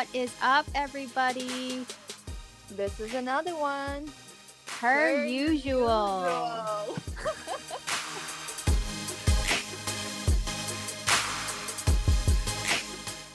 What 0.00 0.08
is 0.14 0.32
up, 0.40 0.64
everybody? 0.74 1.84
This 2.70 2.98
is 3.00 3.12
another 3.12 3.54
one. 3.54 4.10
Per, 4.64 5.18
Per 5.18 5.26
usual. 5.26 6.22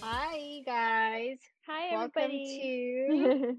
Hi, 0.01 0.61
guys. 0.65 1.37
Hi, 1.67 1.91
Welcome 1.91 2.23
everybody. 2.23 2.59
to 3.45 3.57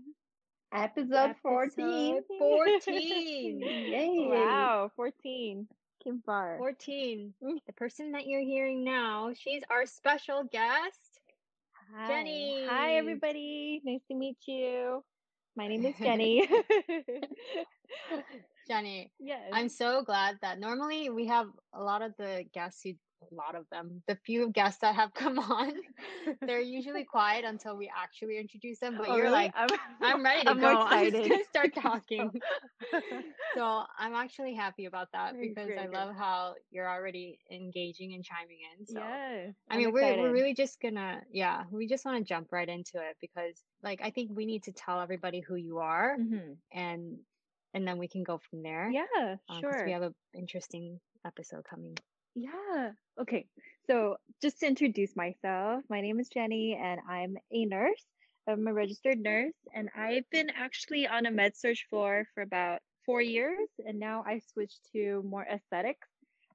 episode 0.77 1.37
14. 1.43 2.23
14. 2.41 3.61
Yay. 3.63 4.27
Wow, 4.33 4.91
14. 4.97 5.69
Kim 6.03 6.23
far. 6.27 6.59
14. 6.59 7.33
The 7.69 7.73
person 7.75 8.11
that 8.11 8.27
you're 8.27 8.41
hearing 8.41 8.83
now, 8.83 9.31
she's 9.33 9.63
our 9.71 9.87
special 9.87 10.43
guest. 10.43 11.16
Hi. 11.95 12.09
Jenny. 12.09 12.67
Hi, 12.69 12.97
everybody. 12.97 13.81
Nice 13.85 14.01
to 14.11 14.17
meet 14.17 14.39
you. 14.47 15.05
My 15.57 15.69
name 15.69 15.87
is 15.87 15.95
Jenny. 15.99 16.47
Jenny, 18.69 19.13
yes. 19.21 19.51
I'm 19.53 19.69
so 19.69 20.03
glad 20.03 20.39
that 20.43 20.59
normally 20.59 21.11
we 21.11 21.27
have 21.27 21.47
a 21.73 21.83
lot 21.83 22.03
of 22.03 22.13
the 22.19 22.45
guests 22.53 22.83
who 22.83 22.95
a 23.31 23.35
lot 23.35 23.55
of 23.55 23.67
them, 23.71 24.03
the 24.07 24.17
few 24.27 24.51
guests 24.51 24.81
that 24.81 24.95
have 24.95 25.13
come 25.23 25.39
on, 25.39 25.73
they're 26.47 26.61
usually 26.61 27.05
quiet 27.05 27.45
until 27.45 27.77
we 27.77 27.91
actually 27.97 28.39
introduce 28.39 28.79
them. 28.81 28.97
But 28.99 29.09
Oh, 29.09 29.17
you're 29.17 29.25
really? 29.25 29.33
like, 29.35 29.53
I'm, 29.55 29.69
I'm 30.03 30.25
ready 30.25 30.45
to 30.45 30.51
I'm 30.51 30.61
go. 30.61 30.67
I'm 30.67 31.07
excited. 31.07 31.31
gonna 31.31 31.45
start 31.45 31.75
talking. 31.83 32.31
so 33.57 33.83
I'm 33.99 34.15
actually 34.15 34.55
happy 34.55 34.85
about 34.87 35.09
that 35.13 35.35
Great, 35.35 35.55
because 35.55 35.67
great, 35.69 35.79
I 35.79 35.87
love 35.87 36.15
how 36.15 36.55
you're 36.71 36.89
already 36.89 37.39
engaging 37.51 38.15
and 38.15 38.25
chiming 38.25 38.59
in. 38.79 38.87
So 38.87 39.01
yes. 39.01 39.55
I 39.71 39.75
I'm 39.75 39.79
mean, 39.79 39.93
we're 39.93 40.17
we're 40.19 40.33
really 40.33 40.55
just 40.55 40.81
gonna 40.81 41.23
yeah, 41.31 41.65
we 41.71 41.87
just 41.87 42.05
want 42.05 42.19
to 42.19 42.25
jump 42.25 42.53
right 42.53 42.69
into 42.69 42.99
it 42.99 43.17
because 43.21 43.63
like 43.83 44.01
I 44.03 44.11
think 44.11 44.31
we 44.35 44.47
need 44.47 44.65
to 44.65 44.73
tell 44.73 45.01
everybody 45.01 45.41
who 45.41 45.55
you 45.57 45.79
are 45.79 46.17
Mhm. 46.19 46.57
and 46.73 47.19
and 47.75 47.87
then 47.87 47.99
we 47.99 48.09
can 48.09 48.23
go 48.25 48.39
from 48.51 48.63
there. 48.63 48.91
Yeah, 48.91 49.37
Um, 49.49 49.61
sure. 49.61 49.85
We 49.85 49.93
have 49.93 50.03
an 50.03 50.15
interesting 50.35 50.99
episode 51.27 51.65
coming. 51.69 51.97
Yeah. 52.37 52.93
Okay. 53.21 53.49
So, 53.87 54.19
just 54.43 54.61
to 54.61 54.67
introduce 54.67 55.17
myself, 55.17 55.85
my 55.91 56.01
name 56.03 56.21
is 56.21 56.29
Jenny 56.29 56.79
and 56.81 57.01
I'm 57.09 57.39
a 57.53 57.65
nurse. 57.67 58.05
I'm 58.49 58.67
a 58.69 58.75
registered 58.75 59.19
nurse 59.19 59.55
and 59.75 59.91
I've 59.97 60.29
been 60.31 60.51
actually 60.51 61.09
on 61.09 61.27
a 61.27 61.33
med 61.33 61.57
surg 61.57 61.79
floor 61.91 62.27
for 62.35 62.43
about 62.43 62.81
four 63.07 63.23
years 63.23 63.69
and 63.87 63.99
now 63.99 64.25
I 64.27 64.41
switched 64.41 64.81
to 64.93 65.23
more 65.25 65.45
aesthetics. 65.47 66.09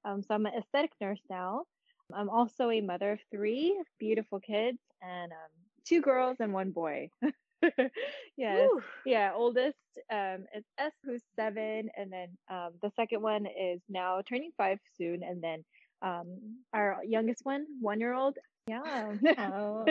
Um, 0.06 0.24
so 0.24 0.36
I'm 0.36 0.46
an 0.46 0.54
aesthetic 0.58 0.92
nurse 1.02 1.22
now. 1.30 1.66
I'm 2.14 2.30
also 2.30 2.70
a 2.70 2.82
mother 2.82 3.14
of 3.14 3.20
three 3.32 3.82
beautiful 4.00 4.40
kids 4.40 4.80
and 5.02 5.34
um, 5.34 5.52
two 5.86 6.02
girls 6.02 6.38
and 6.40 6.54
one 6.54 6.72
boy. 6.72 7.10
yes. 8.38 8.70
Woo. 8.72 8.82
Yeah, 9.06 9.32
oldest 9.36 9.78
um 10.12 10.46
is 10.56 10.64
S 10.78 10.94
who's 11.04 11.22
seven, 11.36 11.90
and 11.96 12.12
then 12.12 12.30
um 12.50 12.72
the 12.82 12.92
second 12.96 13.22
one 13.22 13.46
is 13.46 13.82
now 13.90 14.22
turning 14.28 14.52
five 14.58 14.80
soon, 14.98 15.24
and 15.24 15.42
then 15.42 15.64
um 16.02 16.58
our 16.74 17.00
youngest 17.06 17.42
one, 17.46 17.66
one 17.82 18.00
year 18.00 18.14
old. 18.14 18.38
Yeah. 18.68 19.14
Oh. 19.40 19.86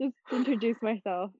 Just 0.00 0.14
introduce 0.32 0.80
myself. 0.82 1.30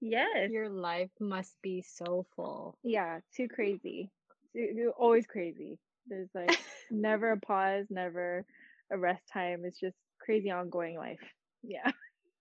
Yes. 0.00 0.50
Your 0.50 0.68
life 0.68 1.10
must 1.20 1.54
be 1.62 1.82
so 1.82 2.26
full. 2.36 2.76
Yeah, 2.82 3.20
too 3.36 3.48
crazy. 3.48 4.10
You're 4.54 4.92
always 4.92 5.26
crazy. 5.26 5.78
There's 6.08 6.28
like 6.34 6.58
never 6.90 7.32
a 7.32 7.40
pause, 7.40 7.86
never 7.90 8.44
a 8.90 8.98
rest 8.98 9.22
time. 9.32 9.64
It's 9.64 9.78
just 9.80 9.96
crazy 10.20 10.50
ongoing 10.50 10.96
life. 10.96 11.20
Yeah. 11.62 11.90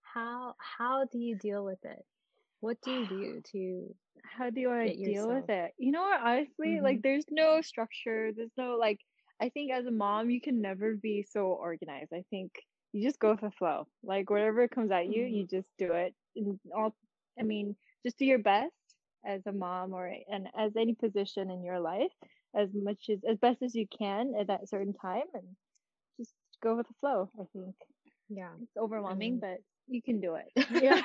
How 0.01 0.56
how 0.57 1.06
do 1.12 1.18
you 1.19 1.35
deal 1.35 1.63
with 1.66 1.84
it? 1.84 2.06
What 2.66 2.81
do 2.81 2.92
you 2.92 3.06
do 3.09 3.42
to 3.52 3.96
how 4.24 4.50
do 4.50 4.72
I 4.72 4.88
deal 4.88 5.28
with 5.28 5.50
it? 5.50 5.74
You 5.78 5.92
know 5.92 6.02
what? 6.02 6.20
Honestly, 6.20 6.80
like 6.81 6.96
mm-hmm. 6.96 7.02
there's 7.03 7.26
no 7.30 7.62
structure. 7.62 8.31
There's 8.36 8.58
no 8.58 8.76
like. 8.80 9.00
I 9.40 9.50
think 9.50 9.72
as 9.72 9.86
a 9.86 9.92
mom, 9.92 10.31
you 10.31 10.42
can 10.42 10.62
never 10.62 10.96
be 10.96 11.24
so 11.30 11.42
organized. 11.42 12.12
I 12.12 12.24
think 12.31 12.54
you 12.92 13.04
just 13.04 13.20
go 13.20 13.31
with 13.31 13.42
the 13.42 13.52
flow. 13.52 13.86
Like 14.02 14.31
whatever 14.31 14.68
comes 14.68 14.90
at 14.92 15.14
you, 15.14 15.25
you 15.25 15.44
mm-hmm. 15.44 15.56
just 15.58 15.68
do 15.78 15.92
it. 15.92 16.16
And 16.36 16.58
all, 16.75 16.96
I 17.40 17.44
mean, 17.44 17.75
just 18.04 18.18
do 18.18 18.25
your 18.25 18.40
best 18.40 18.74
as 19.24 19.42
a 19.46 19.52
mom 19.52 19.94
or 19.94 20.12
and 20.31 20.48
as 20.58 20.72
any 20.75 20.96
position 20.96 21.52
in 21.52 21.64
your 21.64 21.80
life, 21.80 22.14
as 22.56 22.70
much 22.74 23.09
as 23.12 23.20
as 23.30 23.38
best 23.38 23.62
as 23.62 23.75
you 23.75 23.86
can 23.96 24.34
at 24.40 24.48
that 24.48 24.70
certain 24.70 24.94
time, 24.94 25.28
and 25.36 25.44
just 26.18 26.34
go 26.64 26.75
with 26.78 26.88
the 26.88 26.96
flow. 27.00 27.30
I 27.40 27.44
think 27.54 27.75
yeah. 28.30 28.50
it's 28.59 28.75
overwhelming, 28.75 29.34
mean- 29.34 29.40
but 29.40 29.59
you 29.88 30.01
can 30.01 30.19
do 30.22 30.35
it. 30.35 30.51
Yeah. 30.69 31.01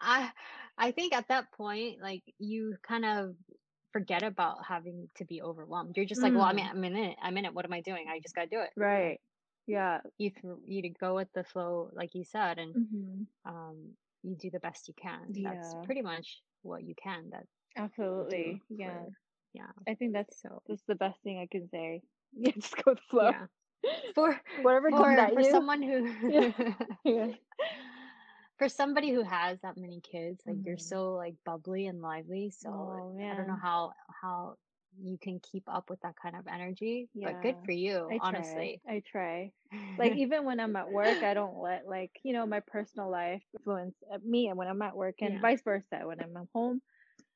I 0.00 0.30
I 0.78 0.90
think 0.92 1.12
at 1.14 1.28
that 1.28 1.52
point, 1.52 2.00
like 2.02 2.22
you 2.38 2.76
kind 2.82 3.04
of 3.04 3.34
forget 3.92 4.22
about 4.22 4.64
having 4.66 5.08
to 5.16 5.24
be 5.24 5.42
overwhelmed. 5.42 5.96
You're 5.96 6.06
just 6.06 6.22
like, 6.22 6.34
well, 6.34 6.44
I 6.44 6.52
mean, 6.52 6.66
I'm 6.66 6.84
in 6.84 6.96
it. 6.96 7.16
I'm 7.22 7.36
in 7.36 7.44
it. 7.44 7.54
What 7.54 7.64
am 7.64 7.72
I 7.72 7.80
doing? 7.82 8.06
I 8.08 8.20
just 8.20 8.34
gotta 8.34 8.48
do 8.48 8.60
it. 8.60 8.70
right. 8.76 9.20
Yeah. 9.66 10.00
You 10.18 10.30
th- 10.30 10.54
you 10.66 10.82
to 10.82 10.88
go 10.88 11.14
with 11.14 11.28
the 11.34 11.44
flow, 11.44 11.90
like 11.92 12.14
you 12.14 12.24
said, 12.24 12.58
and 12.58 12.74
hmm 12.74 13.22
um, 13.44 13.76
you 14.22 14.36
do 14.36 14.50
the 14.50 14.60
best 14.60 14.88
you 14.88 14.94
can. 14.94 15.32
That's 15.42 15.74
pretty 15.84 16.02
much 16.02 16.42
what 16.62 16.82
you 16.82 16.94
can. 17.02 17.30
That 17.30 17.44
Absolutely. 17.76 18.60
for- 18.68 18.76
Yeah. 18.76 19.00
yeah. 19.52 19.70
I 19.88 19.94
think 19.94 20.12
that's 20.12 20.40
So 20.40 20.62
that's 20.66 20.82
the 20.88 20.94
best 20.94 21.20
thing 21.22 21.38
I 21.38 21.46
can 21.50 21.68
say. 21.68 22.02
Yeah, 22.34 22.52
just 22.58 22.76
go 22.76 22.92
with 22.92 22.98
the 22.98 23.02
flow. 23.10 23.30
yeah. 23.30 23.46
For 24.14 24.40
Whatever 24.56 24.90
for, 24.96 25.30
for 25.32 25.42
you. 25.42 25.44
someone 25.44 25.82
who 25.82 26.08
Yeah. 27.04 27.32
for 28.58 28.68
somebody 28.68 29.10
who 29.12 29.22
has 29.22 29.60
that 29.60 29.76
many 29.76 30.00
kids, 30.00 30.42
like 30.46 30.58
you're 30.64 30.76
Mhm. 30.76 30.78
so 30.78 31.14
like 31.14 31.34
bubbly 31.44 31.86
and 31.86 32.00
lively. 32.02 32.50
So 32.50 32.70
Oh, 32.70 33.16
I 33.30 33.34
don't 33.34 33.46
know 33.46 33.58
how 33.60 33.92
how 34.22 34.56
you 35.00 35.18
can 35.18 35.40
keep 35.40 35.64
up 35.68 35.90
with 35.90 36.00
that 36.02 36.14
kind 36.20 36.36
of 36.36 36.46
energy. 36.46 37.08
But 37.22 37.40
good 37.40 37.56
for 37.64 37.72
you, 37.72 38.10
I 38.10 38.18
try. 38.18 38.72
honestly. 38.72 38.82
I 38.88 39.02
try. 39.06 39.52
Like 39.98 40.14
even 40.16 40.44
when 40.44 40.60
I'm 40.60 40.76
at 40.76 40.90
work, 40.90 41.22
I 41.22 41.34
don't 41.34 41.58
let 41.58 41.86
like 41.86 42.12
you 42.24 42.32
know 42.32 42.46
my 42.46 42.60
personal 42.60 43.10
life 43.10 43.42
influence 43.54 43.94
uh, 44.12 44.18
me, 44.24 44.48
and 44.48 44.56
when 44.58 44.68
I'm 44.68 44.82
at 44.82 44.96
work, 44.96 45.16
and 45.22 45.34
Yeah. 45.34 45.40
vice 45.40 45.62
versa. 45.62 46.00
When 46.04 46.20
I'm 46.20 46.36
at 46.36 46.48
home, 46.54 46.80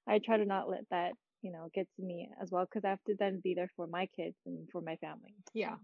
I 0.06 0.18
try 0.18 0.36
to 0.38 0.44
not 0.46 0.68
let 0.68 0.88
that 0.90 1.12
you 1.42 1.52
know 1.52 1.68
get 1.74 1.88
to 1.96 2.02
me 2.02 2.30
as 2.40 2.50
well, 2.50 2.64
because 2.66 2.84
I 2.84 2.90
have 2.90 3.04
to 3.04 3.14
then 3.18 3.40
be 3.40 3.54
there 3.54 3.70
for 3.76 3.86
my 3.86 4.06
kids 4.06 4.36
and 4.46 4.68
for 4.70 4.80
my 4.80 4.96
family. 4.96 5.34
yeah, 5.54 5.76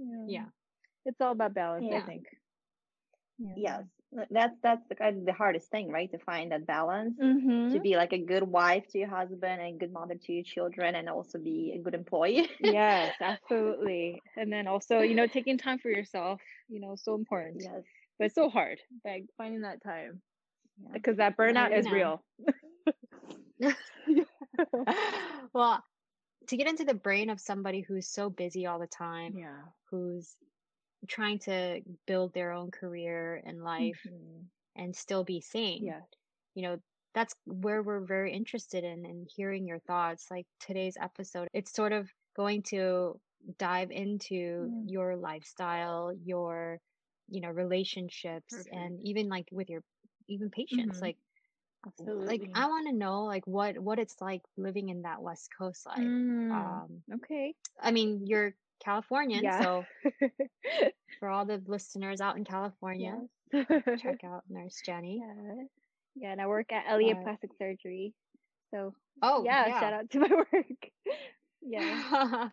Yeah. 0.00 0.24
yeah, 0.26 0.44
It's 1.06 1.20
all 1.20 1.32
about 1.32 1.54
balance, 1.54 1.86
I 1.92 2.00
think. 2.00 2.26
Yeah. 3.38 3.52
Yes. 3.56 3.84
That's 4.30 4.56
that's 4.62 4.82
the 4.88 4.96
kind 4.96 5.18
of 5.18 5.26
the 5.26 5.32
hardest 5.32 5.70
thing, 5.70 5.88
right? 5.90 6.10
To 6.10 6.18
find 6.18 6.50
that 6.52 6.66
balance. 6.66 7.14
Mm-hmm. 7.22 7.74
To 7.74 7.80
be 7.80 7.96
like 7.96 8.12
a 8.12 8.18
good 8.18 8.42
wife 8.42 8.84
to 8.90 8.98
your 8.98 9.08
husband 9.08 9.60
and 9.60 9.76
a 9.76 9.78
good 9.78 9.92
mother 9.92 10.16
to 10.16 10.32
your 10.32 10.42
children 10.44 10.96
and 10.96 11.08
also 11.08 11.38
be 11.38 11.74
a 11.76 11.78
good 11.82 11.94
employee. 11.94 12.48
yes, 12.60 13.14
absolutely. 13.20 14.20
And 14.36 14.52
then 14.52 14.66
also, 14.66 15.00
you 15.00 15.14
know, 15.14 15.26
taking 15.28 15.58
time 15.58 15.78
for 15.78 15.90
yourself, 15.90 16.40
you 16.68 16.80
know, 16.80 16.96
so 16.96 17.14
important. 17.14 17.62
yes. 17.62 17.82
But 18.18 18.26
it's 18.26 18.34
so 18.34 18.50
hard, 18.50 18.80
like 19.04 19.26
finding 19.38 19.62
that 19.62 19.82
time 19.82 20.20
Yeah. 20.82 20.90
because 20.94 21.16
that 21.18 21.36
burnout 21.36 21.76
is 21.76 21.86
know. 21.86 21.92
real. 21.92 22.22
well, 25.54 25.82
to 26.50 26.58
get 26.58 26.68
into 26.68 26.84
the 26.86 26.94
brain 26.94 27.30
of 27.30 27.40
somebody 27.40 27.82
who's 27.82 28.08
so 28.08 28.30
busy 28.30 28.66
all 28.66 28.80
the 28.80 28.88
time, 28.88 29.36
Yeah. 29.36 29.72
who's 29.90 30.36
trying 31.08 31.38
to 31.40 31.82
build 32.06 32.34
their 32.34 32.52
own 32.52 32.70
career 32.70 33.42
and 33.44 33.62
life 33.64 34.00
Mhm. 34.04 34.50
and 34.76 34.94
still 34.96 35.24
be 35.24 35.40
sane. 35.40 35.84
Yeah. 35.84 36.02
you 36.54 36.62
know 36.62 36.78
that's 37.14 37.34
where 37.46 37.82
we're 37.82 38.04
very 38.06 38.32
interested 38.32 38.84
in 38.84 39.04
and 39.06 39.28
hearing 39.36 39.66
your 39.66 39.80
thoughts 39.80 40.30
like 40.30 40.46
today's 40.60 40.96
episode 41.00 41.48
it's 41.54 41.72
sort 41.72 41.92
of 41.92 42.10
going 42.36 42.62
to 42.62 43.20
dive 43.58 43.90
into 43.92 44.70
Mm. 44.70 44.86
your 44.86 45.16
lifestyle 45.16 46.12
your 46.14 46.80
you 47.28 47.40
know 47.40 47.50
relationships 47.50 48.52
Perfect. 48.52 48.72
and 48.72 49.00
even 49.02 49.28
like 49.28 49.48
with 49.52 49.70
your 49.70 49.82
even 50.28 50.50
patients 50.50 51.00
Mhm. 51.00 51.02
like 51.02 51.18
Absolutely. 51.86 52.26
like 52.26 52.50
i 52.54 52.66
want 52.66 52.86
to 52.88 52.92
know 52.94 53.24
like 53.24 53.46
what 53.46 53.78
what 53.78 53.98
it's 53.98 54.16
like 54.20 54.42
living 54.56 54.90
in 54.90 55.02
that 55.02 55.22
west 55.22 55.48
coast 55.58 55.86
life 55.86 55.98
Mm, 55.98 56.50
um 56.52 57.02
okay. 57.14 57.54
i 57.80 57.90
mean 57.90 58.22
you're 58.26 58.54
californian 58.84 59.42
Yeah. 59.44 59.62
so 59.62 59.84
for 61.20 61.28
all 61.28 61.44
the 61.46 61.62
listeners 61.66 62.20
out 62.20 62.36
in 62.36 62.44
california 62.44 63.16
yes. 63.52 63.66
check 64.00 64.24
out 64.24 64.42
nurse 64.48 64.80
jenny 64.86 65.22
yeah. 65.24 65.64
Yeah, 66.16 66.32
and 66.32 66.40
I 66.40 66.48
work 66.48 66.72
at 66.72 66.84
Elliott 66.88 67.18
But- 67.18 67.22
Plastic 67.24 67.50
Surgery. 67.56 68.12
So 68.74 68.94
oh 69.22 69.44
yeah, 69.44 69.78
shout 69.78 69.92
out 69.92 70.10
to 70.10 70.18
my 70.18 70.28
work. 70.52 70.90
yeah. 71.62 72.48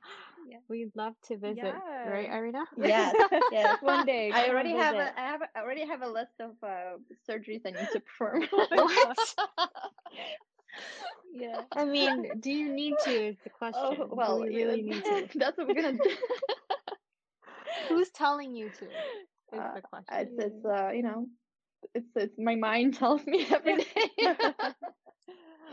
Yeah. 0.48 0.60
We'd 0.70 0.92
love 0.96 1.14
to 1.28 1.38
visit, 1.38 1.84
right, 2.04 2.28
Yeah. 2.28 2.38
Irina? 2.38 2.66
Yes, 2.78 3.16
yes. 3.50 3.76
One 3.82 4.06
day. 4.06 4.32
I 4.32 4.48
already 4.50 4.74
have 4.76 4.98
visit. 4.98 5.08
a 5.08 5.20
I 5.20 5.24
have 5.32 5.42
a- 5.42 5.58
I 5.58 5.62
already 5.62 5.86
have 5.86 6.02
a 6.02 6.08
list 6.08 6.40
of 6.40 6.52
uh, 6.64 6.98
surgeries 7.30 7.62
I 7.66 7.72
need 7.72 7.92
to 7.92 8.00
perform. 8.00 8.44
What? 8.74 9.36
Yeah. 11.34 11.62
I 11.76 11.86
mean, 11.86 12.40
do 12.40 12.52
you 12.52 12.70
need 12.70 13.00
to? 13.00 13.12
Is 13.30 13.38
the 13.44 13.50
question. 13.50 13.98
oh 14.00 14.08
well, 14.12 14.38
do 14.38 14.44
we 14.44 14.50
yeah, 14.50 14.66
really 14.66 14.82
need 14.82 15.04
to? 15.06 15.28
that's 15.36 15.58
what 15.58 15.68
we're 15.68 15.76
gonna 15.76 15.94
do. 15.94 16.16
Who's 17.88 18.10
telling 18.12 18.56
you 18.56 18.70
to? 18.70 18.86
Is 19.54 19.60
Uh, 19.60 19.74
the 19.74 19.82
question. 19.82 20.18
it's 20.20 20.38
it's 20.38 20.66
uh 20.66 20.90
you 20.92 21.04
know 21.04 21.28
it's 21.94 22.08
it's 22.16 22.38
my 22.40 22.56
mind 22.56 22.94
tells 22.96 23.26
me 23.26 23.46
every 23.52 23.78
day. 23.78 24.12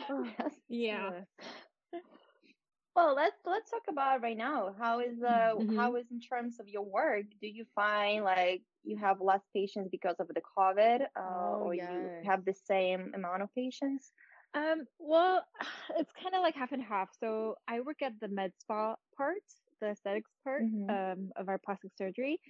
yes. 0.08 0.52
Yeah. 0.68 1.10
Well, 2.94 3.14
let's 3.14 3.40
let's 3.44 3.70
talk 3.70 3.82
about 3.88 4.22
right 4.22 4.36
now. 4.36 4.72
How 4.78 5.00
is 5.00 5.20
uh 5.22 5.56
Mhm. 5.56 5.74
how 5.74 5.96
is 5.96 6.10
in 6.10 6.20
terms 6.20 6.60
of 6.60 6.68
your 6.68 6.82
work? 6.84 7.26
Do 7.40 7.48
you 7.48 7.64
find 7.74 8.24
like 8.24 8.62
you 8.84 8.96
have 8.98 9.20
less 9.20 9.42
patients 9.52 9.88
because 9.90 10.16
of 10.20 10.28
the 10.28 10.40
COVID, 10.56 11.06
uh, 11.16 11.56
Oh, 11.56 11.64
or 11.64 11.74
you 11.74 12.12
have 12.22 12.44
the 12.44 12.54
same 12.54 13.12
amount 13.14 13.42
of 13.42 13.52
patients? 13.54 14.12
Um, 14.54 14.86
well, 14.98 15.46
it's 15.96 16.12
kind 16.12 16.34
of 16.34 16.42
like 16.42 16.54
half 16.54 16.72
and 16.72 16.82
half. 16.82 17.10
So 17.18 17.56
I 17.66 17.80
work 17.80 18.02
at 18.02 18.18
the 18.20 18.28
med 18.28 18.52
spa 18.60 18.96
part, 19.16 19.42
the 19.80 19.88
aesthetics 19.90 20.30
part 20.44 20.66
Mhm. 20.66 20.88
um, 20.88 21.32
of 21.36 21.48
our 21.48 21.58
plastic 21.58 21.92
surgery. 21.96 22.40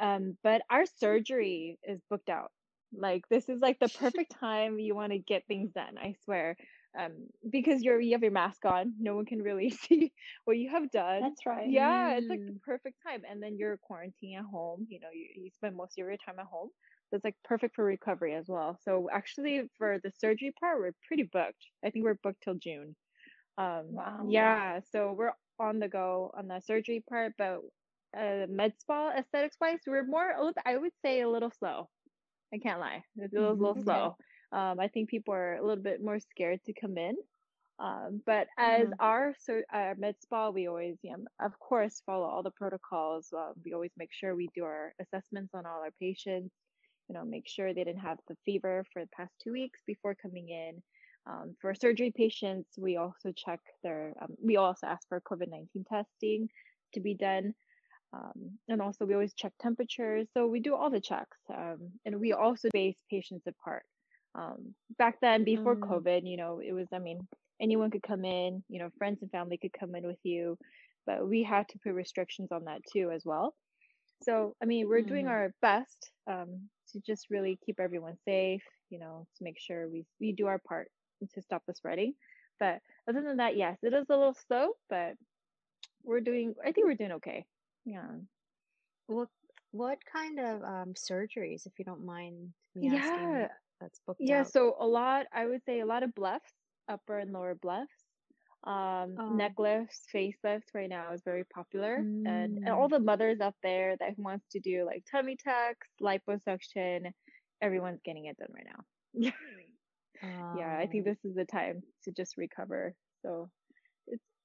Um, 0.00 0.38
but 0.42 0.62
our 0.70 0.86
surgery 0.86 1.78
is 1.82 2.00
booked 2.10 2.28
out. 2.30 2.52
Like 2.92 3.28
this 3.28 3.48
is 3.48 3.60
like 3.60 3.80
the 3.80 3.88
perfect 3.90 4.32
time 4.32 4.78
you 4.78 4.94
want 4.94 5.12
to 5.12 5.18
get 5.18 5.46
things 5.46 5.72
done, 5.72 5.98
I 5.98 6.14
swear. 6.24 6.56
Um, 6.98 7.28
because 7.48 7.82
you're 7.82 8.00
you 8.00 8.12
have 8.12 8.22
your 8.22 8.32
mask 8.32 8.64
on, 8.64 8.94
no 8.98 9.14
one 9.16 9.26
can 9.26 9.42
really 9.42 9.70
see 9.84 10.12
what 10.44 10.56
you 10.58 10.70
have 10.70 10.90
done. 10.90 11.30
That's 11.30 11.46
right. 11.46 11.70
Yeah, 11.70 12.16
it's 12.16 12.30
like 12.30 12.42
the 12.46 12.52
Mm. 12.52 12.60
perfect 12.62 12.96
time. 13.06 13.24
And 13.28 13.42
then 13.42 13.56
you're 13.58 13.78
quarantining 13.78 14.38
at 14.38 14.44
home, 14.44 14.86
you 14.88 15.00
know, 15.00 15.10
you, 15.12 15.28
you 15.34 15.50
spend 15.50 15.76
most 15.76 15.98
of 15.98 16.04
your 16.06 16.16
time 16.16 16.38
at 16.38 16.46
home. 16.46 16.70
So 17.10 17.16
it's 17.16 17.24
like 17.24 17.36
perfect 17.44 17.74
for 17.74 17.84
recovery 17.84 18.34
as 18.34 18.46
well. 18.48 18.78
So 18.82 19.08
actually 19.10 19.68
for 19.76 19.98
the 20.02 20.12
surgery 20.12 20.52
part, 20.60 20.78
we're 20.78 20.92
pretty 21.06 21.24
booked. 21.24 21.64
I 21.84 21.90
think 21.90 22.04
we're 22.04 22.18
booked 22.22 22.42
till 22.42 22.54
June. 22.54 22.96
Um, 23.58 23.96
Wow. 23.96 24.18
yeah, 24.18 24.80
so 24.80 25.12
we're 25.12 25.32
on 25.58 25.80
the 25.80 25.88
go 25.88 26.30
on 26.36 26.48
the 26.48 26.60
surgery 26.60 27.04
part, 27.08 27.34
but 27.36 27.60
uh, 28.16 28.46
med 28.48 28.74
spa 28.78 29.10
aesthetics 29.16 29.56
wise, 29.60 29.80
we're 29.86 30.04
more, 30.06 30.32
I 30.64 30.76
would 30.76 30.92
say 31.04 31.20
a 31.20 31.28
little 31.28 31.50
slow. 31.50 31.90
I 32.54 32.58
can't 32.58 32.80
lie. 32.80 33.04
It's 33.16 33.34
a 33.36 33.40
little, 33.40 33.56
Mhm, 33.56 33.58
little 33.58 33.78
okay. 33.78 34.12
slow. 34.16 34.16
Um, 34.52 34.80
I 34.80 34.88
think 34.88 35.10
people 35.10 35.34
are 35.34 35.56
a 35.56 35.66
little 35.66 35.82
bit 35.82 36.02
more 36.02 36.18
scared 36.20 36.60
to 36.64 36.72
come 36.72 36.96
in. 36.96 37.16
Um, 37.80 38.22
but 38.26 38.48
as 38.58 38.88
Mhm. 38.88 38.96
our 38.98 39.34
our 39.72 39.94
med 39.96 40.20
spa, 40.20 40.50
we 40.50 40.66
always, 40.66 40.96
you 41.02 41.12
know, 41.12 41.24
of 41.38 41.58
course, 41.60 42.00
follow 42.04 42.26
all 42.26 42.42
the 42.42 42.50
protocols. 42.50 43.32
Uh, 43.32 43.52
we 43.64 43.72
always 43.72 43.92
make 43.96 44.12
sure 44.12 44.34
we 44.34 44.48
do 44.54 44.64
our 44.64 44.94
assessments 45.00 45.54
on 45.54 45.64
all 45.66 45.80
our 45.82 45.92
patients. 46.00 46.54
You 47.08 47.14
know, 47.14 47.24
make 47.24 47.46
sure 47.46 47.72
they 47.72 47.84
didn't 47.84 48.00
have 48.00 48.18
the 48.26 48.36
fever 48.44 48.84
for 48.92 49.02
the 49.02 49.10
past 49.16 49.32
two 49.42 49.52
weeks 49.52 49.80
before 49.86 50.14
coming 50.14 50.48
in. 50.48 50.82
Um, 51.26 51.56
for 51.60 51.74
surgery 51.74 52.10
patients, 52.10 52.68
we 52.76 52.96
also 52.96 53.32
check 53.32 53.60
their. 53.82 54.14
Um, 54.20 54.34
we 54.42 54.56
also 54.56 54.86
ask 54.86 55.06
for 55.08 55.20
COVID 55.20 55.48
nineteen 55.48 55.84
testing 55.84 56.48
to 56.94 57.00
be 57.00 57.14
done. 57.14 57.54
Um, 58.12 58.58
and 58.68 58.80
also, 58.80 59.04
we 59.04 59.14
always 59.14 59.34
check 59.34 59.52
temperatures. 59.60 60.26
So 60.34 60.46
we 60.48 60.60
do 60.60 60.74
all 60.74 60.90
the 60.90 61.00
checks. 61.00 61.38
Um, 61.54 61.92
and 62.04 62.18
we 62.18 62.32
also 62.32 62.68
base 62.72 62.96
patients 63.10 63.46
apart. 63.46 63.84
Um, 64.34 64.74
back 64.98 65.20
then, 65.20 65.44
before 65.44 65.76
Mm. 65.76 65.78
COVID, 65.78 66.22
you 66.30 66.36
know, 66.36 66.60
it 66.60 66.72
was, 66.72 66.88
I 66.92 66.98
mean, 66.98 67.26
anyone 67.60 67.90
could 67.90 68.02
come 68.02 68.24
in, 68.24 68.62
you 68.68 68.78
know, 68.80 68.90
friends 68.98 69.22
and 69.22 69.30
family 69.30 69.58
could 69.58 69.72
come 69.78 69.94
in 69.94 70.06
with 70.06 70.18
you, 70.24 70.58
but 71.06 71.26
we 71.28 71.42
had 71.42 71.68
to 71.70 71.78
put 71.78 71.92
restrictions 71.94 72.52
on 72.52 72.64
that 72.64 72.82
too, 72.92 73.10
as 73.10 73.24
well. 73.24 73.54
So, 74.22 74.56
I 74.62 74.66
mean, 74.66 74.88
we're 74.88 75.02
doing 75.02 75.26
Mhm. 75.26 75.28
our 75.28 75.52
best 75.62 76.10
um, 76.26 76.68
to 76.92 77.00
just 77.00 77.30
really 77.30 77.58
keep 77.64 77.80
everyone 77.80 78.16
safe, 78.24 78.62
you 78.90 78.98
know, 78.98 79.26
to 79.36 79.44
make 79.44 79.58
sure 79.60 79.88
we, 79.88 80.04
we 80.20 80.32
do 80.32 80.46
our 80.46 80.58
part 80.58 80.90
to 81.34 81.42
stop 81.42 81.62
the 81.66 81.74
spreading. 81.74 82.14
But 82.60 82.80
other 83.08 83.22
than 83.22 83.38
that, 83.38 83.56
yes, 83.56 83.78
it 83.82 83.92
is 83.94 84.06
a 84.10 84.16
little 84.16 84.34
slow, 84.34 84.72
but 84.88 85.14
we're 86.02 86.20
doing, 86.20 86.54
I 86.64 86.72
think 86.72 86.86
we're 86.86 86.94
doing 86.94 87.12
okay. 87.12 87.46
Yeah. 87.84 88.18
What 89.06 89.30
what 89.72 90.04
kind 90.04 90.38
of 90.38 90.62
um 90.62 90.94
surgeries, 90.94 91.66
if 91.66 91.78
you 91.78 91.84
don't 91.84 92.04
mind 92.06 92.54
me 92.76 92.86
asking, 92.86 93.44
Yeah. 93.44 93.58
That's 93.80 94.00
booked 94.06 94.28
Yeah. 94.28 94.42
out? 94.42 94.52
So 94.52 94.76
a 94.78 94.86
lot, 94.86 95.26
I 95.32 95.46
would 95.46 95.64
say 95.64 95.80
a 95.80 95.86
lot 95.86 96.02
of 96.02 96.10
blephs, 96.10 96.52
upper 96.88 97.18
and 97.18 97.32
lower 97.32 97.54
blephs. 97.54 97.86
Um, 98.64 99.20
neck 99.28 99.52
Oh. 99.52 99.58
lifts, 99.58 100.06
facelifts 100.14 100.74
right 100.74 100.88
now 100.88 101.12
is 101.12 101.22
very 101.24 101.44
popular. 101.44 102.06
And, 102.24 102.58
and 102.64 102.74
all 102.74 102.88
Mm. 102.88 102.90
the 102.90 103.00
mothers 103.00 103.40
out 103.40 103.54
there 103.62 103.96
that 103.98 104.18
wants 104.18 104.46
to 104.52 104.60
do 104.60 104.84
like 104.84 105.04
tummy 105.10 105.36
tucks, 105.36 105.88
liposuction, 106.02 107.12
everyone's 107.62 108.00
getting 108.04 108.26
it 108.26 108.36
done 108.36 108.48
right 108.54 108.66
now. 108.66 108.84
Yeah. 109.12 109.32
Yeah. 110.52 110.76
I 110.78 110.86
think 110.86 111.04
Oh. 111.04 111.06
this 111.06 111.18
is 111.24 111.34
the 111.34 111.44
time 111.44 111.82
to 112.04 112.12
just 112.12 112.36
recover. 112.36 112.94
So 113.22 113.50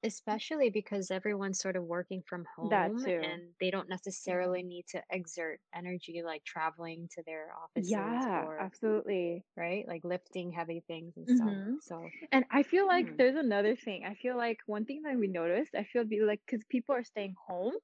Especially 0.04 0.70
because 0.70 1.10
everyone's 1.10 1.60
sort 1.60 1.76
of 1.76 1.86
working 1.86 2.22
from 2.22 2.46
that 2.62 2.98
home 2.98 2.98
too. 2.98 3.42
and 3.42 3.56
they 3.60 3.72
don't 3.72 3.90
necessarily 3.90 4.62
need 4.62 4.86
to 4.90 5.04
exert 5.10 5.62
energy 5.74 6.22
like 6.22 6.44
traveling 6.44 7.08
to 7.14 7.24
their 7.24 7.56
offices 7.56 8.28
Yeah, 8.28 8.34
or, 8.34 8.60
absolutely. 8.60 9.46
right? 9.58 9.88
Like 9.88 10.04
lifting 10.06 10.52
heavy 10.52 10.82
things 10.88 11.18
and 11.18 11.30
stuff. 11.30 11.58
hmm 11.58 11.76
So, 11.80 12.14
And 12.32 12.46
I 12.52 12.64
feel 12.64 12.88
like 12.88 13.08
hmm. 13.08 13.18
there's 13.18 13.36
another 13.38 13.76
thing. 13.76 14.06
I 14.06 14.16
feel 14.16 14.38
like 14.38 14.60
one 14.68 14.86
thing 14.86 15.04
that 15.04 15.18
we 15.18 15.28
noticed, 15.28 15.76
I 15.76 15.84
feel 15.86 16.06
be 16.06 16.22
like 16.22 16.42
because 16.46 16.66
people 16.66 16.96
are 16.96 17.04
staying 17.04 17.36
home, 17.48 17.76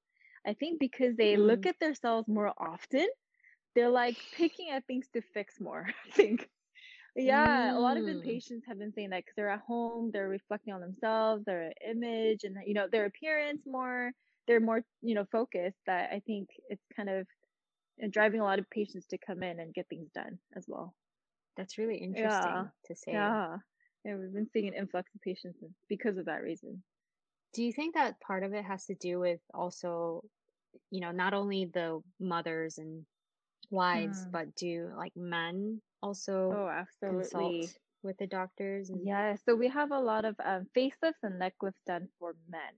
I 0.45 0.54
think 0.56 0.80
because 0.80 1.16
they 1.18 1.38
look 1.38 1.66
Mm. 1.66 1.68
at 1.68 1.80
themselves 1.80 2.27
more 2.27 2.54
often, 2.57 3.07
they're 3.75 3.89
like 3.89 4.25
picking 4.31 4.69
at 4.71 4.88
things 4.88 5.10
to 5.13 5.21
fix 5.21 5.60
more. 5.60 5.88
I 6.07 6.12
think. 6.12 6.50
Yeah, 7.15 7.75
a 7.77 7.79
lot 7.79 7.97
of 7.97 8.06
Mm. 8.06 8.21
patients 8.21 8.65
have 8.67 8.77
been 8.79 8.94
saying 8.94 9.09
that 9.09 9.19
because 9.19 9.35
they're 9.35 9.50
at 9.50 9.61
home, 9.61 10.11
they're 10.11 10.29
reflecting 10.29 10.73
on 10.73 10.81
themselves, 10.81 11.44
their 11.45 11.73
image, 11.85 12.44
and 12.44 12.57
you 12.65 12.73
know 12.73 12.88
their 12.89 13.06
appearance 13.06 13.63
more. 13.65 14.11
They're 14.47 14.59
more 14.61 14.83
you 15.01 15.15
know 15.15 15.25
focused. 15.31 15.79
That 15.85 16.11
I 16.13 16.21
think 16.21 16.50
it's 16.69 16.85
kind 16.95 17.09
of 17.09 17.27
uh, 18.03 18.07
driving 18.11 18.41
a 18.41 18.45
lot 18.45 18.59
of 18.59 18.69
patients 18.69 19.07
to 19.07 19.17
come 19.17 19.44
in 19.44 19.59
and 19.59 19.73
get 19.73 19.89
things 19.89 20.11
done 20.13 20.39
as 20.56 20.65
well. 20.67 20.95
That's 21.57 21.77
really 21.77 21.97
Yeah, 22.11 22.65
interesting 22.65 22.71
to 22.85 22.95
say. 22.95 23.13
yeah, 23.13 23.57
yeah. 24.06 24.15
We've 24.15 24.33
been 24.33 24.50
seeing 24.51 24.67
an 24.69 24.73
influx 24.75 25.13
of 25.15 25.21
patients 25.21 25.59
because 25.88 26.17
of 26.17 26.25
that 26.25 26.41
reason. 26.44 26.83
Do 27.53 27.63
you 27.63 27.73
think 27.73 27.95
that 27.95 28.19
part 28.19 28.44
of 28.44 28.53
it 28.53 28.65
has 28.65 28.85
to 28.88 28.95
do 28.95 29.19
with 29.19 29.41
also, 29.53 30.23
you 30.91 31.01
know, 31.01 31.11
not 31.11 31.33
only 31.33 31.65
the 31.65 32.01
mothers 32.19 32.77
and 32.77 33.06
wives, 33.71 34.25
Mm. 34.25 34.31
but 34.31 34.56
do 34.56 34.91
like 34.95 35.15
men 35.15 35.81
also 36.01 36.59
Oh, 36.59 36.67
absolutely. 36.67 37.71
consult 37.71 37.77
with 38.03 38.17
the 38.17 38.27
doctors 38.27 38.89
and 38.89 39.01
Yeah, 39.03 39.35
so 39.35 39.55
we 39.55 39.67
have 39.69 39.91
a 39.91 39.99
lot 39.99 40.25
of 40.25 40.35
um, 40.43 40.67
facelifts 40.75 41.23
and 41.23 41.39
neck 41.39 41.55
lifts 41.61 41.81
done 41.85 42.09
for 42.19 42.35
men. 42.47 42.73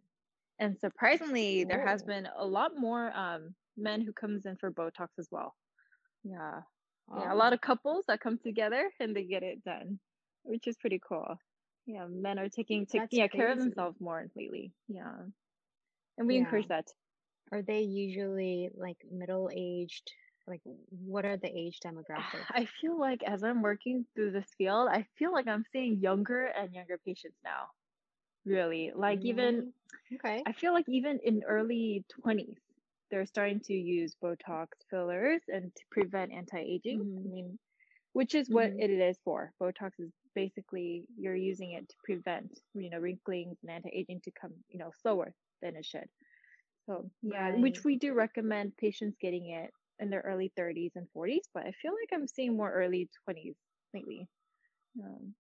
And 0.59 0.79
surprisingly, 0.79 1.63
there 1.65 1.81
has 1.81 2.03
been 2.03 2.27
a 2.27 2.45
lot 2.45 2.77
more 2.77 3.11
um, 3.17 3.55
men 3.77 4.01
who 4.01 4.13
comes 4.13 4.45
in 4.45 4.57
for 4.57 4.71
Botox 4.71 5.09
as 5.17 5.29
well. 5.31 5.55
Yeah. 6.23 6.61
Yeah, 7.13 7.33
a 7.33 7.35
lot 7.35 7.51
oh, 7.51 7.53
of 7.53 7.61
couples 7.61 8.05
that 8.07 8.21
come 8.21 8.37
together 8.39 8.91
and 8.99 9.15
they 9.15 9.25
get 9.25 9.43
it 9.43 9.63
done, 9.63 9.99
which 10.43 10.67
is 10.67 10.77
pretty 10.77 10.99
cool. 10.99 11.37
Yeah, 11.85 12.07
men 12.07 12.39
are 12.39 12.49
taking 12.49 12.87
that's 12.91 13.11
yeah 13.11 13.27
care 13.27 13.51
of 13.51 13.57
themselves 13.59 13.99
more 13.99 14.27
lately. 14.35 14.73
Yeah. 14.87 15.25
And 16.17 16.27
we 16.27 16.37
encourage 16.37 16.67
that. 16.67 16.87
Are 17.51 17.61
they 17.61 17.81
usually 17.81 18.71
like 18.73 19.05
middle 19.09 19.49
aged? 19.53 20.11
Like, 20.47 20.61
what 20.89 21.25
are 21.25 21.37
the 21.37 21.47
age 21.47 21.79
demographics? 21.85 22.47
I 22.49 22.65
feel 22.65 22.97
like 22.99 23.23
as 23.23 23.43
I'm 23.43 23.61
working 23.61 24.05
through 24.13 24.31
this 24.31 24.53
field, 24.57 24.89
I 24.89 25.03
feel 25.17 25.31
like 25.31 25.47
I'm 25.47 25.65
seeing 25.71 25.99
younger 25.99 26.45
and 26.45 26.73
younger 26.73 26.97
patients 26.97 27.39
now. 27.43 27.71
Really. 28.45 28.91
Like 28.95 29.23
even 29.25 29.63
Mm, 29.63 29.73
okay. 30.15 30.45
I 30.45 30.53
feel 30.53 30.73
like 30.73 30.87
even 30.89 31.19
in 31.23 31.43
early 31.43 32.05
20s, 32.09 32.59
they're 33.09 33.25
starting 33.25 33.59
to 33.61 33.73
use 33.73 34.15
Botox 34.23 34.67
fillers 34.89 35.41
and 35.47 35.73
to 35.75 35.83
prevent 35.91 36.31
anti-aging. 36.31 37.05
I 37.17 37.21
Mm-hmm. 37.21 37.29
mean, 37.29 37.59
which 38.13 38.33
is 38.35 38.49
what 38.49 38.73
Mm-hmm. 38.73 38.79
it 38.79 38.89
is 38.89 39.19
for. 39.23 39.51
Botox 39.61 39.91
is 39.99 40.11
basically 40.35 41.05
you're 41.17 41.35
using 41.35 41.71
it 41.73 41.87
to 41.89 41.95
prevent, 42.03 42.59
you 42.73 42.89
know, 42.89 42.99
wrinklings 42.99 43.57
and 43.61 43.71
anti-aging 43.71 44.21
to 44.21 44.31
come, 44.31 44.53
you 44.69 44.79
know, 44.79 44.91
slower 45.01 45.33
than 45.61 45.75
it 45.75 45.85
should. 45.85 46.09
So 46.85 47.09
yeah, 47.21 47.51
which 47.53 47.83
we 47.83 47.97
do 47.97 48.13
recommend 48.13 48.77
patients 48.77 49.17
getting 49.21 49.49
it 49.49 49.71
in 50.01 50.09
their 50.11 50.21
early 50.21 50.53
30s 50.57 50.93
and 50.95 51.09
40s, 51.11 51.47
but 51.53 51.65
I 51.65 51.73
feel 51.73 51.93
like 51.93 52.09
I'm 52.13 52.27
seeing 52.27 52.57
more 52.57 52.71
early 52.73 53.09
20s 53.25 53.57
lately. 53.93 54.29
Um, 55.03 55.35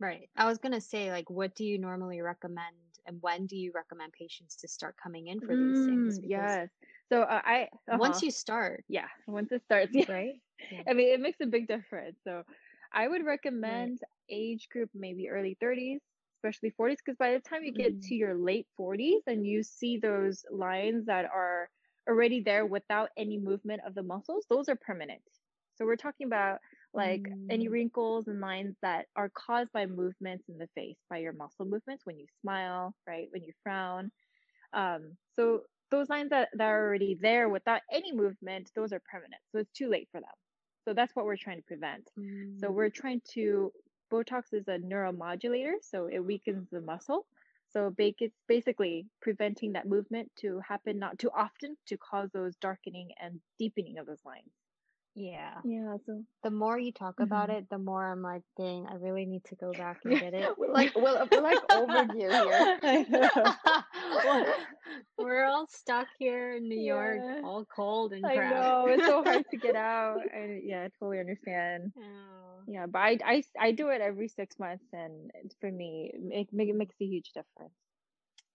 Right. 0.00 0.28
I 0.36 0.46
was 0.46 0.58
gonna 0.58 0.80
say, 0.80 1.10
like, 1.12 1.30
what 1.30 1.54
do 1.54 1.64
you 1.64 1.78
normally 1.78 2.20
recommend, 2.20 2.76
and 3.06 3.22
when 3.22 3.46
do 3.46 3.56
you 3.56 3.72
recommend 3.72 4.12
patients 4.12 4.56
to 4.56 4.68
start 4.68 4.96
coming 5.02 5.28
in 5.28 5.40
for 5.40 5.56
these 5.56 5.82
things? 5.84 6.18
mm, 6.18 6.22
Because 6.22 6.58
yes. 6.58 6.70
So 7.12 7.22
uh, 7.22 7.40
I, 7.44 7.68
once 7.88 8.20
uh-huh. 8.20 8.22
you 8.22 8.30
start, 8.30 8.84
Yeah, 8.88 9.08
once 9.26 9.52
it 9.52 9.62
starts, 9.64 9.94
yeah. 9.94 10.04
right? 10.08 10.34
Yeah. 10.70 10.84
I 10.88 10.94
mean, 10.94 11.08
it 11.12 11.20
makes 11.20 11.40
a 11.40 11.46
big 11.46 11.68
difference. 11.68 12.18
So 12.24 12.44
I 12.92 13.06
would 13.08 13.24
Right. 13.60 13.92
recommend 13.92 14.00
age 14.28 14.68
group 14.68 14.90
maybe 14.94 15.28
early 15.28 15.56
30s, 15.60 16.00
especially 16.38 16.70
40s, 16.70 16.98
because 17.04 17.16
by 17.18 17.32
the 17.32 17.40
time 17.40 17.64
you 17.64 17.72
get 17.72 17.94
Mm. 17.94 18.10
to 18.10 18.14
your 18.14 18.34
late 18.36 18.66
40s 18.76 19.22
and 19.26 19.46
you 19.46 19.62
see 19.62 19.98
those 19.98 20.44
lines 20.50 21.06
that 21.06 21.26
are 21.26 21.70
already 22.08 22.40
there 22.40 22.66
without 22.66 23.10
any 23.16 23.38
movement 23.38 23.82
of 23.86 23.94
the 23.94 24.02
muscles, 24.02 24.46
those 24.50 24.68
are 24.68 24.76
permanent. 24.76 25.22
So 25.76 25.84
we're 25.86 25.96
talking 25.96 26.26
about 26.26 26.58
like 26.92 27.28
any 27.50 27.68
Mm. 27.68 27.70
wrinkles 27.70 28.28
and 28.28 28.40
lines 28.40 28.76
that 28.82 29.06
are 29.16 29.30
caused 29.30 29.72
by 29.72 29.86
movements 29.86 30.48
in 30.48 30.58
the 30.58 30.68
face, 30.74 30.96
by 31.10 31.18
your 31.18 31.32
muscle 31.32 31.66
movements 31.66 32.06
when 32.06 32.18
you 32.18 32.26
smile, 32.40 32.94
right? 33.06 33.28
When 33.32 33.42
you 33.42 33.52
frown. 33.62 34.10
Um, 34.72 35.16
so 35.34 35.62
those 35.90 36.08
lines 36.08 36.30
that, 36.30 36.48
that 36.54 36.66
are 36.66 36.86
already 36.86 37.14
there 37.20 37.48
without 37.48 37.82
any 37.92 38.12
movement, 38.12 38.70
those 38.74 38.92
are 38.92 39.00
permanent. 39.10 39.40
So 39.52 39.58
it's 39.58 39.72
too 39.72 39.88
late 39.88 40.08
for 40.12 40.20
them. 40.20 40.30
So 40.84 40.94
that's 40.94 41.14
what 41.16 41.24
we're 41.26 41.36
trying 41.36 41.58
to 41.58 41.64
prevent. 41.64 42.10
Mm. 42.18 42.56
So 42.56 42.70
we're 42.70 42.90
trying 42.90 43.22
to 43.34 43.72
Botox 44.12 44.52
is 44.52 44.68
a 44.68 44.78
neuromodulator, 44.78 45.74
so 45.82 46.06
it 46.06 46.20
weakens 46.20 46.68
the 46.70 46.80
muscle. 46.80 47.26
So 47.74 47.90
ba- 47.98 48.14
it's 48.20 48.34
basically 48.48 49.06
preventing 49.20 49.72
that 49.72 49.86
movement 49.86 50.30
to 50.40 50.60
happen 50.60 50.98
not 50.98 51.18
too 51.18 51.30
often 51.36 51.76
to 51.88 51.96
cause 51.98 52.30
those 52.32 52.54
darkening 52.56 53.10
and 53.20 53.40
deepening 53.58 53.98
of 53.98 54.06
those 54.06 54.24
lines. 54.24 54.50
yeah. 55.16 55.60
Yeah, 55.64 55.96
so 56.06 56.24
The 56.42 56.50
more 56.50 56.76
you 56.78 56.90
talk 56.92 57.20
about 57.20 57.48
Mhm. 57.48 57.58
it, 57.58 57.68
the 57.70 57.78
more 57.78 58.04
I'm 58.10 58.20
like, 58.22 58.42
dang, 58.56 58.86
I 58.88 58.94
really 58.94 59.26
need 59.26 59.44
to 59.44 59.54
go 59.56 59.70
back 59.72 59.98
and 60.04 60.18
get 60.18 60.34
it. 60.34 60.48
we're 60.58 60.72
like 60.72 60.94
we're, 60.96 61.26
we're 61.30 61.40
like 61.40 61.58
overdue 61.72 62.18
here. 62.18 62.78
I 62.82 63.06
know. 63.08 63.84
Well, 64.24 64.46
We're 65.18 65.44
all 65.44 65.66
stuck 65.68 66.08
here 66.18 66.54
in 66.56 66.68
New 66.68 66.80
York, 66.80 67.20
Yeah. 67.22 67.40
all 67.44 67.64
cold 67.64 68.12
and 68.12 68.24
I 68.26 68.34
know 68.50 68.86
it's 68.88 69.04
so 69.06 69.22
hard 69.24 69.44
to 69.50 69.56
get 69.56 69.76
out. 69.76 70.18
I, 70.34 70.60
yeah, 70.64 70.82
I 70.84 70.88
totally 70.98 71.18
understand. 71.20 71.92
Oh. 71.98 72.53
Yeah, 72.66 72.86
but 72.86 72.98
I, 73.00 73.18
I, 73.24 73.42
I 73.58 73.72
do 73.72 73.88
it 73.90 74.00
every 74.00 74.28
six 74.28 74.58
months, 74.58 74.86
and 74.92 75.30
for 75.60 75.70
me, 75.70 76.10
it, 76.14 76.52
make, 76.52 76.68
it 76.68 76.76
makes 76.76 76.96
a 77.00 77.04
huge 77.04 77.32
difference. 77.32 77.74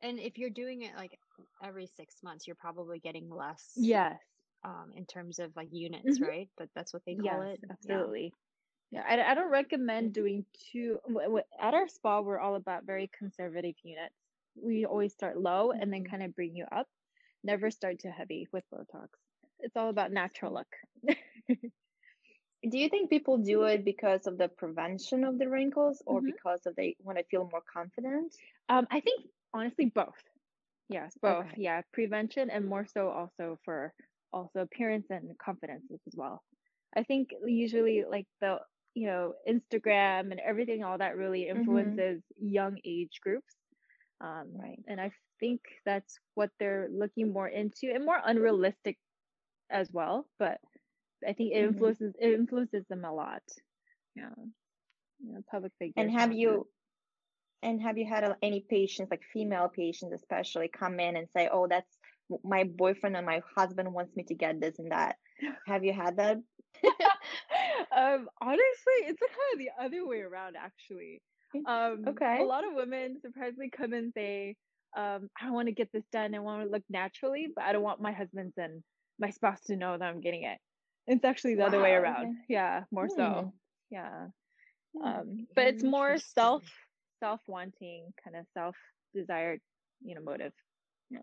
And 0.01 0.19
if 0.19 0.37
you're 0.37 0.49
doing 0.49 0.81
it 0.81 0.95
like 0.95 1.19
every 1.61 1.87
six 1.87 2.21
months, 2.23 2.47
you're 2.47 2.55
probably 2.55 2.99
getting 2.99 3.29
less. 3.29 3.91
Yes, 3.91 4.21
Um, 4.63 4.91
in 4.95 5.05
terms 5.05 5.39
of 5.39 5.55
like 5.55 5.69
units, 5.71 6.19
Mhm. 6.19 6.23
right? 6.23 6.49
But 6.57 6.69
that's 6.75 6.93
what 6.93 7.05
they 7.05 7.15
call 7.15 7.41
yes, 7.41 7.51
it. 7.51 7.61
Yeah. 7.83 8.07
absolutely. 8.09 8.35
Yeah, 8.91 9.03
I, 9.07 9.31
I 9.31 9.35
don't 9.35 9.51
recommend 9.51 10.13
doing 10.13 10.45
w- 11.23 11.43
At 11.59 11.73
our 11.75 11.87
spa, 11.89 12.21
we're 12.21 12.39
all 12.39 12.55
about 12.55 12.85
very 12.85 13.09
conservative 13.17 13.75
units. 13.83 14.15
We 14.55 14.85
always 14.85 15.13
start 15.13 15.39
low 15.39 15.71
and 15.71 15.93
then 15.93 16.03
Mhm. 16.03 16.09
kind 16.09 16.23
of 16.23 16.35
bring 16.35 16.55
you 16.55 16.65
up. 16.71 16.87
Never 17.43 17.71
start 17.71 17.99
too 17.99 18.11
heavy 18.11 18.47
with 18.53 18.65
Botox. 18.73 19.09
It's 19.59 19.77
all 19.77 19.89
about 19.89 20.11
natural 20.11 20.53
look. 20.53 20.75
Do 22.67 22.77
you 22.77 22.87
think 22.87 23.09
people 23.09 23.37
do 23.39 23.63
it 23.65 23.83
because 23.83 24.25
of 24.25 24.37
the 24.37 24.47
prevention 24.47 25.25
of 25.25 25.37
the 25.37 25.49
wrinkles 25.49 26.01
or 26.05 26.21
Mhm. 26.21 26.21
because 26.21 26.65
of 26.65 26.75
they 26.75 26.95
want 26.99 27.17
to 27.17 27.25
feel 27.25 27.49
more 27.51 27.61
confident? 27.61 28.33
Um, 28.69 28.87
I 28.89 28.99
think 29.01 29.27
honestly 29.53 29.85
both. 29.87 30.21
Yes, 30.89 31.17
both. 31.21 31.47
Okay. 31.47 31.57
Yeah, 31.57 31.81
prevention 31.93 32.49
and 32.49 32.65
more 32.67 32.85
so 32.85 33.09
also 33.09 33.59
for 33.63 33.93
also 34.33 34.59
appearance 34.61 35.07
and 35.09 35.37
confidence 35.37 35.85
as 36.07 36.15
well. 36.15 36.43
I 36.95 37.03
think 37.03 37.29
usually 37.45 38.03
like 38.09 38.27
the 38.41 38.59
you 38.95 39.07
know 39.07 39.35
Instagram 39.47 40.31
and 40.31 40.39
everything, 40.39 40.83
all 40.83 40.97
that 40.97 41.15
really 41.15 41.47
influences 41.47 42.23
young 42.37 42.79
age 42.83 43.19
groups. 43.21 43.55
Um, 44.21 44.53
Right. 44.53 44.79
And 44.87 44.99
I 45.01 45.11
think 45.39 45.61
that's 45.85 46.19
what 46.35 46.51
they're 46.59 46.89
looking 46.91 47.33
more 47.33 47.47
into 47.47 47.91
and 47.93 48.05
more 48.05 48.19
unrealistic 48.23 48.97
as 49.69 49.91
well. 49.91 50.27
But 50.39 50.59
I 51.27 51.33
think 51.33 51.53
it 51.53 51.57
Mhm. 51.59 51.63
influences 51.63 52.15
it 52.19 52.33
influences 52.33 52.85
them 52.89 53.05
a 53.05 53.13
lot. 53.13 53.43
Yeah. 54.15 54.33
You 55.19 55.33
know, 55.33 55.41
public 55.49 55.73
figures. 55.79 55.95
And 55.97 56.11
have 56.11 56.31
you 56.31 56.69
and 57.61 57.81
have 57.81 57.97
you 57.97 58.07
had 58.07 58.35
any 58.41 58.65
patients, 58.69 59.11
like 59.11 59.23
female 59.33 59.69
patients 59.69 60.13
especially, 60.13 60.69
come 60.69 60.99
in 60.99 61.17
and 61.17 61.29
say, 61.31 61.49
"Oh, 61.51 61.67
that's 61.67 61.97
my 62.43 62.63
boyfriend 62.65 63.17
and 63.17 63.25
my 63.25 63.41
husband 63.55 63.93
wants 63.93 64.15
me 64.15 64.23
to 64.25 64.35
get 64.35 64.59
this 64.61 64.79
and 64.79 64.91
that." 64.91 65.17
Have 65.67 65.83
you 65.85 65.93
had 65.93 66.17
that? 66.17 66.38
um 67.95 68.29
honestly 68.41 68.97
it's 69.07 69.19
kind 69.19 69.53
of 69.53 69.59
the 69.59 69.69
other 69.79 70.05
way 70.07 70.21
around 70.21 70.55
actually 70.57 71.21
um 71.65 72.07
Okay. 72.07 72.39
a 72.39 72.43
lot 72.43 72.65
of 72.65 72.73
women 72.73 73.19
surprisingly 73.21 73.69
come 73.69 73.93
and 73.93 74.13
say 74.13 74.55
um 74.97 75.29
i 75.41 75.51
want 75.51 75.67
to 75.67 75.73
get 75.73 75.89
this 75.91 76.05
done 76.11 76.33
i 76.35 76.39
want 76.39 76.63
to 76.63 76.69
look 76.69 76.83
naturally 76.89 77.47
but 77.53 77.63
i 77.65 77.73
don't 77.73 77.83
want 77.83 78.01
my 78.01 78.11
husband's 78.11 78.57
and 78.57 78.83
my 79.19 79.29
spouse 79.29 79.61
to 79.61 79.75
know 79.75 79.97
that 79.97 80.05
i'm 80.05 80.21
getting 80.21 80.43
it 80.43 80.59
it's 81.09 81.25
actually 81.25 81.55
the 81.55 81.65
other 81.65 81.81
way 81.81 81.93
around 81.93 82.27
okay. 82.27 82.33
yeah 82.49 82.83
more 82.91 83.07
Hmm. 83.07 83.15
so 83.17 83.53
yeah 83.91 84.27
Hmm, 84.97 85.05
um 85.07 85.47
but 85.55 85.67
it's 85.67 85.83
more 85.83 86.17
self 86.17 86.63
self 87.19 87.41
wanting 87.47 88.13
kind 88.23 88.35
of 88.37 88.45
self 88.53 88.75
desired 89.13 89.61
you 90.03 90.15
know 90.15 90.21
motive 90.21 90.53
yeah. 91.11 91.19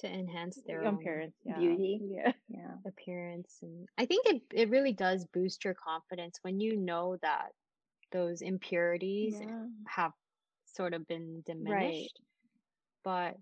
To 0.00 0.08
enhance 0.08 0.60
their 0.66 0.82
young 0.82 0.98
own 0.98 1.04
parents 1.04 1.36
yeah 1.44 1.58
beauty. 1.58 2.00
yeah 2.02 2.32
Yeah. 2.48 2.74
appearance 2.86 3.58
and 3.62 3.88
I 3.98 4.06
think 4.06 4.26
it, 4.26 4.42
it 4.52 4.70
really 4.70 4.92
does 4.92 5.24
boost 5.32 5.64
your 5.64 5.74
confidence 5.74 6.38
when 6.42 6.60
you 6.60 6.76
know 6.76 7.16
that 7.22 7.52
those 8.12 8.42
impurities 8.42 9.34
yeah 9.40 9.64
have 9.88 10.12
sort 10.66 10.94
of 10.94 11.06
been 11.08 11.42
diminished. 11.46 12.20
But 13.04 13.36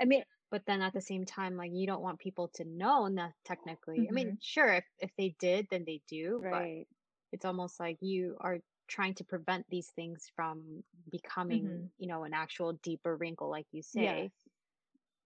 i 0.00 0.04
mean 0.04 0.24
but 0.52 0.66
then 0.66 0.82
at 0.82 0.94
the 0.94 1.02
same 1.02 1.26
time 1.26 1.56
like 1.56 1.72
you 1.74 1.88
don't 1.88 2.02
want 2.02 2.20
people 2.20 2.48
to 2.50 2.64
know 2.66 3.10
that 3.16 3.34
technically 3.44 4.08
i 4.08 4.12
mean 4.12 4.32
Mhm. 4.32 4.40
sure 4.40 4.68
if, 4.74 4.86
if 5.00 5.12
they 5.18 5.30
did 5.40 5.68
then 5.70 5.84
they 5.86 6.02
do 6.08 6.46
but 6.50 6.70
right 6.70 6.88
it's 7.32 7.44
almost 7.46 7.80
like 7.80 7.98
you 8.02 8.36
are 8.40 8.60
trying 8.88 9.14
to 9.14 9.24
prevent 9.24 9.66
these 9.70 9.90
things 9.96 10.30
from 10.36 10.84
becoming 11.10 11.64
Mhm. 11.64 11.90
you 11.98 12.08
know 12.08 12.24
an 12.24 12.34
actual 12.34 12.74
deeper 12.74 13.16
wrinkle 13.16 13.50
like 13.50 13.66
you 13.72 13.82
say 13.82 14.30
yes 14.30 14.32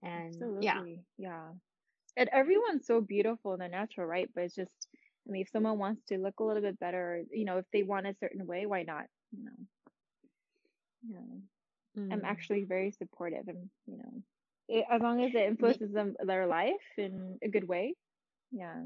and 0.03 0.53
Absolutely. 0.59 0.81
yeah 0.85 0.85
Yeah. 1.19 1.55
And 2.17 2.29
everyone's 2.31 2.87
so 2.87 3.01
beautiful 3.01 3.55
in 3.55 3.61
their 3.61 3.69
natural, 3.69 4.07
right? 4.07 4.31
But 4.35 4.45
it's 4.45 4.55
just, 4.55 4.89
I 5.27 5.31
mean, 5.31 5.43
if 5.43 5.51
someone 5.51 5.79
wants 5.79 6.05
to 6.07 6.19
look 6.19 6.41
a 6.41 6.45
little 6.45 6.63
bit 6.63 6.79
better, 6.79 7.25
you 7.31 7.45
know, 7.45 7.59
if 7.59 7.67
they 7.73 7.83
want 7.83 8.07
a 8.07 8.15
certain 8.15 8.47
way, 8.47 8.67
why 8.67 8.83
not? 8.85 9.07
You 9.33 9.45
know. 9.45 9.67
Yeah. 11.03 11.41
I'm 12.11 12.25
Mm. 12.27 12.27
actually 12.27 12.65
very 12.65 12.93
supportive 12.93 13.49
and, 13.49 13.71
you 13.87 13.99
know, 13.99 14.23
it, 14.69 14.87
as 14.91 15.01
long 15.03 15.23
as 15.25 15.35
it 15.35 15.43
influences 15.43 15.93
them 15.93 16.17
their 16.25 16.47
life 16.47 16.87
in 16.99 17.39
a 17.43 17.49
good 17.49 17.69
way. 17.69 17.95
Yeah. 18.51 18.83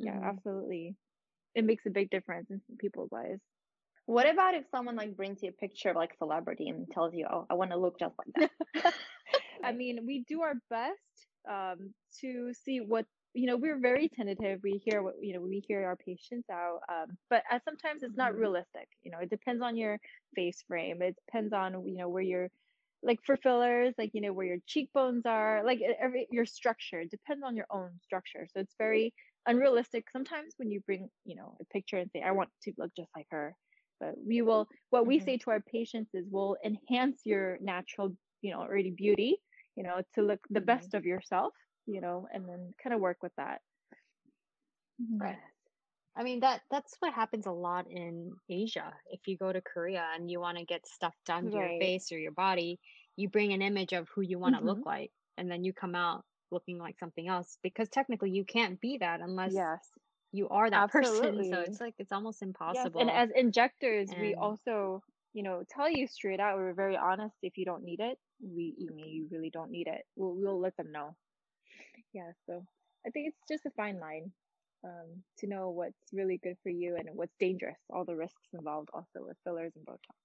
Yeah, 0.00 0.18
Mhm. 0.18 0.22
absolutely. 0.22 0.96
It 1.54 1.64
makes 1.64 1.86
a 1.86 1.90
big 1.90 2.10
difference 2.10 2.50
in 2.50 2.62
people's 2.78 3.12
lives. 3.12 3.42
What 4.06 4.28
about 4.28 4.54
if 4.54 4.66
someone 4.70 4.96
like 4.96 5.16
brings 5.16 5.42
you 5.42 5.50
a 5.50 5.52
picture 5.52 5.90
of 5.90 5.96
like 5.96 6.14
celebrity 6.18 6.68
and 6.68 6.90
tells 6.90 7.14
you, 7.14 7.26
"Oh, 7.30 7.46
I 7.50 7.54
want 7.54 7.70
to 7.72 7.76
look 7.78 7.98
just 7.98 8.16
like 8.18 8.28
that." 8.36 8.50
I 9.62 9.72
mean, 9.72 10.06
we 10.06 10.24
do 10.24 10.42
our 10.42 10.54
best 10.70 11.26
um, 11.48 11.94
to 12.20 12.52
see 12.54 12.80
what 12.80 13.06
you 13.34 13.46
know. 13.46 13.56
We're 13.56 13.80
very 13.80 14.08
tentative. 14.08 14.60
We 14.62 14.80
hear 14.84 15.02
what 15.02 15.14
you 15.22 15.34
know. 15.34 15.40
We 15.40 15.60
hear 15.66 15.84
our 15.86 15.96
patients 15.96 16.48
out, 16.50 16.80
um, 16.92 17.16
but 17.30 17.44
uh, 17.50 17.58
sometimes 17.64 18.02
it's 18.02 18.16
not 18.16 18.34
Mhm. 18.34 18.36
realistic. 18.36 18.88
You 19.02 19.10
know, 19.12 19.18
it 19.18 19.30
depends 19.30 19.62
on 19.62 19.76
your 19.76 19.98
face 20.36 20.62
frame. 20.68 21.02
It 21.02 21.16
depends 21.26 21.52
on 21.52 21.86
you 21.88 21.96
know 21.98 22.08
where 22.08 22.22
your 22.22 22.48
like 23.04 23.20
for 23.24 23.36
fillers, 23.36 23.94
like 23.98 24.10
you 24.14 24.20
know 24.22 24.32
where 24.32 24.46
your 24.46 24.58
cheekbones 24.66 25.26
are, 25.26 25.64
like 25.64 25.80
every 26.00 26.26
your 26.30 26.46
structure. 26.46 27.04
Depends 27.04 27.44
on 27.44 27.56
your 27.56 27.66
own 27.70 27.98
structure. 28.02 28.46
So 28.52 28.60
it's 28.60 28.74
very 28.78 29.14
unrealistic. 29.46 30.10
Sometimes 30.10 30.54
when 30.58 30.70
you 30.70 30.80
bring 30.80 31.10
you 31.24 31.36
know 31.36 31.56
a 31.60 31.64
picture 31.66 31.98
and 31.98 32.10
say, 32.12 32.22
"I 32.22 32.32
want 32.32 32.50
to 32.62 32.72
look 32.78 32.92
just 32.96 33.10
like 33.16 33.26
her," 33.30 33.56
but 34.00 34.14
we 34.18 34.42
will. 34.42 34.68
What 34.90 35.06
we 35.06 35.18
Mhm. 35.18 35.20
say 35.20 35.38
to 35.38 35.50
our 35.50 35.60
patients 35.60 36.14
is, 36.14 36.26
"We'll 36.30 36.56
enhance 36.64 37.22
your 37.24 37.58
natural, 37.60 38.16
you 38.42 38.52
know, 38.52 38.60
already 38.60 38.90
beauty." 38.90 39.38
you 39.76 39.82
know, 39.82 40.02
to 40.14 40.22
look 40.22 40.38
the 40.50 40.60
Mhm. 40.60 40.60
best 40.60 40.94
of 40.94 41.04
yourself, 41.04 41.52
you 41.86 42.00
know, 42.00 42.28
and 42.32 42.48
then 42.48 42.72
kind 42.80 42.94
of 42.94 43.00
work 43.00 43.18
with 43.24 43.32
that. 43.36 43.60
Right. 45.18 45.38
I 46.16 46.22
mean 46.22 46.40
that 46.40 46.62
that's 46.70 46.94
what 47.00 47.12
happens 47.12 47.46
a 47.46 47.50
lot 47.52 47.86
in 47.90 48.32
Asia. 48.48 48.92
If 49.10 49.26
you 49.26 49.36
go 49.36 49.52
to 49.52 49.60
Korea 49.60 50.06
and 50.14 50.30
you 50.30 50.40
want 50.40 50.58
to 50.58 50.64
get 50.64 50.86
stuff 50.86 51.14
done 51.26 51.46
to 51.46 51.50
your 51.50 51.62
Right. 51.62 51.80
face 51.80 52.12
or 52.12 52.18
your 52.18 52.32
body, 52.32 52.78
you 53.16 53.28
bring 53.28 53.52
an 53.52 53.62
image 53.62 53.92
of 53.92 54.08
who 54.14 54.22
you 54.22 54.38
want 54.38 54.56
to 54.56 54.64
look 54.64 54.78
mm-hmm. 54.78 54.88
like 54.88 55.12
and 55.36 55.50
then 55.50 55.64
you 55.64 55.72
come 55.72 55.94
out 55.94 56.24
looking 56.50 56.78
like 56.78 56.98
something 56.98 57.26
else 57.26 57.58
because 57.62 57.88
technically 57.88 58.30
you 58.30 58.44
can't 58.44 58.80
be 58.80 58.98
that 58.98 59.20
unless 59.20 59.52
Yes. 59.52 59.90
you 60.30 60.48
are 60.50 60.70
that 60.70 60.90
person. 60.90 61.12
So 61.12 61.24
Absolutely. 61.26 61.58
it's 61.58 61.80
like 61.80 61.94
it's 61.98 62.12
almost 62.12 62.40
Yes. 62.40 62.48
impossible. 62.48 63.00
And 63.00 63.10
as 63.10 63.30
injectors, 63.34 64.10
we 64.20 64.32
And- 64.34 64.40
also, 64.40 65.02
you 65.32 65.42
know, 65.42 65.64
tell 65.68 65.90
you 65.90 66.06
straight 66.06 66.38
out. 66.38 66.58
We're 66.58 66.74
very 66.74 66.96
honest. 66.96 67.36
If 67.42 67.58
you 67.58 67.64
don't 67.64 67.82
need 67.82 67.98
it, 68.00 68.18
we, 68.40 68.74
you 68.78 68.90
mean 68.94 69.08
you 69.08 69.28
really 69.32 69.50
don't 69.50 69.70
need 69.70 69.88
it. 69.88 70.06
We'll, 70.14 70.34
we'll 70.34 70.60
let 70.60 70.76
them 70.76 70.92
know. 70.92 71.16
Yeah. 72.12 72.30
So 72.46 72.64
I 73.04 73.10
think 73.10 73.28
it's 73.28 73.42
just 73.48 73.66
a 73.66 73.70
fine 73.70 73.98
line, 73.98 74.32
um, 74.84 75.24
to 75.38 75.46
know 75.48 75.70
what's 75.70 76.12
really 76.12 76.38
good 76.38 76.56
for 76.62 76.70
you 76.70 76.96
and 76.96 77.08
what's 77.14 77.36
dangerous. 77.38 77.78
All 77.90 78.04
the 78.04 78.16
risks 78.16 78.48
involved 78.54 78.90
also 78.94 79.24
with 79.26 79.38
fillers 79.44 79.72
and 79.76 79.86
Botox. 79.86 80.16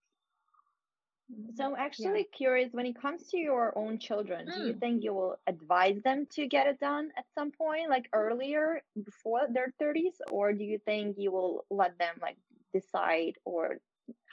Mhm. 1.32 1.56
So 1.56 1.66
I'm 1.66 1.75
actually 1.75 2.24
curious 2.25 2.74
when 2.74 2.86
it 2.86 2.96
comes 2.96 3.30
to 3.30 3.38
your 3.38 3.78
own 3.78 4.00
children, 4.00 4.50
do 4.50 4.62
you 4.62 4.74
Mm. 4.74 4.80
think 4.80 5.04
you 5.04 5.13
will 5.13 5.38
advise 5.48 6.01
them 6.04 6.25
to 6.32 6.48
get 6.48 6.68
it 6.68 6.80
done 6.80 7.12
at 7.18 7.25
some 7.34 7.51
point, 7.51 7.89
like 7.89 8.10
earlier 8.13 8.84
before 9.04 9.48
their 9.50 9.72
30s, 9.80 10.22
or 10.32 10.54
do 10.54 10.63
you 10.63 10.80
think 10.80 11.18
you 11.18 11.32
will 11.32 11.66
let 11.70 11.98
them 12.00 12.18
like 12.22 12.38
decide, 12.74 13.38
or 13.46 13.80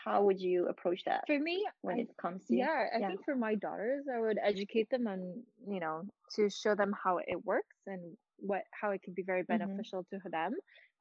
how 0.04 0.24
would 0.24 0.40
you 0.40 0.66
approach 0.68 1.04
that 1.04 1.26
For 1.26 1.38
me, 1.38 1.66
when 1.82 1.98
I 1.98 2.00
it 2.00 2.16
comes 2.16 2.46
to 2.48 2.56
Yeah, 2.56 2.88
I 2.94 3.00
yeah. 3.00 3.02
think 3.02 3.24
for 3.24 3.34
my 3.36 3.54
daughters, 3.54 4.06
I 4.08 4.20
would 4.20 4.38
educate 4.42 4.90
them 4.90 5.06
on, 5.06 5.44
you 5.66 5.80
know, 5.80 6.04
to 6.34 6.48
show 6.50 6.74
them 6.74 6.92
how 6.92 7.18
it 7.18 7.44
works 7.44 7.76
and 7.86 8.16
what 8.38 8.62
how 8.72 8.90
it 8.90 9.02
could 9.02 9.14
be 9.14 9.22
very 9.22 9.42
Mhm. 9.50 9.84
beneficial 9.84 10.04
to 10.10 10.18
them. 10.30 10.52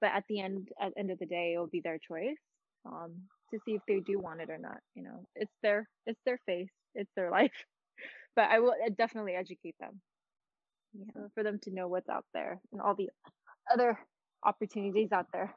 But 0.02 0.12
at 0.12 0.24
the 0.30 0.42
end, 0.42 0.70
at 0.82 0.94
the 0.94 1.00
end 1.00 1.12
of 1.12 1.20
the 1.20 1.26
day, 1.26 1.54
it 1.54 1.60
will 1.60 1.68
be 1.68 1.82
their 1.82 2.00
choice 2.00 2.38
um, 2.86 3.12
to 3.52 3.60
see 3.66 3.76
if 3.76 3.82
they 3.88 4.00
do 4.00 4.20
want 4.20 4.42
it 4.42 4.50
or 4.50 4.58
not. 4.58 4.80
You 4.96 5.04
know, 5.04 5.26
it's 5.36 5.54
their 5.64 5.88
it's 6.06 6.20
their 6.26 6.40
face, 6.46 6.72
it's 6.96 7.12
their 7.16 7.30
life. 7.40 7.54
But 8.36 8.50
I 8.50 8.60
will 8.60 8.76
definitely 8.98 9.34
educate 9.36 9.76
them 9.80 10.02
Yeah. 10.94 11.12
so 11.14 11.30
for 11.34 11.44
them 11.44 11.60
to 11.64 11.72
know 11.72 11.88
what's 11.88 12.10
out 12.10 12.26
there 12.34 12.60
and 12.72 12.82
all 12.82 12.96
the 12.96 13.10
other 13.72 13.98
opportunities 14.44 15.12
out 15.12 15.28
there. 15.32 15.54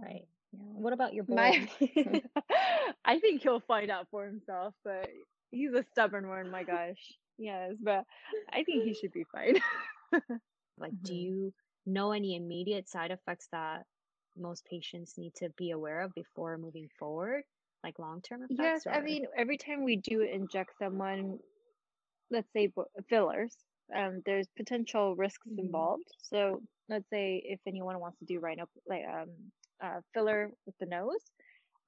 Right. 0.00 0.26
Yeah. 0.52 0.60
What 0.74 0.92
about 0.92 1.14
your 1.14 1.24
boy? 1.24 1.50
My, 1.50 1.66
I 3.04 3.18
think 3.18 3.42
he'll 3.42 3.60
find 3.60 3.90
out 3.90 4.08
for 4.10 4.24
himself, 4.26 4.74
but 4.84 5.08
he's 5.50 5.72
a 5.72 5.84
stubborn 5.92 6.28
one. 6.28 6.50
My 6.50 6.64
gosh, 6.64 6.98
yes, 7.38 7.72
but 7.82 8.04
I 8.52 8.64
think 8.64 8.84
he 8.84 8.94
should 8.94 9.12
be 9.12 9.24
fine. 9.32 9.56
Like, 10.78 10.94
do 11.04 11.14
Mhm. 11.14 11.16
you 11.16 11.54
know 11.86 12.12
any 12.12 12.36
immediate 12.36 12.88
side 12.88 13.10
effects 13.10 13.48
that 13.52 13.86
most 14.36 14.64
patients 14.66 15.18
need 15.18 15.34
to 15.36 15.50
be 15.50 15.70
aware 15.72 16.00
of 16.00 16.14
before 16.14 16.58
moving 16.58 16.88
forward, 16.98 17.44
like 17.84 17.98
long-term 17.98 18.42
effects? 18.44 18.48
Yes, 18.48 18.86
effects? 18.86 18.90
I 18.90 19.00
mean, 19.00 19.26
every 19.36 19.56
time 19.56 19.84
we 19.84 19.96
do 19.96 20.20
inject 20.22 20.76
someone, 20.78 21.38
let's 22.30 22.52
say 22.52 22.72
fillers, 23.08 23.56
um, 23.94 24.22
there's 24.26 24.48
potential 24.56 25.16
risks 25.16 25.46
Mhm. 25.46 25.58
involved. 25.58 26.04
So 26.18 26.62
let's 26.88 27.08
say 27.10 27.42
if 27.44 27.60
anyone 27.66 28.00
wants 28.00 28.18
to 28.20 28.26
do 28.26 28.40
rhino 28.40 28.66
like 28.86 29.04
um 29.06 29.52
uh, 29.82 30.00
filler 30.14 30.52
with 30.66 30.76
the 30.80 30.86
nose, 30.86 31.24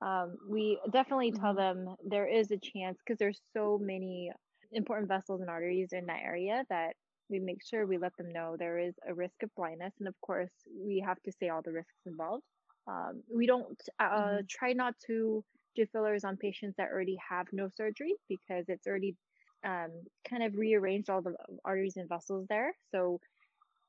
um, 0.03 0.37
we 0.49 0.81
definitely 0.93 1.33
tell 1.33 1.55
Mhm. 1.55 1.57
them 1.57 1.97
there 2.05 2.29
is 2.29 2.51
a 2.53 2.59
chance 2.59 2.99
because 2.99 3.19
there's 3.19 3.43
so 3.57 3.79
many 3.79 4.33
important 4.73 5.09
vessels 5.09 5.41
and 5.41 5.51
arteries 5.51 5.93
in 5.93 6.07
that 6.07 6.23
area 6.23 6.65
that 6.71 6.97
we 7.29 7.39
make 7.41 7.65
sure 7.65 7.87
we 7.87 7.99
let 7.99 8.17
them 8.17 8.31
know 8.31 8.57
there 8.57 8.79
is 8.79 8.95
a 9.07 9.15
risk 9.15 9.43
of 9.43 9.51
blindness, 9.57 9.95
and 9.99 10.09
of 10.09 10.21
course 10.21 10.53
we 10.71 11.01
have 11.05 11.21
to 11.23 11.33
say 11.33 11.49
all 11.49 11.63
the 11.63 11.73
risks 11.73 12.01
involved. 12.07 12.45
Um, 12.87 13.23
we 13.35 13.47
don't 13.47 13.81
uh, 13.99 14.39
Mhm. 14.39 14.49
try 14.49 14.73
not 14.73 14.95
to 15.07 15.45
do 15.75 15.87
fillers 15.87 16.25
on 16.25 16.37
patients 16.37 16.77
that 16.77 16.89
already 16.91 17.17
have 17.29 17.47
no 17.53 17.69
surgery 17.69 18.15
because 18.29 18.67
it's 18.69 18.87
already 18.87 19.17
um, 19.65 20.05
kind 20.29 20.43
of 20.43 20.55
rearranged 20.57 21.11
all 21.11 21.23
the 21.23 21.35
arteries 21.65 21.97
and 21.97 22.09
vessels 22.09 22.47
there. 22.49 22.75
So 22.91 23.21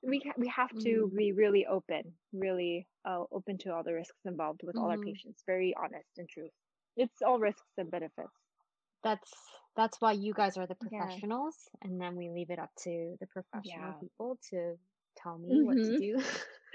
we 0.02 0.20
ha- 0.26 0.34
we 0.38 0.48
have 0.50 0.72
to 0.84 1.08
Mhm. 1.08 1.16
be 1.16 1.32
really 1.34 1.66
open, 1.66 2.18
really 2.34 2.88
uh, 3.08 3.24
open 3.32 3.58
to 3.60 3.74
all 3.74 3.84
the 3.84 3.94
risks 3.94 4.20
involved 4.26 4.62
with 4.64 4.78
all 4.78 4.90
our 4.92 4.98
Mhm. 4.98 5.00
patients. 5.00 5.44
Very 5.46 5.76
honest 5.76 6.10
and 6.18 6.30
truth. 6.30 6.52
It's 6.96 7.22
all 7.22 7.40
risks 7.40 7.72
and 7.78 7.92
benefits. 7.92 8.32
That's 9.06 9.34
that's 9.78 10.02
why 10.02 10.14
you 10.14 10.34
guys 10.34 10.58
are 10.58 10.68
the 10.68 10.76
Yeah. 10.92 11.18
professionals, 11.18 11.70
and 11.84 12.02
then 12.02 12.18
we 12.18 12.30
leave 12.32 12.52
it 12.52 12.60
up 12.60 12.72
to 12.84 13.18
the 13.22 13.28
professional 13.28 13.94
Yeah. 13.94 14.02
people 14.02 14.40
to 14.52 14.78
tell 15.18 15.40
me 15.40 15.64
what 15.64 15.84
to 15.84 15.94
Mhm. 15.94 15.96
do. 15.96 16.22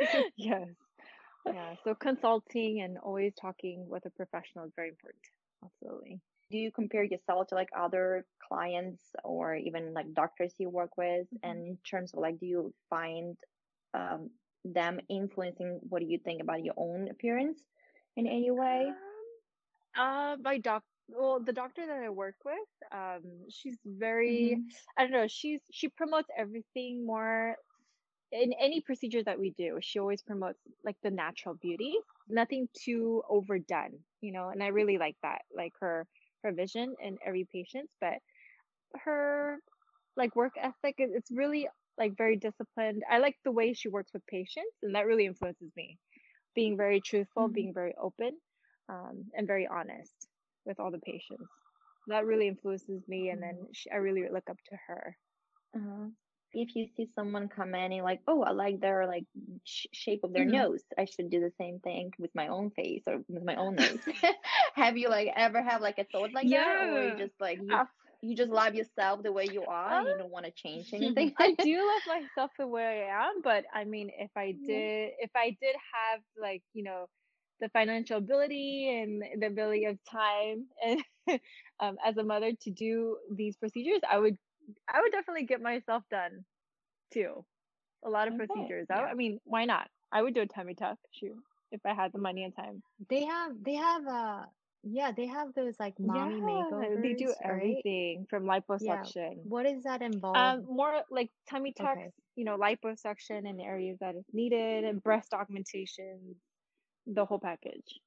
yes. 0.37 0.69
Yeah. 1.49 1.77
So 1.85 1.95
consulting 1.95 2.81
and 2.83 2.99
always 2.99 3.35
talking 3.35 3.89
with 3.89 4.07
a 4.07 4.11
professional 4.11 4.67
is 4.67 4.73
very 4.77 4.91
important. 4.91 5.23
Absolutely. 5.65 6.21
Do 6.51 6.59
you 6.59 6.73
compare 6.73 7.05
yourself 7.05 7.49
to 7.49 7.55
like 7.55 7.69
other 7.77 8.27
clients 8.47 9.15
or 9.25 9.55
even 9.57 9.95
like 9.95 10.13
doctors 10.15 10.55
you 10.59 10.69
work 10.71 10.97
with? 10.97 11.29
Mhm. 11.33 11.41
And 11.43 11.67
in 11.67 11.79
terms 11.79 12.13
of 12.15 12.21
like, 12.21 12.39
do 12.39 12.47
you 12.47 12.75
find 12.91 13.37
um, 13.95 14.31
them 14.65 15.01
influencing 15.09 15.81
what 15.89 16.01
do 16.01 16.07
you 16.07 16.19
think 16.19 16.43
about 16.43 16.65
your 16.65 16.75
own 16.77 17.09
appearance 17.11 17.63
in 18.17 18.27
any 18.27 18.51
way? 18.51 18.93
Um, 18.93 19.31
uh, 19.97 20.37
my 20.41 20.59
doc, 20.59 20.85
well, 21.17 21.41
the 21.41 21.53
doctor 21.53 21.87
that 21.87 22.03
I 22.03 22.11
work 22.11 22.37
with, 22.45 22.69
um, 22.93 23.23
she's 23.51 23.79
very, 23.85 24.61
Mhm. 24.61 24.77
I 24.97 25.03
don't 25.03 25.13
know, 25.13 25.27
she's 25.29 25.61
she 25.73 25.89
promotes 25.89 26.29
everything 26.37 27.07
more 27.07 27.57
in 28.33 28.53
any 28.61 28.81
procedure 28.81 29.23
that 29.25 29.39
we 29.39 29.51
do. 29.51 29.79
She 29.83 29.99
always 29.99 30.23
promotes 30.23 30.61
like 30.85 30.97
the 31.03 31.11
natural 31.11 31.55
beauty, 31.55 31.95
nothing 32.29 32.69
too 32.75 33.23
overdone, 33.29 34.05
you 34.21 34.33
know. 34.33 34.49
And 34.49 34.63
I 34.63 34.69
really 34.69 34.99
like 34.99 35.17
that, 35.23 35.43
like 35.55 35.73
her 35.81 36.07
her 36.45 36.53
vision 36.53 36.97
in 37.01 37.19
every 37.25 37.47
patient, 37.53 37.91
but 38.01 38.19
her 38.97 39.59
like 40.17 40.37
work 40.37 40.55
ethic, 40.57 40.97
it- 41.01 41.11
it's 41.15 41.31
really 41.33 41.69
like 41.99 42.17
very 42.17 42.37
disciplined. 42.37 43.05
I 43.09 43.19
like 43.19 43.39
the 43.45 43.53
way 43.53 43.73
she 43.75 43.89
works 43.89 44.13
with 44.15 44.27
patients, 44.27 44.79
and 44.83 44.95
that 44.97 45.07
really 45.07 45.27
influences 45.27 45.73
me. 45.77 45.99
Being 46.55 46.77
very 46.77 47.01
truthful, 47.01 47.49
Mhm. 47.49 47.51
being 47.51 47.75
very 47.75 47.95
open, 47.97 48.41
um, 48.89 49.31
and 49.35 49.47
very 49.47 49.67
honest 49.69 50.30
with 50.65 50.81
all 50.81 50.91
the 50.91 50.99
patients. 51.01 51.53
That 52.07 52.27
really 52.27 52.49
influences 52.49 53.07
me, 53.09 53.31
and 53.31 53.43
then 53.43 53.69
she, 53.73 53.91
I 53.91 53.97
really 53.97 54.29
look 54.31 54.51
up 54.51 54.59
to 54.67 54.77
her. 54.89 55.17
Uh-huh. 55.77 56.09
If 56.53 56.75
you 56.75 56.89
see 56.89 57.07
someone 57.15 57.49
come 57.49 57.75
in 57.77 57.93
and 57.93 58.03
like, 58.03 58.23
oh, 58.27 58.43
I 58.43 58.51
like 58.51 58.81
their 58.81 59.07
like 59.07 59.25
sh- 59.65 59.87
shape 59.93 60.25
of 60.25 60.33
their 60.33 60.45
Mhm. 60.45 60.45
nose, 60.45 60.83
I 60.99 61.05
should 61.05 61.31
do 61.31 61.39
the 61.41 61.53
same 61.59 61.79
thing 61.79 62.13
with 62.19 62.35
my 62.35 62.49
own 62.49 62.71
face 62.73 63.05
or 63.07 63.19
with 63.29 63.45
my 63.45 63.55
own 63.55 63.77
nose. 63.77 64.03
have 64.75 64.97
you 64.97 65.09
like 65.09 65.29
ever 65.37 65.63
have 65.63 65.81
like 65.81 65.99
a 65.99 66.05
thought 66.05 66.33
like 66.33 66.51
that, 66.51 66.77
or 66.81 67.03
you 67.05 67.15
just 67.15 67.35
like 67.41 67.61
you 67.63 67.81
Uh, 67.81 67.87
you 68.21 68.35
just 68.37 68.51
love 68.51 68.75
yourself 68.75 69.23
the 69.23 69.33
way 69.33 69.47
you 69.47 69.67
are 69.67 69.95
and 69.95 70.09
you 70.09 70.15
Uh, 70.15 70.19
don't 70.19 70.31
want 70.33 70.47
to 70.47 70.53
change 70.53 70.93
anything? 70.93 71.35
I 71.39 71.57
do 71.63 71.87
love 71.87 72.03
myself 72.07 72.53
the 72.59 72.67
way 72.67 73.09
I 73.09 73.29
am, 73.29 73.43
but 73.43 73.65
I 73.73 73.85
mean, 73.85 74.11
if 74.17 74.31
I 74.37 74.53
Yeah. 74.53 74.67
did, 74.67 75.13
if 75.19 75.31
I 75.35 75.57
did 75.61 75.77
have 75.95 76.21
like, 76.41 76.63
you 76.73 76.83
know, 76.85 77.07
the 77.61 77.69
financial 77.71 78.19
ability 78.19 78.89
and 79.03 79.43
the 79.43 79.47
ability 79.47 79.85
of 79.87 79.99
time 80.11 80.67
and 80.85 81.41
um, 81.81 81.97
as 82.05 82.17
a 82.17 82.25
mother 82.25 82.53
to 82.63 82.71
do 82.71 83.19
these 83.35 83.57
procedures, 83.57 84.01
I 84.09 84.19
would, 84.19 84.37
I 84.93 85.01
would 85.01 85.13
definitely 85.13 85.47
get 85.47 85.61
myself 85.63 86.05
done 86.11 86.45
too. 87.13 87.45
A 88.05 88.11
lot 88.11 88.29
of 88.29 88.35
Okay. 88.35 88.37
procedures. 88.37 88.87
I, 88.91 89.01
Yeah. 89.01 89.11
I 89.11 89.15
mean, 89.15 89.41
why 89.45 89.65
not? 89.65 89.89
I 90.13 90.23
would 90.23 90.35
do 90.35 90.43
a 90.43 90.47
tummy 90.47 90.75
tuck, 90.75 90.99
shoot, 91.13 91.37
if 91.73 91.81
I 91.85 91.95
had 91.95 92.13
the 92.13 92.19
money 92.19 92.45
and 92.45 92.55
time. 92.55 92.83
They 93.09 93.25
have 93.25 93.63
they 93.65 93.75
have 93.75 94.07
uh 94.07 94.47
yeah, 94.83 95.13
they 95.13 95.27
have 95.27 95.55
those 95.55 95.79
like 95.79 95.99
mommy 95.99 96.41
yeah, 96.41 96.43
makeovers, 96.43 97.03
they 97.03 97.15
do 97.15 97.35
right? 97.45 97.85
everything 97.85 98.27
from 98.31 98.45
liposuction. 98.45 99.45
What 99.45 99.65
does 99.65 99.83
that 99.85 100.03
involve? 100.03 100.57
Um, 100.59 100.65
more 100.67 101.03
like 101.11 101.31
tummy 101.49 101.73
tucks, 101.73 102.01
Okay. 102.01 102.11
you 102.37 102.45
know, 102.45 102.57
liposuction 102.57 103.49
in 103.49 103.61
areas 103.61 103.99
that 104.01 104.17
is 104.17 104.25
needed, 104.33 104.85
and 104.85 105.03
breast 105.03 105.35
augmentation, 105.35 106.37
the 107.07 107.25
whole 107.27 107.41
package. 107.41 108.01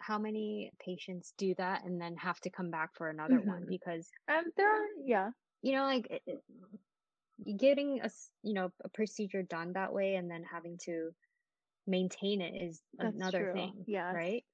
How 0.00 0.18
many 0.18 0.70
patients 0.78 1.32
do 1.38 1.54
that 1.54 1.84
and 1.84 1.98
then 1.98 2.16
have 2.18 2.40
to 2.40 2.50
come 2.50 2.70
back 2.70 2.94
for 2.94 3.08
another 3.08 3.40
one? 3.40 3.64
Mhm. 3.64 3.70
Because 3.70 4.12
Um, 4.28 4.52
there 4.56 4.68
are, 4.70 4.88
yeah, 5.04 5.32
you 5.62 5.72
know, 5.72 5.84
like 5.84 6.06
it, 6.10 6.22
it- 6.26 6.44
getting 7.56 8.00
a 8.02 8.10
you 8.42 8.54
know 8.54 8.70
a 8.84 8.88
procedure 8.88 9.42
done 9.42 9.72
that 9.72 9.92
way 9.92 10.14
and 10.16 10.30
then 10.30 10.44
having 10.44 10.78
to 10.78 11.10
maintain 11.86 12.40
it 12.40 12.54
is 12.62 12.82
that's 13.00 13.22
another 13.22 13.36
true. 13.36 13.52
thing, 13.52 13.86
yeah 13.86 14.12
right? 14.12 14.44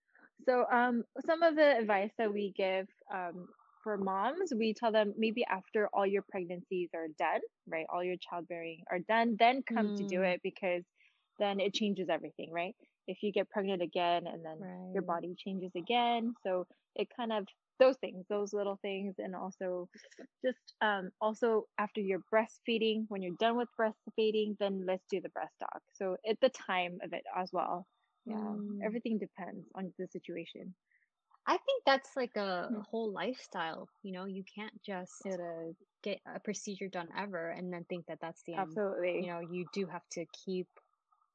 So, 0.44 0.66
um, 0.70 1.04
some 1.26 1.42
of 1.42 1.56
the 1.56 1.76
advice 1.78 2.12
that 2.18 2.32
we 2.32 2.52
give, 2.56 2.88
um, 3.12 3.48
for 3.82 3.96
moms, 3.98 4.52
we 4.56 4.74
tell 4.74 4.92
them 4.92 5.14
maybe 5.16 5.44
after 5.44 5.88
all 5.92 6.06
your 6.06 6.22
pregnancies 6.30 6.90
are 6.94 7.08
done, 7.18 7.40
right? 7.66 7.86
All 7.90 8.02
your 8.04 8.16
childbearing 8.18 8.84
are 8.90 9.00
done, 9.00 9.36
then 9.38 9.62
come 9.62 9.92
to 9.96 10.04
do 10.04 10.22
Mm. 10.22 10.32
it 10.32 10.40
because 10.42 10.84
then 11.38 11.60
it 11.60 11.74
changes 11.74 12.08
everything, 12.10 12.50
right? 12.52 12.76
If 13.08 13.22
you 13.24 13.32
get 13.32 13.50
pregnant 13.50 13.82
again 13.82 14.28
and 14.28 14.44
then 14.44 14.66
your 14.94 15.04
body 15.04 15.34
changes 15.38 15.72
again, 15.76 16.36
so 16.44 16.66
it 16.96 17.08
kind 17.16 17.32
of 17.32 17.48
those 17.80 17.98
things, 17.98 18.26
those 18.30 18.54
little 18.54 18.78
things, 18.82 19.16
and 19.18 19.36
also 19.36 19.88
just 20.44 20.74
um 20.82 21.10
also 21.20 21.64
after 21.78 22.00
you're 22.00 22.22
breastfeeding, 22.32 23.06
when 23.08 23.22
you're 23.22 23.36
done 23.40 23.56
with 23.56 23.68
breastfeeding, 23.80 24.56
then 24.60 24.84
let's 24.86 25.06
do 25.10 25.20
the 25.20 25.30
breast 25.30 25.56
aug. 25.62 25.80
So 25.94 26.16
at 26.28 26.40
the 26.40 26.50
time 26.50 26.98
of 27.04 27.12
it 27.14 27.24
as 27.36 27.50
well. 27.52 27.86
Yeah, 28.26 28.56
Mm. 28.58 28.80
everything 28.84 29.18
depends 29.18 29.68
on 29.74 29.92
the 29.98 30.06
situation. 30.08 30.74
I 31.46 31.58
think 31.58 31.84
that's 31.84 32.16
like 32.16 32.36
a 32.36 32.70
Mm. 32.70 32.84
whole 32.90 33.12
lifestyle. 33.12 33.90
You 34.02 34.12
know, 34.12 34.26
you 34.26 34.44
can't 34.54 34.82
just 34.82 35.38
get 36.02 36.20
a 36.26 36.40
procedure 36.40 36.88
done 36.88 37.08
ever 37.16 37.50
and 37.50 37.72
then 37.72 37.84
think 37.84 38.06
that 38.06 38.20
that's 38.20 38.42
the 38.44 38.56
end. 38.56 38.80
absolutely. 38.80 39.18
You 39.18 39.32
know, 39.32 39.40
you 39.40 39.66
do 39.72 39.86
have 39.86 40.06
to 40.12 40.26
keep 40.44 40.68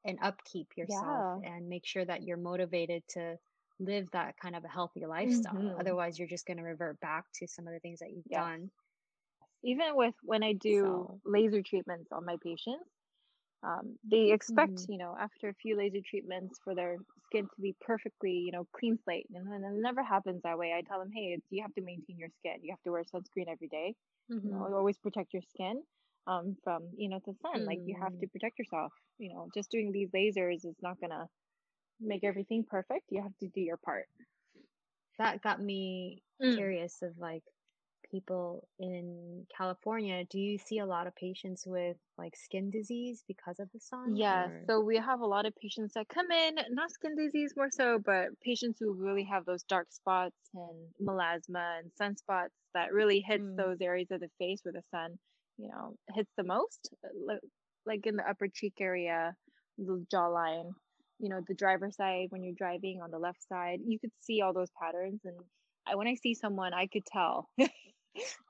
and 0.04 0.18
upkeep 0.22 0.76
yourself 0.76 1.26
Yeah. 1.30 1.40
and 1.42 1.68
make 1.68 1.86
sure 1.86 2.04
that 2.04 2.22
you're 2.22 2.36
motivated 2.36 3.02
to 3.08 3.38
live 3.80 4.10
that 4.12 4.36
kind 4.38 4.56
of 4.56 4.64
a 4.64 4.68
healthy 4.68 5.06
lifestyle. 5.06 5.54
Mhm. 5.60 5.78
Otherwise, 5.78 6.18
you're 6.18 6.28
just 6.28 6.46
going 6.46 6.58
to 6.58 6.62
revert 6.64 7.00
back 7.00 7.24
to 7.34 7.46
some 7.48 7.66
of 7.66 7.72
the 7.74 7.80
things 7.80 8.00
that 8.00 8.12
you've 8.12 8.24
Yes. 8.24 8.50
done. 8.50 8.70
Even 9.62 9.96
with 9.96 10.14
when 10.22 10.42
I 10.42 10.52
do 10.52 11.08
So- 11.08 11.20
laser 11.24 11.62
treatments 11.62 12.12
on 12.12 12.24
my 12.24 12.36
patients, 12.42 12.88
um, 13.62 13.98
they 14.04 14.32
expect, 14.32 14.82
Mhm. 14.82 14.88
you 14.88 14.98
know, 14.98 15.16
after 15.18 15.48
a 15.48 15.54
few 15.54 15.76
laser 15.76 16.00
treatments 16.04 16.60
for 16.64 16.74
their 16.74 16.98
skin 17.26 17.48
to 17.54 17.60
be 17.62 17.74
perfectly, 17.80 18.32
you 18.32 18.52
know, 18.52 18.66
clean 18.76 18.98
slate. 19.04 19.26
And 19.34 19.50
then 19.50 19.64
it 19.64 19.80
never 19.80 20.02
happens 20.02 20.42
that 20.42 20.58
way. 20.58 20.72
I 20.74 20.82
tell 20.82 20.98
them, 21.00 21.10
hey, 21.12 21.32
it's, 21.34 21.46
you 21.50 21.62
have 21.62 21.74
to 21.74 21.82
maintain 21.82 22.18
your 22.18 22.30
skin. 22.30 22.62
You 22.62 22.72
have 22.72 22.82
to 22.82 22.92
wear 22.92 23.04
sunscreen 23.04 23.48
every 23.48 23.68
day. 23.68 23.96
You 24.42 24.50
know, 24.50 24.64
always 24.76 24.98
protect 24.98 25.32
your 25.32 25.42
skin 25.42 25.82
um, 26.26 26.56
from, 26.64 26.88
you 26.96 27.08
know, 27.08 27.20
the 27.26 27.34
sun. 27.42 27.64
Like 27.64 27.80
you 27.86 27.96
have 28.00 28.12
Mm. 28.12 28.20
to 28.20 28.28
protect 28.28 28.58
yourself. 28.58 28.92
You 29.18 29.34
know, 29.34 29.48
just 29.54 29.70
doing 29.70 29.92
these 29.92 30.10
lasers 30.10 30.64
is 30.64 30.76
not 30.82 31.00
gonna 31.00 31.28
make 32.00 32.24
everything 32.24 32.64
perfect. 32.64 33.04
You 33.10 33.22
have 33.22 33.36
to 33.38 33.48
do 33.48 33.60
your 33.60 33.76
part. 33.78 34.06
That 35.18 35.42
got 35.42 35.60
me 35.60 36.22
Mm. 36.42 36.54
curious 36.56 37.02
of 37.02 37.16
like 37.18 37.44
people 38.10 38.68
in 38.78 39.46
California. 39.56 40.24
Do 40.24 40.38
you 40.38 40.58
see 40.58 40.78
a 40.78 40.86
lot 40.86 41.06
of 41.06 41.14
patients 41.16 41.64
with 41.66 41.96
like 42.18 42.36
skin 42.36 42.70
disease 42.70 43.22
because 43.26 43.60
of 43.60 43.70
the 43.72 43.80
sun? 43.80 44.16
Yeah, 44.16 44.46
or- 44.48 44.64
so 44.66 44.80
we 44.80 44.96
have 44.98 45.20
a 45.20 45.26
lot 45.26 45.46
of 45.46 45.54
patients 45.56 45.94
that 45.94 46.08
come 46.08 46.30
in, 46.30 46.56
not 46.70 46.90
skin 46.90 47.16
disease 47.16 47.54
more 47.56 47.70
so, 47.70 47.98
but 47.98 48.38
patients 48.40 48.78
who 48.80 48.92
really 48.94 49.24
have 49.24 49.44
those 49.44 49.62
dark 49.64 49.92
spots 49.92 50.36
and 50.54 50.92
melasma 51.00 51.78
and 51.80 51.90
sunspots 52.00 52.50
that 52.74 52.92
really 52.92 53.20
hits 53.20 53.44
Mm. 53.44 53.56
those 53.56 53.80
areas 53.80 54.10
of 54.10 54.20
the 54.20 54.30
face 54.38 54.60
where 54.64 54.72
the 54.72 54.82
sun, 54.90 55.18
you 55.58 55.68
know, 55.68 55.96
hits 56.14 56.32
the 56.36 56.44
most, 56.44 56.90
uh, 57.04 57.34
like 57.86 58.06
in 58.06 58.16
the 58.16 58.28
upper 58.28 58.48
cheek 58.48 58.74
area, 58.80 59.34
the 59.78 60.04
jawline, 60.12 60.72
you 61.18 61.28
know, 61.28 61.40
the 61.46 61.54
driver's 61.54 61.96
side 61.96 62.26
when 62.30 62.42
you're 62.42 62.54
driving 62.56 63.00
on 63.02 63.10
the 63.10 63.18
left 63.18 63.42
side, 63.48 63.80
you 63.86 63.98
could 63.98 64.12
see 64.20 64.40
all 64.42 64.52
those 64.52 64.70
patterns. 64.80 65.20
And 65.24 65.36
I, 65.86 65.94
when 65.96 66.08
I 66.08 66.14
see 66.14 66.34
someone, 66.34 66.74
I 66.74 66.86
could 66.86 67.06
tell 67.06 67.48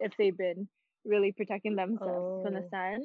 if 0.01 0.17
they've 0.19 0.37
been 0.37 0.69
really 1.05 1.33
protecting 1.33 1.77
themselves 1.77 2.43
from 2.43 2.55
the 2.55 2.61
Oh, 2.61 2.69
sun. 2.71 3.05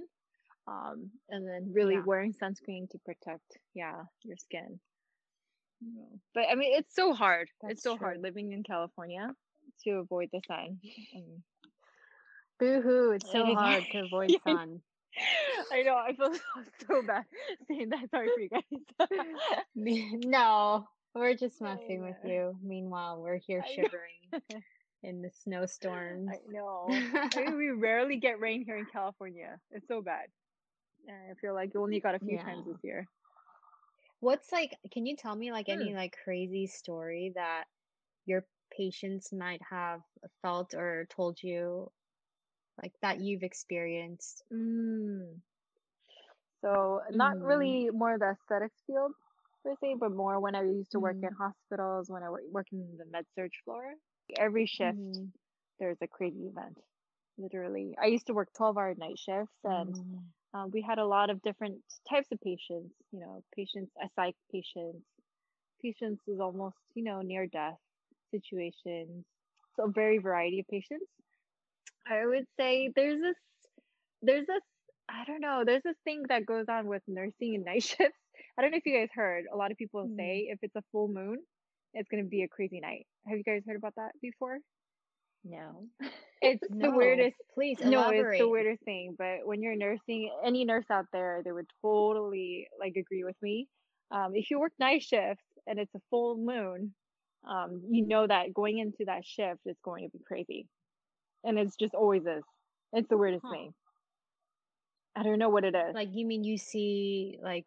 Um, 0.68 1.12
and 1.30 1.48
then 1.48 1.72
really 1.74 1.96
yeah, 1.96 2.04
wearing 2.06 2.34
sunscreen 2.34 2.90
to 2.92 3.00
protect, 3.06 3.58
yeah, 3.74 4.04
your 4.24 4.38
skin. 4.38 4.80
Yeah. 5.82 6.18
But 6.34 6.46
I 6.52 6.56
mean, 6.56 6.74
it's 6.78 6.96
so 6.96 7.14
hard. 7.14 7.50
It's 7.68 7.82
that's 7.82 7.84
so 7.84 7.98
hard 7.98 8.22
living 8.22 8.52
in 8.52 8.64
California 8.64 9.34
to 9.84 9.92
avoid 9.92 10.30
the 10.32 10.42
sun. 10.48 10.80
Um, 11.16 11.44
Boo 12.60 12.82
hoo, 12.82 13.12
it's 13.12 13.32
so 13.32 13.44
hard 13.56 13.90
to 13.92 14.04
avoid 14.04 14.36
sun. 14.44 14.82
I 15.72 15.82
know. 15.84 15.96
I 15.96 16.14
feel 16.16 16.34
so 16.88 17.02
bad 17.02 17.26
saying 17.68 17.90
that. 17.90 18.10
Sorry 18.12 18.30
for 18.34 18.40
you 18.40 18.50
guys. 18.50 19.10
No, 19.76 20.88
we're 21.16 21.36
just 21.36 21.62
messing 21.62 22.02
with 22.04 22.16
you. 22.24 22.56
Meanwhile, 22.62 23.22
we're 23.22 23.38
here 23.38 23.64
shivering 23.76 24.34
in 25.04 25.22
the 25.22 25.30
snowstorms. 25.44 26.30
I 26.32 26.40
know. 26.52 26.88
I 27.36 27.42
mean, 27.42 27.58
we 27.58 27.70
rarely 27.72 28.18
get 28.18 28.40
rain 28.40 28.64
here 28.66 28.78
in 28.78 28.86
California. 28.86 29.60
It's 29.72 29.88
so 29.88 30.02
bad. 30.02 30.28
I 31.10 31.34
feel 31.42 31.54
like 31.54 31.74
you 31.74 31.82
only 31.82 32.00
got 32.00 32.16
a 32.16 32.20
few 32.20 32.38
times 32.38 32.66
this 32.66 32.78
year. 32.84 33.08
What's 34.20 34.52
like, 34.52 34.78
can 34.92 35.06
you 35.06 35.16
tell 35.16 35.36
me 35.36 35.52
like 35.52 35.68
Hmm. 35.68 35.74
any 35.74 35.94
like 35.96 36.16
crazy 36.24 36.68
story 36.68 37.32
that 37.36 37.66
your 38.26 38.46
patients 38.78 39.32
might 39.34 39.62
have 39.70 40.02
felt 40.42 40.74
or 40.74 41.08
told 41.10 41.42
you, 41.42 41.92
like 42.82 42.94
that 43.02 43.20
you've 43.22 43.44
experienced? 43.44 44.44
Mm. 44.52 45.42
So 46.62 47.02
not 47.12 47.36
Mm, 47.36 47.40
really 47.42 47.90
more 47.92 48.14
of 48.14 48.20
the 48.20 48.32
aesthetics 48.32 48.82
field 48.86 49.14
per 49.64 49.76
se, 49.82 49.96
but 50.00 50.12
more 50.12 50.40
when 50.40 50.56
I 50.56 50.64
used 50.64 50.92
to 50.92 51.00
work 51.00 51.18
in 51.22 51.30
mm, 51.30 51.38
hospitals, 51.38 52.10
when 52.10 52.24
I 52.24 52.30
work, 52.30 52.44
work 52.52 52.68
in 52.72 52.98
the 52.98 53.06
med 53.06 53.26
surg 53.36 53.52
floor. 53.64 53.94
Every 54.38 54.66
shift, 54.66 55.00
mm, 55.00 55.32
there's 55.80 55.98
a 56.02 56.08
crazy 56.08 56.48
event. 56.48 56.78
Literally, 57.38 57.96
I 58.02 58.08
used 58.08 58.28
to 58.28 58.34
work 58.34 58.50
12 58.56 58.78
hour 58.78 58.94
night 58.96 59.20
shifts 59.20 59.58
and 59.64 59.96
mm, 59.96 60.32
uh, 60.54 60.68
we 60.72 60.82
had 60.82 61.00
a 61.00 61.06
lot 61.06 61.30
of 61.30 61.42
different 61.42 61.82
types 62.10 62.32
of 62.32 62.40
patients, 62.42 62.94
you 63.12 63.20
know, 63.20 63.44
patients, 63.56 63.92
a 64.02 64.10
psych 64.16 64.36
patients, 64.52 65.06
patients 65.82 66.22
is 66.28 66.40
almost, 66.40 66.78
you 66.96 67.04
know, 67.04 67.22
near 67.22 67.48
death 67.48 67.78
situations. 68.32 69.26
So 69.76 69.88
very 69.90 70.18
variety 70.20 70.60
of 70.60 70.68
patients. 70.68 71.10
I 72.10 72.26
would 72.26 72.46
say 72.60 72.90
there's 72.96 73.22
this, 73.22 73.36
there's 74.22 74.48
this, 74.48 74.62
I 75.10 75.26
don't 75.26 75.42
know, 75.42 75.64
there's 75.66 75.84
this 75.84 75.98
thing 76.04 76.24
that 76.30 76.46
goes 76.46 76.66
on 76.70 76.88
with 76.88 77.04
nursing 77.08 77.56
and 77.56 77.66
night 77.66 77.84
shifts. 77.84 78.18
I 78.58 78.62
don't 78.62 78.72
know 78.72 78.78
if 78.78 78.86
you 78.86 78.98
guys 78.98 79.10
heard, 79.14 79.46
a 79.52 79.58
lot 79.58 79.72
of 79.72 79.78
people 79.78 80.06
mm. 80.06 80.16
say 80.18 80.48
if 80.50 80.60
it's 80.62 80.76
a 80.76 80.84
full 80.92 81.08
moon, 81.08 81.38
it's 81.94 82.10
going 82.10 82.24
to 82.24 82.30
be 82.30 82.44
a 82.44 82.48
crazy 82.48 82.80
night. 82.80 83.06
Have 83.28 83.38
you 83.38 83.44
guys 83.44 83.62
heard 83.66 83.78
about 83.78 83.96
that 83.96 84.12
before? 84.22 84.60
No. 85.44 85.86
It's 86.42 86.64
the 86.70 86.90
weirdest 86.90 87.36
please 87.54 87.80
no, 87.82 87.86
it's 87.86 87.92
the 87.92 88.16
elaborate. 88.16 88.50
weirdest 88.50 88.84
thing. 88.86 89.14
But 89.18 89.40
when 89.44 89.62
you're 89.62 89.76
nursing, 89.76 90.32
any 90.42 90.64
nurse 90.64 90.86
out 90.90 91.04
there, 91.12 91.42
they 91.44 91.52
would 91.52 91.66
totally 91.82 92.66
like 92.80 92.94
agree 92.96 93.26
with 93.26 93.36
me. 93.42 93.68
Um, 94.12 94.32
if 94.34 94.50
you 94.50 94.58
work 94.58 94.72
night 94.80 95.04
shift 95.04 95.42
and 95.68 95.78
it's 95.78 95.94
a 95.96 96.00
full 96.10 96.38
moon, 96.38 96.94
um, 97.46 97.82
you 97.90 98.08
know 98.08 98.26
that 98.26 98.54
going 98.54 98.80
into 98.80 99.04
that 99.08 99.26
shift 99.26 99.60
is 99.66 99.76
going 99.84 100.06
to 100.06 100.18
be 100.18 100.24
crazy, 100.26 100.66
and 101.44 101.60
it's 101.60 101.76
just 101.76 101.94
always 101.96 102.26
is. 102.26 102.44
It's 102.94 103.10
the 103.10 103.18
weirdest 103.18 103.48
Huh. 103.48 103.50
thing. 103.50 103.74
I 105.16 105.24
don't 105.24 105.40
know 105.40 105.50
what 105.50 105.64
it 105.66 105.76
is. 105.76 105.96
Like 105.96 106.10
you 106.14 106.26
mean 106.26 106.44
you 106.44 106.58
see 106.58 107.40
like 107.42 107.66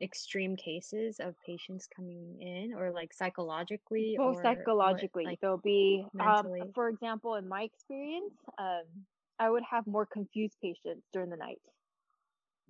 extreme 0.00 0.56
cases 0.56 1.20
of 1.20 1.34
patients 1.46 1.86
coming 1.86 2.40
in 2.40 2.74
or 2.74 2.92
like 2.92 3.12
psychologically 3.12 4.16
Both 4.16 4.38
or 4.38 4.42
psychologically, 4.42 5.24
like 5.24 5.40
there'll 5.40 5.58
be, 5.58 6.06
um, 6.20 6.50
for 6.74 6.88
example, 6.88 7.34
in 7.36 7.48
my 7.48 7.62
experience, 7.62 8.34
um, 8.58 9.06
I 9.38 9.50
would 9.50 9.62
have 9.70 9.86
more 9.86 10.06
confused 10.06 10.56
patients 10.60 11.08
during 11.12 11.30
the 11.30 11.36
night. 11.36 11.60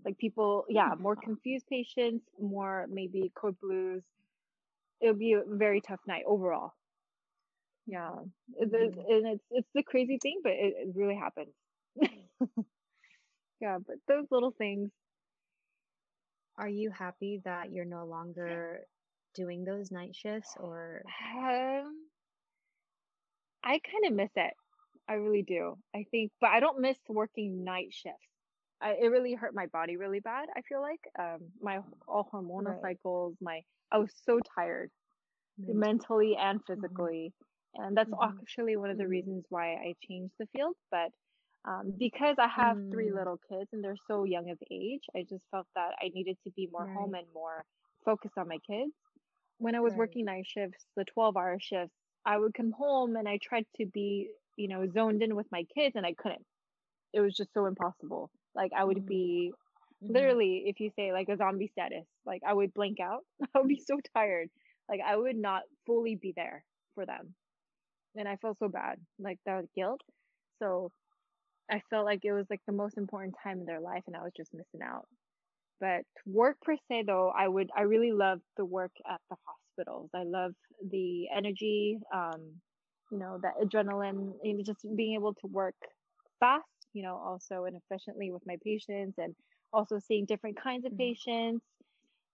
Like 0.04 0.18
people, 0.18 0.64
yeah, 0.68 0.94
more 0.98 1.16
confused 1.16 1.66
patients, 1.68 2.28
more 2.38 2.86
maybe 2.88 3.30
code 3.34 3.58
blues. 3.60 4.04
It'll 5.00 5.14
be 5.14 5.32
a 5.34 5.44
very 5.44 5.80
tough 5.80 6.00
night 6.06 6.24
overall. 6.26 6.74
Yeah, 7.88 8.24
It- 8.56 8.72
Mhm. 8.72 9.06
and 9.08 9.26
it's 9.28 9.44
it's 9.50 9.70
the 9.74 9.82
crazy 9.82 10.18
thing, 10.22 10.40
but 10.44 10.52
it, 10.52 10.74
it 10.76 10.96
really 10.96 11.16
happens. 11.16 11.54
yeah, 13.60 13.78
but 13.86 13.96
those 14.08 14.26
little 14.30 14.52
things. 14.52 14.90
Are 16.58 16.68
you 16.68 16.90
happy 16.90 17.38
that 17.44 17.72
you're 17.72 17.86
no 17.86 18.04
longer 18.04 18.86
doing 19.34 19.64
those 19.64 19.90
night 19.90 20.14
shifts 20.14 20.56
or 20.58 21.06
Um, 21.06 22.08
I 23.62 23.78
kind 23.80 24.06
of 24.06 24.12
miss 24.12 24.30
it. 24.36 24.54
I 25.08 25.14
really 25.14 25.42
do. 25.42 25.76
I 25.94 26.04
think, 26.10 26.32
but 26.40 26.50
I 26.50 26.60
don't 26.60 26.80
miss 26.80 26.98
working 27.08 27.64
night 27.64 27.92
shifts. 27.92 28.28
I, 28.80 28.92
it 28.94 29.06
really 29.10 29.34
hurt 29.34 29.54
my 29.54 29.66
body 29.66 29.96
really 29.96 30.20
bad. 30.20 30.48
I 30.56 30.62
feel 30.62 30.80
like 30.82 31.00
um 31.18 31.50
my 31.60 31.80
all 32.06 32.28
hormonal 32.32 32.76
Right. 32.76 32.80
cycles, 32.80 33.36
my 33.40 33.62
I 33.92 33.98
was 33.98 34.12
so 34.24 34.40
tired 34.54 34.90
mental? 35.58 35.94
mentally 35.96 36.36
and 36.36 36.60
Mhm. 36.76 37.08
physically, 37.08 37.34
and 37.78 37.96
that's 37.96 38.12
Mhm. 38.12 38.42
actually 38.42 38.76
one 38.76 38.90
of 38.90 38.98
the 38.98 39.08
Mhm. 39.08 39.08
reasons 39.08 39.46
why 39.50 39.74
I 39.74 39.94
changed 40.08 40.34
the 40.38 40.48
field. 40.48 40.76
But 40.90 41.12
um, 41.64 41.94
because 41.98 42.36
I 42.38 42.48
have 42.48 42.78
three 42.90 43.12
Mm, 43.12 43.12
little 43.12 43.38
kids 43.50 43.70
and 43.72 43.84
they're 43.84 43.96
so 44.08 44.24
young 44.24 44.50
of 44.50 44.58
age, 44.70 45.02
I 45.16 45.24
just 45.28 45.44
felt 45.52 45.68
that 45.76 45.94
I 46.02 46.10
needed 46.14 46.38
to 46.44 46.52
be 46.52 46.68
more 46.72 46.88
home 46.94 47.14
and 47.14 47.26
more 47.34 47.64
focused 48.04 48.38
on 48.38 48.48
my 48.48 48.58
kids 48.66 48.92
when 49.58 49.74
I 49.74 49.80
was 49.80 49.94
right. 49.94 49.96
working 49.96 50.24
night 50.26 50.46
shifts, 50.46 50.86
the 50.96 51.04
12 51.04 51.36
hour 51.36 51.58
shifts, 51.60 51.94
I 52.24 52.38
would 52.38 52.54
come 52.54 52.72
home 52.72 53.16
and 53.16 53.28
I 53.28 53.38
tried 53.42 53.66
to 53.76 53.86
be, 53.86 54.30
you 54.56 54.68
know, 54.68 54.86
zoned 54.90 55.22
in 55.22 55.36
with 55.36 55.46
my 55.52 55.64
kids 55.74 55.96
and 55.96 56.06
I 56.06 56.14
couldn't. 56.14 56.46
It 57.12 57.20
was 57.20 57.36
just 57.36 57.52
so 57.54 57.66
impossible. 57.66 58.30
Like 58.54 58.72
I 58.76 58.84
would 58.84 59.04
Mm, 59.04 59.06
be 59.06 59.52
mhm. 60.02 60.08
literally, 60.08 60.64
if 60.66 60.80
you 60.80 60.90
say 60.96 61.12
like 61.12 61.28
a 61.28 61.36
zombie 61.36 61.68
status, 61.68 62.06
like 62.26 62.42
I 62.46 62.54
would 62.54 62.74
blank 62.74 63.00
out. 63.00 63.24
I 63.54 63.58
would 63.60 63.68
be 63.68 63.80
so 63.86 63.98
tired. 64.14 64.50
Like 64.88 65.00
I 65.04 65.16
would 65.16 65.36
not 65.36 65.64
fully 65.86 66.16
be 66.16 66.32
there 66.36 66.64
for 66.94 67.06
them. 67.06 67.34
And 68.16 68.28
I 68.28 68.36
felt 68.36 68.58
so 68.58 68.68
bad, 68.68 69.00
like 69.18 69.38
that 69.46 69.64
guilt. 69.74 70.00
So 70.62 70.92
I 71.70 71.82
felt 71.90 72.06
like 72.06 72.24
it 72.24 72.32
was 72.32 72.46
like 72.50 72.62
the 72.66 72.72
most 72.72 72.98
important 72.98 73.36
time 73.42 73.60
in 73.60 73.66
their 73.66 73.80
life 73.80 74.04
and 74.06 74.16
I 74.16 74.22
was 74.22 74.32
just 74.36 74.54
missing 74.54 74.82
out. 74.82 75.08
But 75.80 76.04
work 76.26 76.58
per 76.62 76.76
se 76.88 77.04
though, 77.06 77.30
I 77.30 77.48
would 77.48 77.70
I 77.76 77.82
really 77.82 78.12
love 78.12 78.40
the 78.56 78.64
work 78.64 78.92
at 79.10 79.20
the 79.30 79.36
hospitals. 79.46 80.10
I 80.14 80.24
love 80.24 80.54
the 80.90 81.28
energy, 81.36 81.98
um, 82.14 82.60
you 83.10 83.18
know, 83.18 83.38
the 83.40 83.52
adrenaline, 83.64 84.38
and 84.42 84.64
just 84.64 84.86
being 84.96 85.14
able 85.14 85.34
to 85.34 85.46
work 85.48 85.76
fast, 86.40 86.66
you 86.94 87.02
know, 87.02 87.16
also 87.16 87.64
and 87.64 87.76
efficiently 87.76 88.30
with 88.32 88.42
my 88.46 88.56
patients 88.64 89.18
and 89.18 89.36
also 89.72 89.98
seeing 89.98 90.26
different 90.26 90.58
kinds 90.60 90.84
of 90.86 90.92
Mhm. 90.92 90.98
patients. 90.98 91.64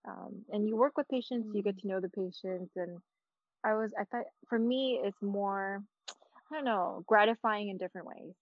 Um, 0.07 0.45
and 0.49 0.67
you 0.67 0.77
work 0.77 0.97
with 0.97 1.07
patients, 1.09 1.49
you 1.53 1.63
get 1.63 1.77
to 1.79 1.87
know 1.87 1.99
the 2.01 2.09
patients 2.09 2.71
and 2.75 2.99
I 3.65 3.73
was 3.73 3.93
I 3.99 4.03
thought 4.05 4.25
for 4.47 4.59
me 4.59 4.99
it's 5.03 5.21
more 5.21 5.83
I 6.51 6.55
don't 6.55 6.65
know, 6.65 7.03
gratifying 7.07 7.69
in 7.69 7.77
different 7.77 8.07
ways. 8.07 8.33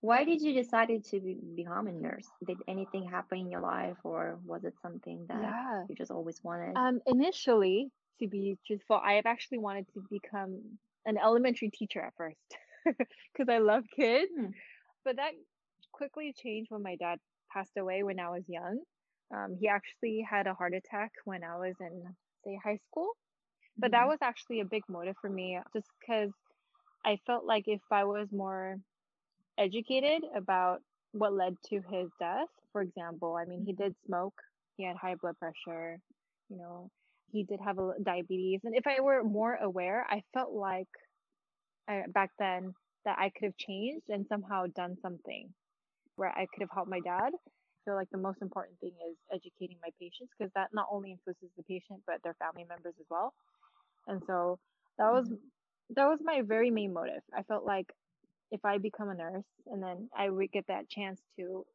Why 0.00 0.24
did 0.24 0.40
you 0.42 0.52
decide 0.52 0.88
to 1.04 1.20
be, 1.20 1.38
become 1.56 1.86
a 1.88 1.92
nurse? 1.92 2.28
Did 2.46 2.58
anything 2.68 3.08
happen 3.08 3.38
in 3.38 3.50
your 3.50 3.60
life, 3.60 3.96
or 4.04 4.38
was 4.44 4.64
it 4.64 4.74
something 4.80 5.26
that 5.28 5.40
Yeah. 5.42 5.84
you 5.88 5.94
just 5.96 6.10
always 6.10 6.42
wanted? 6.44 6.76
Um, 6.76 7.00
initially, 7.06 7.90
to 8.20 8.28
be 8.28 8.58
truthful, 8.66 9.00
I 9.02 9.14
have 9.14 9.26
actually 9.26 9.58
wanted 9.58 9.86
to 9.94 10.04
become 10.08 10.78
an 11.04 11.18
elementary 11.18 11.70
teacher 11.70 12.00
at 12.00 12.14
first 12.16 12.56
because 12.84 13.48
I 13.48 13.58
love 13.58 13.84
kids. 13.94 14.30
Hmm. 14.36 14.50
But 15.04 15.16
that 15.16 15.32
quickly 15.92 16.32
changed 16.32 16.70
when 16.70 16.82
my 16.82 16.96
dad 16.96 17.18
passed 17.52 17.76
away 17.76 18.02
when 18.02 18.20
I 18.20 18.30
was 18.30 18.44
young. 18.48 18.80
Um, 19.34 19.56
he 19.60 19.68
actually 19.68 20.24
had 20.28 20.46
a 20.46 20.54
heart 20.54 20.74
attack 20.74 21.12
when 21.24 21.42
I 21.42 21.56
was 21.56 21.74
in, 21.80 22.14
say, 22.44 22.58
high 22.62 22.78
school. 22.88 23.10
But 23.78 23.92
that 23.92 24.06
Mhm. 24.06 24.08
was 24.08 24.18
actually 24.22 24.60
a 24.60 24.64
big 24.66 24.82
motive 24.88 25.16
for 25.20 25.30
me 25.30 25.58
just 25.74 25.88
because 26.00 26.32
I 27.04 27.18
felt 27.26 27.44
like 27.44 27.64
if 27.68 27.80
I 27.90 28.04
was 28.04 28.28
more 28.32 28.76
educated 29.58 30.24
about 30.36 30.82
what 31.12 31.34
led 31.34 31.54
to 31.66 31.76
his 31.90 32.10
death, 32.20 32.48
for 32.72 32.82
example, 32.82 33.36
I 33.36 33.44
mean, 33.46 33.64
he 33.66 33.72
did 33.74 33.94
smoke, 34.06 34.34
he 34.76 34.84
had 34.84 34.96
high 34.96 35.16
blood 35.16 35.36
pressure, 35.38 36.00
you 36.48 36.56
know, 36.58 36.90
he 37.32 37.44
did 37.44 37.60
have 37.60 37.78
a 37.78 37.92
diabetes. 38.02 38.60
And 38.64 38.74
if 38.76 38.86
I 38.86 39.00
were 39.00 39.24
more 39.24 39.54
aware, 39.54 40.06
I 40.08 40.22
felt 40.34 40.52
like 40.52 40.88
I, 41.88 42.04
back 42.08 42.30
then 42.38 42.74
that 43.04 43.18
I 43.18 43.30
could 43.30 43.46
have 43.46 43.56
changed 43.56 44.08
and 44.08 44.26
somehow 44.28 44.66
done 44.74 44.96
something 45.02 45.54
where 46.16 46.30
I 46.30 46.46
could 46.52 46.62
have 46.62 46.70
helped 46.74 46.90
my 46.90 47.00
dad. 47.00 47.32
I 47.34 47.78
feel 47.84 47.96
like 47.96 48.10
the 48.10 48.18
most 48.18 48.42
important 48.42 48.80
thing 48.80 48.94
is 49.10 49.16
educating 49.32 49.78
my 49.82 49.90
patients 50.00 50.32
because 50.38 50.52
that 50.54 50.70
not 50.74 50.88
only 50.90 51.12
influences 51.12 51.50
the 51.56 51.64
patient 51.64 52.02
but 52.06 52.22
their 52.24 52.34
family 52.34 52.64
members 52.68 52.94
as 53.00 53.06
well. 53.10 53.34
And 54.08 54.22
so 54.26 54.60
that 54.98 55.10
was 55.12 55.30
Mhm. 55.30 55.38
that 55.90 56.08
was 56.08 56.20
my 56.22 56.42
very 56.42 56.70
main 56.70 56.94
motive. 56.94 57.22
I 57.36 57.44
felt 57.44 57.64
like 57.66 57.92
if 58.52 58.64
I 58.64 58.78
become 58.78 59.10
a 59.10 59.14
nurse 59.14 59.46
and 59.66 59.82
then 59.82 60.08
I 60.16 60.30
would 60.30 60.52
get 60.52 60.66
that 60.68 60.88
chance 60.88 61.20
to 61.38 61.66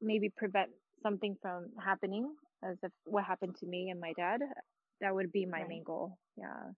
maybe 0.00 0.30
prevent 0.30 0.70
something 1.02 1.36
from 1.42 1.68
happening 1.84 2.34
as 2.64 2.78
if 2.82 2.92
what 3.04 3.24
happened 3.24 3.56
to 3.60 3.66
me 3.66 3.90
and 3.90 4.00
my 4.00 4.12
dad. 4.14 4.40
That 5.00 5.14
would 5.14 5.32
be 5.32 5.46
my 5.46 5.64
Right. 5.64 5.64
main 5.64 5.84
goal. 5.84 6.18
Yeah. 6.36 6.72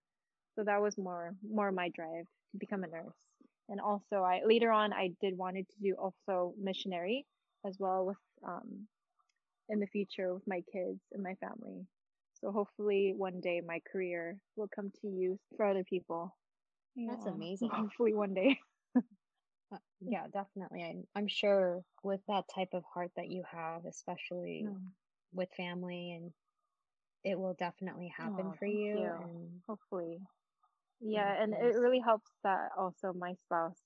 So 0.57 0.65
that 0.65 0.81
was 0.83 0.97
more 0.99 1.35
more 1.49 1.73
my 1.73 1.91
drive 1.91 2.27
to 2.53 2.59
become 2.59 2.85
a 2.85 2.89
nurse. 2.89 3.17
And 3.69 3.81
also 3.81 4.23
I 4.23 4.43
later 4.45 4.71
on 4.73 4.93
I 4.93 5.11
did 5.21 5.37
wanted 5.37 5.69
to 5.71 5.77
do 5.83 5.95
also 5.95 6.55
missionary 6.59 7.27
as 7.67 7.77
well 7.79 8.07
with 8.07 8.19
um 8.47 8.89
in 9.69 9.81
the 9.81 9.87
future 9.87 10.35
with 10.35 10.47
my 10.47 10.63
kids 10.73 11.01
and 11.13 11.23
my 11.23 11.35
family. 11.37 11.87
So 12.41 12.53
hopefully 12.53 13.15
one 13.17 13.41
day 13.41 13.61
my 13.61 13.81
career 13.81 14.39
will 14.57 14.69
come 14.69 14.91
to 15.03 15.09
use 15.09 15.41
for 15.57 15.67
other 15.67 15.85
people. 15.85 16.37
That's 17.07 17.27
amazing. 17.27 17.71
Hopefully 17.75 18.15
one 18.15 18.35
day. 18.35 18.61
Uh, 19.71 19.79
Yeah, 20.01 20.27
definitely. 20.29 20.83
I'm, 20.83 21.07
I'm 21.15 21.29
sure 21.29 21.85
with 22.03 22.21
that 22.27 22.49
type 22.49 22.71
of 22.75 22.85
heart 22.85 23.13
that 23.17 23.29
you 23.29 23.45
have, 23.45 23.85
especially 23.87 24.77
with 25.33 25.53
family, 25.55 26.13
and 26.13 26.35
it 27.25 27.39
will 27.39 27.55
definitely 27.55 28.09
happen 28.09 28.53
Oh, 28.53 28.57
for 28.59 28.67
you. 28.67 28.77
you. 28.93 29.21
And 29.21 29.63
Hopefully. 29.67 30.21
yeah, 31.01 31.33
Yeah, 31.33 31.43
and 31.43 31.55
it 31.55 31.77
really 31.79 32.01
helps 32.01 32.31
that 32.43 32.73
also 32.77 33.13
my 33.13 33.35
spouse 33.35 33.81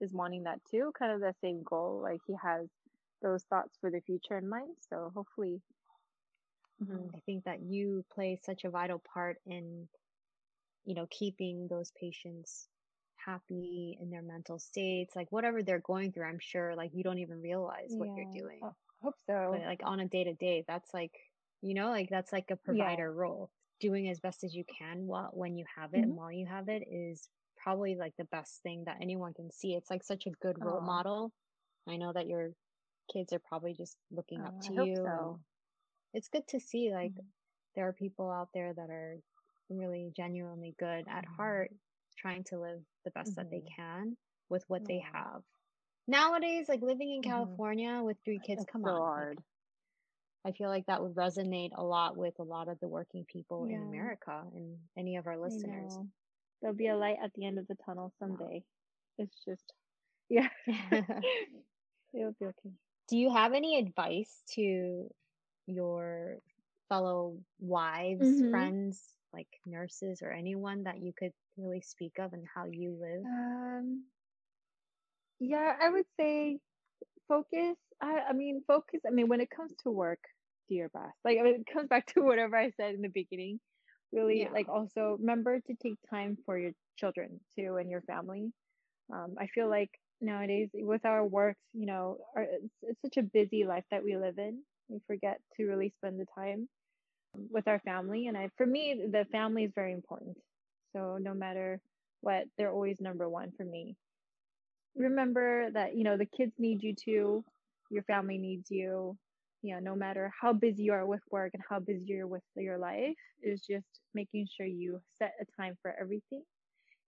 is 0.00 0.12
wanting 0.12 0.44
that 0.44 0.64
too, 0.64 0.92
kind 0.98 1.12
of 1.12 1.20
the 1.20 1.34
same 1.40 1.62
goal. 1.64 2.00
Like 2.02 2.20
he 2.26 2.34
has 2.42 2.68
those 3.22 3.44
thoughts 3.44 3.78
for 3.78 3.90
the 3.90 4.00
future 4.00 4.38
in 4.38 4.48
mind. 4.48 4.76
So 4.80 5.10
hopefully. 5.14 5.62
Mhm. 6.80 7.10
I 7.14 7.20
think 7.20 7.44
that 7.44 7.62
you 7.62 8.04
play 8.10 8.36
such 8.36 8.64
a 8.64 8.70
vital 8.70 8.98
part 9.00 9.38
in, 9.46 9.88
you 10.84 10.94
know, 10.94 11.06
keeping 11.10 11.68
those 11.68 11.92
patients 11.92 12.68
happy 13.16 13.98
in 14.00 14.10
their 14.10 14.22
mental 14.22 14.58
states, 14.58 15.16
like 15.16 15.32
whatever 15.32 15.62
they're 15.62 15.80
going 15.80 16.12
through. 16.12 16.26
I'm 16.26 16.38
sure, 16.40 16.74
like 16.76 16.92
you 16.94 17.04
don't 17.04 17.18
even 17.18 17.40
realize 17.42 17.94
what 17.98 18.10
you're 18.16 18.26
doing, 18.32 18.70
I 18.98 19.02
hope 19.02 19.18
but 19.50 19.60
so. 19.60 19.64
like 19.64 19.80
on 19.84 20.00
a 20.00 20.08
day 20.08 20.24
to 20.24 20.34
day, 20.34 20.64
that's 20.66 20.92
like, 20.94 21.12
you 21.62 21.74
know, 21.74 21.90
like 21.90 22.08
that's 22.10 22.32
like 22.32 22.50
a 22.50 22.56
Yeah. 22.66 22.96
provider 22.96 23.12
role. 23.12 23.50
Doing 23.80 24.08
as 24.08 24.20
best 24.20 24.44
as 24.44 24.54
you 24.54 24.64
can 24.64 25.06
while 25.06 25.30
when 25.32 25.56
you 25.56 25.64
have 25.76 25.94
it 25.94 26.02
and 26.04 26.14
hmm 26.14 26.16
while 26.16 26.32
you 26.32 26.46
have 26.46 26.68
it 26.68 26.82
is 26.90 27.28
probably 27.56 27.96
like 27.96 28.14
the 28.18 28.24
best 28.24 28.62
thing 28.62 28.84
that 28.84 28.98
anyone 29.00 29.34
can 29.34 29.50
see. 29.52 29.74
It's 29.74 29.90
like 29.90 30.02
such 30.04 30.26
a 30.26 30.30
good 30.32 30.62
role 30.64 30.80
Oh, 30.80 30.82
model. 30.82 31.32
I 31.88 31.96
know 31.98 32.12
that 32.12 32.28
your 32.28 32.52
kids 33.12 33.32
are 33.32 33.40
probably 33.40 33.74
just 33.74 33.98
looking 34.10 34.46
up 34.46 34.56
to 34.62 34.72
I 34.72 34.76
hope 34.76 34.90
you 34.90 35.00
so. 35.02 35.40
It's 36.14 36.28
good 36.28 36.46
to 36.48 36.60
see 36.60 36.92
like 36.92 37.12
Mhm. 37.12 37.26
there 37.74 37.88
are 37.88 37.92
people 37.92 38.30
out 38.30 38.48
there 38.54 38.72
that 38.74 38.90
are 38.90 39.16
really 39.70 40.12
genuinely 40.16 40.74
good 40.78 41.04
at 41.08 41.24
heart 41.36 41.70
trying 42.16 42.44
to 42.44 42.58
live 42.58 42.80
the 43.04 43.10
best 43.12 43.36
that 43.36 43.48
they 43.50 43.60
Mhm. 43.60 43.72
can 43.76 44.16
with 44.48 44.64
what 44.68 44.82
they 44.88 45.00
have 45.12 45.42
nowadays 46.08 46.68
like 46.68 46.82
living 46.82 47.12
in 47.12 47.22
hmm 47.22 47.22
california 47.22 48.00
with 48.02 48.16
three 48.24 48.40
kids 48.40 48.64
It's 48.64 48.72
come 48.72 48.84
so 48.84 48.90
on 49.00 49.02
hard. 49.02 49.38
i 50.44 50.52
feel 50.52 50.68
like 50.68 50.86
that 50.86 51.02
would 51.02 51.14
resonate 51.14 51.70
a 51.76 51.82
lot 51.84 52.16
with 52.16 52.38
a 52.38 52.42
lot 52.42 52.68
of 52.68 52.78
the 52.80 52.88
working 52.88 53.24
people 53.26 53.66
in 53.66 53.82
america 53.82 54.44
and 54.54 54.78
any 54.96 55.16
of 55.16 55.26
our 55.26 55.38
listeners. 55.38 55.98
There'll 56.60 56.76
be 56.76 56.88
a 56.88 56.96
light 56.96 57.18
at 57.22 57.32
the 57.34 57.44
end 57.46 57.58
of 57.58 57.66
the 57.68 57.76
tunnel 57.76 58.12
no. 58.26 58.36
someday. 58.36 58.64
It's 59.18 59.44
just, 59.44 59.72
yeah. 60.28 60.48
It'll 62.12 62.32
be 62.32 62.46
okay. 62.46 62.72
do 63.08 63.16
you 63.16 63.30
have 63.32 63.52
any 63.52 63.78
advice 63.78 64.42
to 64.54 65.10
your 65.68 66.38
fellow 66.88 67.38
wives 67.60 68.42
hmm 68.42 68.50
friends 68.50 69.14
like 69.32 69.48
nurses 69.66 70.22
or 70.22 70.32
anyone 70.32 70.84
that 70.84 70.98
you 71.00 71.12
could 71.18 71.32
really 71.56 71.80
speak 71.82 72.18
of 72.18 72.32
and 72.32 72.46
how 72.54 72.66
you 72.66 72.96
live 73.00 73.26
Um, 73.26 74.04
yeah, 75.40 75.74
I 75.80 75.90
would 75.90 76.06
say 76.18 76.58
focus. 77.28 77.76
I, 78.02 78.20
I 78.30 78.32
mean, 78.32 78.62
focus. 78.66 79.00
I 79.06 79.10
mean, 79.10 79.28
when 79.28 79.40
it 79.40 79.50
comes 79.50 79.72
to 79.84 79.90
work, 79.90 80.20
do 80.68 80.74
your 80.76 80.88
best. 80.90 81.16
Like, 81.24 81.38
I 81.38 81.42
mean, 81.42 81.56
it 81.66 81.72
comes 81.72 81.88
back 81.88 82.06
to 82.14 82.22
whatever 82.24 82.56
I 82.56 82.70
said 82.72 82.94
in 82.94 83.02
the 83.02 83.08
beginning. 83.08 83.60
Really, 84.12 84.48
yeah 84.48 84.52
like, 84.52 84.68
also 84.68 85.16
remember 85.20 85.60
to 85.60 85.74
take 85.82 85.98
time 86.10 86.38
for 86.46 86.58
your 86.58 86.72
children 86.98 87.40
too 87.58 87.76
and 87.76 87.90
your 87.90 88.02
family. 88.02 88.52
Um, 89.12 89.36
I 89.38 89.46
feel 89.48 89.68
like 89.70 89.90
nowadays 90.20 90.70
with 90.74 91.04
our 91.04 91.24
works, 91.26 91.60
you 91.74 91.86
know, 91.86 92.18
our, 92.36 92.42
it's, 92.44 92.74
it's 92.82 93.02
such 93.02 93.18
a 93.18 93.22
busy 93.22 93.64
life 93.64 93.84
that 93.90 94.04
we 94.04 94.16
live 94.16 94.38
in. 94.38 94.62
We 94.88 95.00
forget 95.06 95.40
to 95.56 95.64
really 95.66 95.92
spend 95.96 96.18
the 96.20 96.26
time 96.34 96.68
with 97.50 97.68
our 97.68 97.80
family. 97.80 98.26
And 98.26 98.36
I, 98.36 98.48
for 98.56 98.66
me, 98.66 99.00
the 99.10 99.26
family 99.30 99.64
is 99.64 99.72
very 99.74 99.92
important. 99.92 100.36
So 100.92 101.18
no 101.20 101.34
matter 101.34 101.80
what, 102.20 102.44
they're 102.56 102.72
always 102.72 103.00
number 103.00 103.28
one 103.28 103.52
for 103.56 103.64
me. 103.64 103.96
Remember 104.96 105.70
that, 105.72 105.96
you 105.96 106.04
know, 106.04 106.16
the 106.16 106.26
kids 106.26 106.52
need 106.58 106.82
you 106.82 106.94
too. 106.94 107.44
Your 107.90 108.02
family 108.04 108.38
needs 108.38 108.70
you. 108.70 109.16
You 109.62 109.74
know, 109.74 109.80
no 109.80 109.96
matter 109.96 110.32
how 110.40 110.52
busy 110.52 110.84
you 110.84 110.92
are 110.92 111.06
with 111.06 111.20
work 111.30 111.50
and 111.54 111.62
how 111.68 111.80
busy 111.80 112.04
you're 112.06 112.26
with 112.26 112.42
your 112.56 112.78
life, 112.78 113.16
is 113.42 113.60
just 113.68 113.86
making 114.14 114.46
sure 114.56 114.66
you 114.66 115.00
set 115.18 115.34
a 115.40 115.60
time 115.60 115.76
for 115.82 115.94
everything 116.00 116.42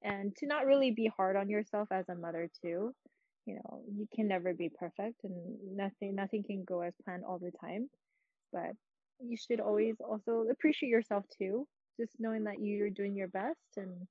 and 0.02 0.34
to 0.36 0.46
not 0.46 0.66
really 0.66 0.90
be 0.90 1.10
hard 1.16 1.36
on 1.36 1.48
yourself 1.48 1.88
as 1.92 2.08
a 2.08 2.14
mother 2.14 2.48
too. 2.62 2.92
You 3.46 3.56
know, 3.56 3.82
you 3.90 4.06
can 4.14 4.28
never 4.28 4.54
be 4.54 4.68
perfect 4.70 5.24
and 5.24 5.76
nothing 5.76 6.14
nothing 6.14 6.44
can 6.44 6.64
go 6.64 6.82
as 6.82 6.94
planned 7.04 7.24
all 7.24 7.38
the 7.38 7.52
time. 7.52 7.90
But 8.52 8.72
you 9.20 9.36
should 9.36 9.60
always 9.60 9.96
also 10.00 10.46
appreciate 10.50 10.90
yourself 10.90 11.26
too. 11.38 11.66
Just 12.00 12.16
knowing 12.20 12.44
that 12.44 12.60
you're 12.60 12.90
doing 12.90 13.16
your 13.16 13.28
best 13.28 13.76
and 13.76 14.06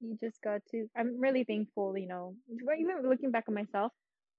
you 0.00 0.16
just 0.20 0.40
got 0.42 0.60
to 0.70 0.88
I'm 0.96 1.18
really 1.20 1.44
thankful, 1.44 1.96
you 1.96 2.06
know, 2.08 2.36
even 2.50 3.08
looking 3.08 3.30
back 3.30 3.44
at 3.48 3.54
myself, 3.54 3.92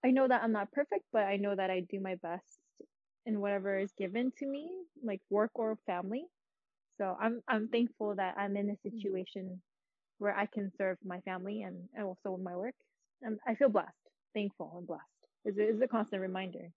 I 0.06 0.12
know 0.12 0.28
that 0.28 0.44
I'm 0.44 0.52
not 0.52 0.72
perfect, 0.72 1.06
but 1.12 1.24
I 1.24 1.38
know 1.38 1.56
that 1.56 1.70
I 1.72 1.82
do 1.82 2.00
my 2.00 2.16
best 2.16 2.60
in 3.26 3.40
whatever 3.42 3.78
is 3.78 3.92
given 3.98 4.32
to 4.38 4.46
me, 4.48 4.70
like 5.04 5.22
work 5.30 5.52
or 5.56 5.78
family. 5.86 6.26
So 7.00 7.16
I'm 7.20 7.42
I'm 7.48 7.70
thankful 7.70 8.16
that 8.16 8.36
I'm 8.38 8.58
in 8.58 8.70
a 8.70 8.78
Mhm. 8.86 8.92
situation 8.92 9.62
where 10.20 10.36
I 10.38 10.48
can 10.48 10.72
serve 10.78 10.98
my 11.04 11.22
family 11.22 11.64
and, 11.64 11.90
and 11.96 12.06
also 12.06 12.38
my 12.38 12.56
work. 12.56 12.76
And 13.24 13.40
I 13.48 13.56
feel 13.56 13.70
blessed, 13.70 14.10
thankful 14.36 14.76
and 14.78 14.88
blessed. 14.88 15.28
Is 15.46 15.58
a, 15.58 15.70
it's 15.70 15.82
a 15.82 15.88
constant 15.88 16.22
reminder. 16.22 16.72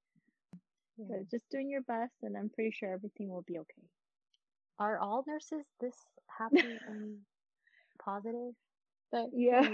yeah 0.97 1.07
So 1.09 1.27
just 1.31 1.49
doing 1.51 1.71
your 1.71 1.83
best, 1.83 2.15
and 2.23 2.37
I'm 2.37 2.51
pretty 2.51 2.71
sure 2.71 2.93
everything 2.93 3.29
will 3.31 3.43
be 3.43 3.59
okay. 3.59 3.89
are 4.79 4.99
all 4.99 5.25
nurses 5.27 5.67
this 5.81 5.97
happy 6.39 6.81
and 6.87 7.21
positive 8.03 8.55
but 9.13 9.31
Yeah, 9.33 9.69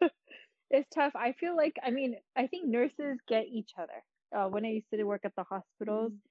it's 0.70 0.88
tough. 0.94 1.12
I 1.14 1.32
feel 1.32 1.56
like, 1.56 1.76
I 1.82 1.90
mean, 1.90 2.16
I 2.36 2.46
think 2.46 2.66
nurses 2.66 3.18
get 3.28 3.46
each 3.46 3.72
other. 3.78 4.04
Uh, 4.34 4.48
when 4.48 4.64
I 4.64 4.70
used 4.70 4.90
to 4.90 5.04
work 5.04 5.22
at 5.24 5.34
the 5.36 5.44
hospitals, 5.44 6.12
Mhm. 6.12 6.22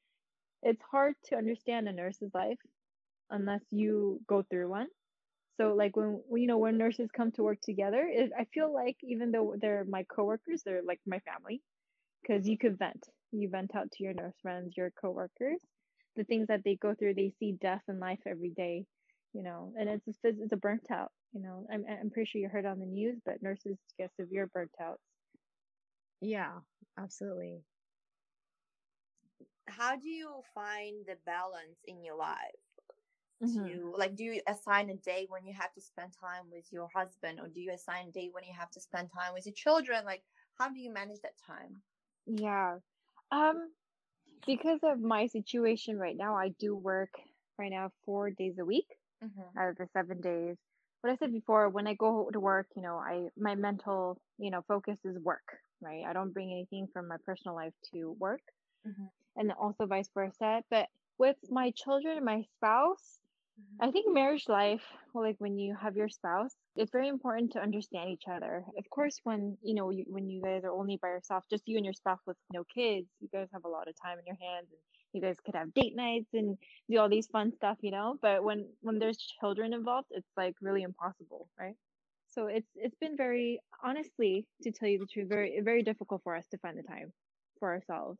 it's 0.63 0.81
hard 0.91 1.15
to 1.25 1.35
understand 1.37 1.87
a 1.87 1.93
nurse's 1.93 2.31
life 2.33 2.59
unless 3.29 3.61
you 3.71 4.21
go 4.27 4.43
through 4.43 4.69
one. 4.69 4.87
So 5.61 5.75
like 5.75 5.95
when 5.97 6.23
you 6.35 6.47
know 6.47 6.57
when 6.57 6.77
nurses 6.77 7.11
come 7.11 7.31
to 7.33 7.43
work 7.43 7.61
together, 7.61 8.07
it, 8.07 8.31
I 8.37 8.45
feel 8.45 8.73
like 8.73 8.97
even 9.03 9.31
though 9.31 9.55
they're 9.59 9.85
my 9.85 10.03
coworkers, 10.03 10.63
they're 10.63 10.83
like 10.83 11.01
my 11.05 11.19
family 11.19 11.61
because 12.21 12.47
you 12.47 12.57
could 12.57 12.77
vent. 12.79 13.03
You 13.31 13.49
vent 13.49 13.75
out 13.75 13.91
to 13.93 14.03
your 14.03 14.13
nurse 14.13 14.35
friends, 14.41 14.75
your 14.77 14.91
coworkers, 14.91 15.63
the 16.15 16.23
things 16.25 16.47
that 16.47 16.63
they 16.65 16.75
go 16.77 16.95
through. 16.95 17.15
They 17.15 17.33
see 17.39 17.53
death 17.53 17.83
in 17.89 17.99
life 17.99 18.21
every 18.27 18.51
day, 18.51 18.85
you 19.33 19.43
know, 19.43 19.73
and 19.77 19.89
it's 19.89 20.05
just, 20.05 20.19
it's 20.23 20.53
a 20.53 20.57
burnt 20.57 20.91
out. 20.91 21.11
You 21.33 21.41
know, 21.41 21.67
I'm 21.71 21.85
I'm 21.87 22.11
pretty 22.11 22.29
sure 22.29 22.41
you 22.41 22.49
heard 22.49 22.65
on 22.65 22.79
the 22.79 22.85
news, 22.85 23.19
but 23.25 23.41
nurses 23.43 23.77
get 23.99 24.11
severe 24.15 24.47
burnt 24.47 24.71
outs. 24.81 25.03
yeah 26.21 26.61
absolutely 26.97 27.65
How 29.67 29.95
do 29.95 30.09
you 30.09 30.43
find 30.53 31.05
the 31.07 31.15
balance 31.25 31.79
in 31.85 32.03
your 32.03 32.15
life? 32.15 32.70
Mhm. 33.41 33.81
To 33.81 33.93
like, 33.97 34.15
do 34.15 34.23
you 34.23 34.41
assign 34.47 34.89
a 34.89 34.95
day 34.97 35.25
when 35.27 35.45
you 35.45 35.53
have 35.53 35.73
to 35.73 35.81
spend 35.81 36.13
time 36.13 36.49
with 36.49 36.71
your 36.71 36.89
husband, 36.89 37.39
or 37.39 37.49
do 37.49 37.61
you 37.61 37.71
assign 37.71 38.07
a 38.09 38.11
day 38.11 38.29
when 38.29 38.43
you 38.45 38.53
have 38.53 38.71
to 38.71 38.79
spend 38.81 39.11
time 39.11 39.33
with 39.33 39.45
your 39.45 39.53
children? 39.55 40.05
Like, 40.05 40.25
how 40.55 40.69
do 40.69 40.79
you 40.79 40.91
manage 40.91 41.21
that 41.21 41.37
time? 41.37 41.83
Yeah. 42.25 42.79
Um, 43.31 43.73
because 44.47 44.79
of 44.83 44.99
my 44.99 45.27
situation 45.27 45.97
right 45.99 46.17
now, 46.17 46.35
I 46.37 46.49
do 46.59 46.75
work 46.75 47.11
right 47.57 47.71
now 47.71 47.91
four 48.05 48.31
days 48.31 48.57
a 48.59 48.65
week 48.65 48.87
Mm-hmm. 49.23 49.55
out 49.57 49.69
of 49.71 49.77
the 49.77 49.87
seven 49.93 50.21
days. 50.21 50.57
What 51.01 51.11
I 51.13 51.17
said 51.17 51.31
before, 51.33 51.69
when 51.69 51.87
I 51.87 51.95
go 51.95 52.29
to 52.31 52.39
work, 52.39 52.67
you 52.75 52.83
know, 52.83 52.97
I 52.97 53.29
my 53.37 53.55
mental, 53.55 54.21
you 54.37 54.51
know, 54.51 54.63
focus 54.67 54.99
is 55.05 55.19
work, 55.19 55.47
right? 55.81 56.05
I 56.05 56.13
don't 56.13 56.33
bring 56.33 56.51
anything 56.51 56.87
from 56.93 57.07
my 57.07 57.17
personal 57.25 57.55
life 57.55 57.73
to 57.93 58.11
work, 58.13 58.41
Mhm. 58.83 59.09
and 59.35 59.51
also 59.53 59.85
vice 59.85 60.09
versa. 60.13 60.63
But 60.69 60.89
with 61.17 61.37
my 61.49 61.71
children 61.71 62.17
and 62.17 62.25
my 62.25 62.43
spouse, 62.55 63.19
I 63.81 63.89
think 63.91 64.13
marriage 64.13 64.47
life, 64.47 64.83
like 65.13 65.35
when 65.39 65.57
you 65.57 65.75
have 65.81 65.95
your 65.95 66.09
spouse, 66.09 66.55
it's 66.75 66.91
very 66.91 67.07
important 67.07 67.51
to 67.53 67.61
understand 67.61 68.09
each 68.09 68.25
other. 68.31 68.63
Of 68.77 68.89
course, 68.89 69.19
when 69.23 69.57
you 69.63 69.73
know 69.73 69.89
you, 69.89 70.05
when 70.07 70.29
you 70.29 70.41
guys 70.41 70.63
are 70.63 70.71
only 70.71 70.97
by 71.01 71.09
yourself, 71.09 71.45
just 71.49 71.67
you 71.67 71.77
and 71.77 71.85
your 71.85 71.93
spouse 71.93 72.19
with 72.27 72.37
no 72.53 72.63
kids, 72.63 73.07
you 73.19 73.27
guys 73.33 73.47
have 73.53 73.65
a 73.65 73.69
lot 73.69 73.87
of 73.87 73.95
time 74.01 74.19
in 74.19 74.25
your 74.25 74.37
hands, 74.39 74.67
and 74.71 74.79
you 75.13 75.21
guys 75.21 75.37
could 75.43 75.55
have 75.55 75.73
date 75.73 75.95
nights 75.95 76.29
and 76.33 76.57
do 76.89 76.99
all 76.99 77.09
these 77.09 77.27
fun 77.27 77.51
stuff, 77.53 77.77
you 77.81 77.91
know. 77.91 78.17
But 78.21 78.43
when 78.43 78.69
when 78.81 78.99
there's 78.99 79.17
children 79.17 79.73
involved, 79.73 80.09
it's 80.11 80.31
like 80.37 80.55
really 80.61 80.83
impossible, 80.83 81.49
right? 81.59 81.75
So 82.29 82.47
it's 82.47 82.69
it's 82.75 82.95
been 83.01 83.17
very 83.17 83.59
honestly, 83.83 84.45
to 84.63 84.71
tell 84.71 84.89
you 84.89 84.99
the 84.99 85.07
truth, 85.07 85.27
very 85.27 85.59
very 85.63 85.83
difficult 85.83 86.21
for 86.23 86.35
us 86.35 86.45
to 86.51 86.57
find 86.59 86.77
the 86.77 86.83
time 86.83 87.11
for 87.59 87.71
ourselves. 87.71 88.19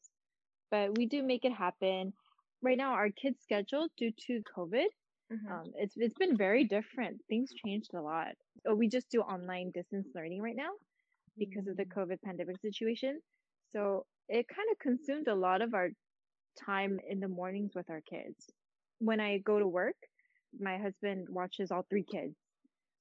But 0.72 0.98
we 0.98 1.06
do 1.06 1.22
make 1.24 1.46
it 1.46 1.54
happen 1.54 2.13
right 2.62 2.78
now 2.78 2.94
our 2.94 3.10
kids' 3.10 3.41
schedule 3.44 3.88
due 3.98 4.12
to 4.28 4.41
COVID, 4.56 4.88
Mhm. 5.32 5.62
um, 5.62 5.72
it's 5.76 5.94
it's 5.98 6.15
been 6.17 6.38
very 6.38 6.65
different. 6.65 7.22
Things 7.30 7.52
changed 7.54 7.94
a 7.94 8.02
lot. 8.02 8.36
Oh, 8.67 8.76
we 8.76 8.88
just 8.89 9.10
do 9.10 9.22
online 9.22 9.72
distance 9.72 10.08
learning 10.15 10.41
right 10.41 10.56
now 10.56 10.72
because 11.39 11.67
of 11.67 11.78
the 11.78 11.86
Mm. 11.86 11.96
COVID 11.96 12.22
pandemic 12.24 12.60
situation. 12.62 13.22
So 13.74 14.06
it 14.30 14.48
kind 14.48 14.70
of 14.72 14.80
consumed 14.80 15.28
a 15.28 15.36
lot 15.36 15.62
of 15.62 15.74
our 15.74 15.89
time 16.65 17.00
in 17.08 17.20
the 17.20 17.28
mornings 17.28 17.72
with 17.76 17.89
our 17.89 18.02
kids. 18.02 18.50
When 19.00 19.20
I 19.20 19.39
go 19.39 19.60
to 19.60 19.67
work, 19.67 19.96
my 20.60 20.78
husband 20.78 21.28
watches 21.30 21.72
all 21.72 21.86
three 21.89 22.04
kids. 22.04 22.36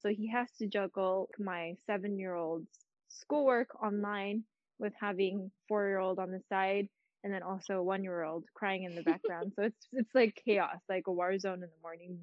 So 0.00 0.10
he 0.10 0.28
has 0.30 0.50
to 0.58 0.66
juggle 0.68 1.28
my 1.38 1.74
seven 1.86 2.18
year 2.18 2.34
old's 2.34 2.68
schoolwork 3.08 3.82
online 3.82 4.44
with 4.78 4.94
having 5.00 5.50
four 5.68 5.86
year 5.88 5.98
old 5.98 6.18
on 6.18 6.30
the 6.30 6.40
side 6.48 6.88
and 7.24 7.32
then 7.32 7.42
also 7.42 7.78
a 7.78 7.82
one 7.82 8.02
year 8.04 8.22
old 8.22 8.44
crying 8.54 8.84
in 8.84 8.94
the 8.94 9.02
background. 9.04 9.52
so 9.54 9.62
it's 9.62 9.88
it's 9.92 10.14
like 10.14 10.34
chaos, 10.44 10.80
like 10.88 11.06
a 11.06 11.12
war 11.12 11.38
zone 11.38 11.62
in 11.62 11.70
the 11.70 11.82
morning. 11.82 12.18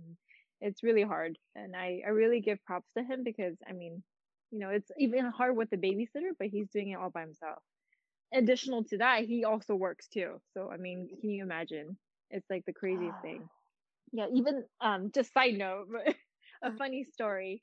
It's 0.62 0.84
really 0.84 1.04
hard. 1.04 1.38
And 1.56 1.76
I, 1.76 2.02
I 2.06 2.10
really 2.10 2.42
give 2.42 2.64
props 2.66 2.94
to 2.94 3.04
him 3.04 3.24
because 3.24 3.58
I 3.68 3.74
mean, 3.74 4.04
you 4.52 4.60
know, 4.60 4.70
it's 4.70 4.92
even 4.98 5.26
hard 5.26 5.56
with 5.56 5.70
the 5.70 5.78
babysitter, 5.78 6.32
but 6.38 6.48
he's 6.48 6.70
doing 6.70 6.90
it 6.92 6.96
all 7.00 7.10
by 7.10 7.22
himself. 7.22 7.62
Additional 8.34 8.84
to 8.86 8.98
that, 8.98 9.26
he 9.26 9.44
also 9.46 9.76
works 9.76 10.08
too. 10.08 10.42
So 10.54 10.70
I 10.72 10.78
mean, 10.78 11.10
can 11.22 11.30
you 11.30 11.44
imagine? 11.44 11.98
It's 12.30 12.50
like 12.50 12.66
the 12.66 12.74
craziest 12.74 13.20
thing. 13.22 13.50
Yeah, 14.12 14.28
even 14.34 14.66
um 14.82 15.12
just 15.12 15.34
side 15.34 15.56
note, 15.56 15.88
a 16.64 16.72
Mhm. 16.72 16.78
funny 16.78 17.04
story. 17.04 17.62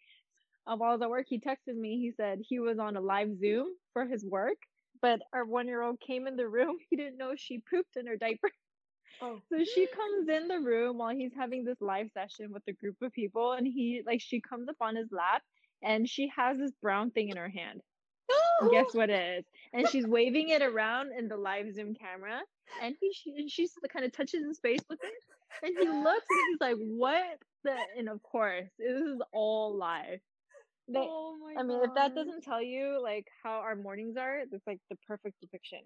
Of 0.67 0.83
all 0.83 0.99
the 0.99 1.09
work, 1.09 1.27
he 1.29 1.41
texted 1.41 1.77
me. 1.77 1.99
He 2.01 2.13
said 2.13 2.41
he 2.43 2.59
was 2.61 2.79
on 2.79 2.97
a 2.97 3.01
live 3.01 3.37
Zoom 3.39 3.69
for 3.93 4.05
his 4.07 4.25
work, 4.25 4.59
but 5.05 5.21
our 5.35 5.45
one 5.45 5.69
year 5.69 5.83
old 5.83 6.01
came 6.01 6.27
in 6.27 6.35
the 6.35 6.49
room. 6.49 6.79
He 6.89 6.97
didn't 6.97 7.19
know 7.19 7.35
she 7.37 7.59
pooped 7.59 7.97
in 7.97 8.07
her 8.07 8.17
diaper. 8.17 8.51
Oh. 9.21 9.39
So 9.53 9.63
she 9.63 9.87
comes 9.87 10.29
in 10.31 10.49
the 10.49 10.59
room 10.59 10.97
while 10.97 11.15
he's 11.15 11.35
having 11.37 11.63
this 11.63 11.81
live 11.81 12.09
session 12.15 12.51
with 12.51 12.63
a 12.69 12.73
group 12.73 12.97
of 13.03 13.13
people, 13.13 13.53
and 13.53 13.67
he 13.67 14.03
like 14.07 14.23
she 14.23 14.41
comes 14.41 14.67
up 14.69 14.77
on 14.81 14.97
his 14.97 15.09
lap, 15.13 15.43
and 15.83 16.09
she 16.09 16.33
has 16.35 16.57
this 16.57 16.73
brown 16.83 17.11
thing 17.11 17.29
in 17.29 17.37
her 17.37 17.51
hand. 17.51 17.83
And 18.61 18.71
guess 18.71 18.87
what 18.95 19.11
it 19.11 19.39
is? 19.39 19.45
And 19.75 19.89
she's 19.89 20.07
waving 20.07 20.49
it 20.49 20.63
around 20.63 21.11
in 21.17 21.29
the 21.29 21.37
live 21.37 21.73
Zoom 21.75 21.95
camera, 21.95 22.41
and 22.83 22.97
he 22.99 23.13
she, 23.13 23.35
and 23.37 23.51
she 23.51 23.69
kind 23.93 24.07
of 24.07 24.13
touches 24.13 24.43
his 24.45 24.59
face 24.59 24.85
with 24.89 25.01
it, 25.03 25.13
and 25.63 25.77
he 25.79 25.87
looks 25.87 26.27
and 26.31 26.41
he's 26.49 26.61
like, 26.61 26.77
"What?" 26.79 27.39
The 27.63 27.77
and 27.99 28.09
of 28.09 28.23
course, 28.23 28.69
this 28.79 29.01
is 29.01 29.21
all 29.33 29.77
live. 29.77 30.21
They, 30.89 31.01
oh 31.01 31.37
my 31.39 31.55
I 31.59 31.63
mean, 31.63 31.83
if 31.85 31.95
that 31.95 32.15
doesn't 32.15 32.43
tell 32.43 32.63
you 32.63 33.01
like 33.03 33.27
how 33.43 33.59
our 33.61 33.75
mornings 33.77 34.17
are, 34.17 34.41
it's 34.41 34.67
like 34.67 34.81
the 34.91 34.97
perfect 35.07 35.41
depiction. 35.41 35.81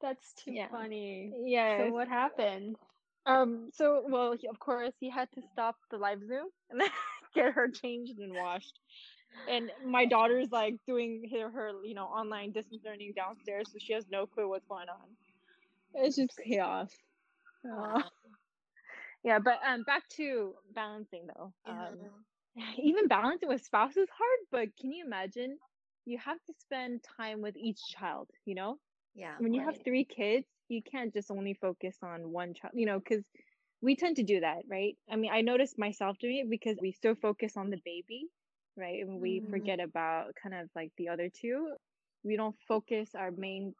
That's 0.00 0.32
too 0.34 0.52
Yeah. 0.52 0.68
funny. 0.70 1.32
Yeah. 1.44 1.78
So 1.78 1.92
what 1.92 2.08
happened? 2.08 2.76
Um. 3.26 3.70
So, 3.72 4.04
well, 4.08 4.32
he, 4.38 4.48
of 4.48 4.58
course, 4.58 4.94
he 5.00 5.10
had 5.10 5.30
to 5.32 5.42
stop 5.52 5.76
the 5.90 5.98
live 5.98 6.20
Zoom 6.26 6.48
and 6.70 6.80
then 6.80 6.90
get 7.34 7.52
her 7.52 7.70
changed 7.70 8.18
and 8.18 8.34
washed. 8.34 8.78
And 9.46 9.70
my 9.84 10.06
daughter's 10.06 10.50
like 10.50 10.74
doing 10.86 11.28
her, 11.32 11.50
her, 11.50 11.72
you 11.84 11.94
know, 11.94 12.06
online 12.06 12.52
distance 12.52 12.82
learning 12.84 13.12
downstairs, 13.16 13.70
so 13.72 13.78
she 13.80 13.92
has 13.94 14.06
no 14.08 14.26
clue 14.26 14.48
what's 14.48 14.66
going 14.66 14.88
on. 14.88 15.16
It's 15.94 16.16
just 16.16 16.38
chaos. 16.44 16.94
Uh, 17.64 18.02
yeah, 19.24 19.38
but 19.38 19.58
um, 19.64 19.82
back 19.84 20.08
to 20.10 20.54
balancing 20.74 21.26
though. 21.26 21.52
Um, 21.66 21.98
Mhm. 22.02 22.24
even 22.78 23.08
balancing 23.08 23.48
with 23.48 23.64
spouse 23.64 23.96
is 23.96 24.08
hard, 24.10 24.38
but 24.50 24.76
can 24.76 24.92
you 24.92 25.04
imagine? 25.04 25.58
You 26.06 26.18
have 26.18 26.42
to 26.46 26.54
spend 26.54 27.02
time 27.16 27.40
with 27.42 27.56
each 27.56 27.88
child, 27.90 28.30
you 28.44 28.54
know? 28.54 28.78
Yeah. 29.14 29.38
when 29.38 29.54
you 29.54 29.62
have 29.64 29.76
three 29.84 30.04
kids, 30.04 30.46
you 30.68 30.82
can't 30.82 31.12
just 31.14 31.30
only 31.30 31.54
focus 31.54 31.98
on 32.02 32.30
one 32.32 32.54
child, 32.54 32.72
you 32.74 32.86
know, 32.86 32.98
because 32.98 33.24
we 33.82 33.96
tend 33.96 34.16
to 34.16 34.22
do 34.24 34.40
that, 34.40 34.58
right? 34.68 34.96
I 35.10 35.16
mean, 35.16 35.32
I 35.32 35.42
noticed 35.42 35.78
myself 35.78 36.18
doing 36.18 36.38
it 36.38 36.50
because 36.50 36.78
we 36.80 36.92
so 36.92 37.14
focus 37.14 37.56
on 37.56 37.70
the 37.70 37.80
baby, 37.84 38.26
right? 38.76 39.00
And 39.02 39.20
we 39.20 39.42
Mhm. 39.42 39.50
forget 39.50 39.80
about 39.80 40.34
kind 40.42 40.54
of 40.54 40.68
like 40.74 40.92
the 40.98 41.08
other 41.08 41.30
two. 41.30 41.74
We 42.24 42.36
don't 42.36 42.56
focus 42.68 43.14
our 43.14 43.30
main 43.32 43.74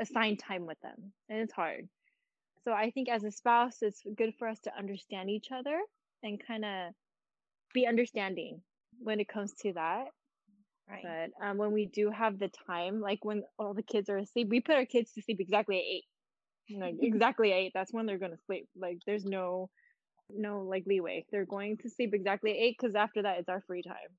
assigned 0.00 0.38
time 0.40 0.66
with 0.66 0.80
them, 0.80 1.12
and 1.28 1.40
it's 1.40 1.52
hard. 1.52 1.88
So 2.64 2.72
I 2.72 2.90
think 2.90 3.08
as 3.08 3.24
a 3.24 3.30
spouse, 3.30 3.82
it's 3.82 4.02
good 4.16 4.34
for 4.38 4.48
us 4.48 4.60
to 4.60 4.76
understand 4.76 5.30
each 5.30 5.50
other 5.52 5.80
and 6.22 6.40
kind 6.44 6.64
of 6.64 6.94
be 7.74 7.86
understanding 7.86 8.62
when 9.00 9.20
it 9.20 9.28
comes 9.28 9.54
to 9.62 9.72
that. 9.74 10.06
Right. 10.88 11.02
But 11.02 11.30
um, 11.44 11.58
when 11.58 11.72
we 11.72 11.86
do 11.86 12.10
have 12.10 12.38
the 12.38 12.48
time, 12.66 13.00
like 13.00 13.24
when 13.24 13.44
all 13.58 13.74
the 13.74 13.82
kids 13.82 14.08
are 14.10 14.18
asleep, 14.18 14.48
we 14.50 14.60
put 14.60 14.76
our 14.76 14.86
kids 14.86 15.12
to 15.12 15.22
sleep 15.22 15.40
exactly 15.40 15.76
at 15.78 15.84
eight. 15.84 16.04
Like 16.80 16.96
exactly 17.02 17.52
eight. 17.52 17.72
That's 17.74 17.92
when 17.92 18.06
they're 18.06 18.18
gonna 18.18 18.38
sleep. 18.46 18.68
Like 18.76 18.98
there's 19.06 19.24
no, 19.24 19.70
no 20.30 20.60
like 20.60 20.84
leeway. 20.86 21.26
They're 21.30 21.46
going 21.46 21.78
to 21.78 21.90
sleep 21.90 22.14
exactly 22.14 22.50
at 22.52 22.56
eight 22.58 22.76
because 22.78 22.94
after 22.94 23.22
that 23.22 23.38
it's 23.38 23.48
our 23.48 23.62
free 23.62 23.82
time. 23.82 24.16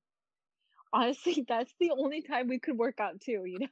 Honestly, 0.92 1.44
that's 1.48 1.74
the 1.80 1.90
only 1.90 2.22
time 2.22 2.48
we 2.48 2.58
could 2.58 2.78
work 2.78 3.00
out 3.00 3.20
too. 3.20 3.44
You 3.44 3.58
know. 3.60 3.68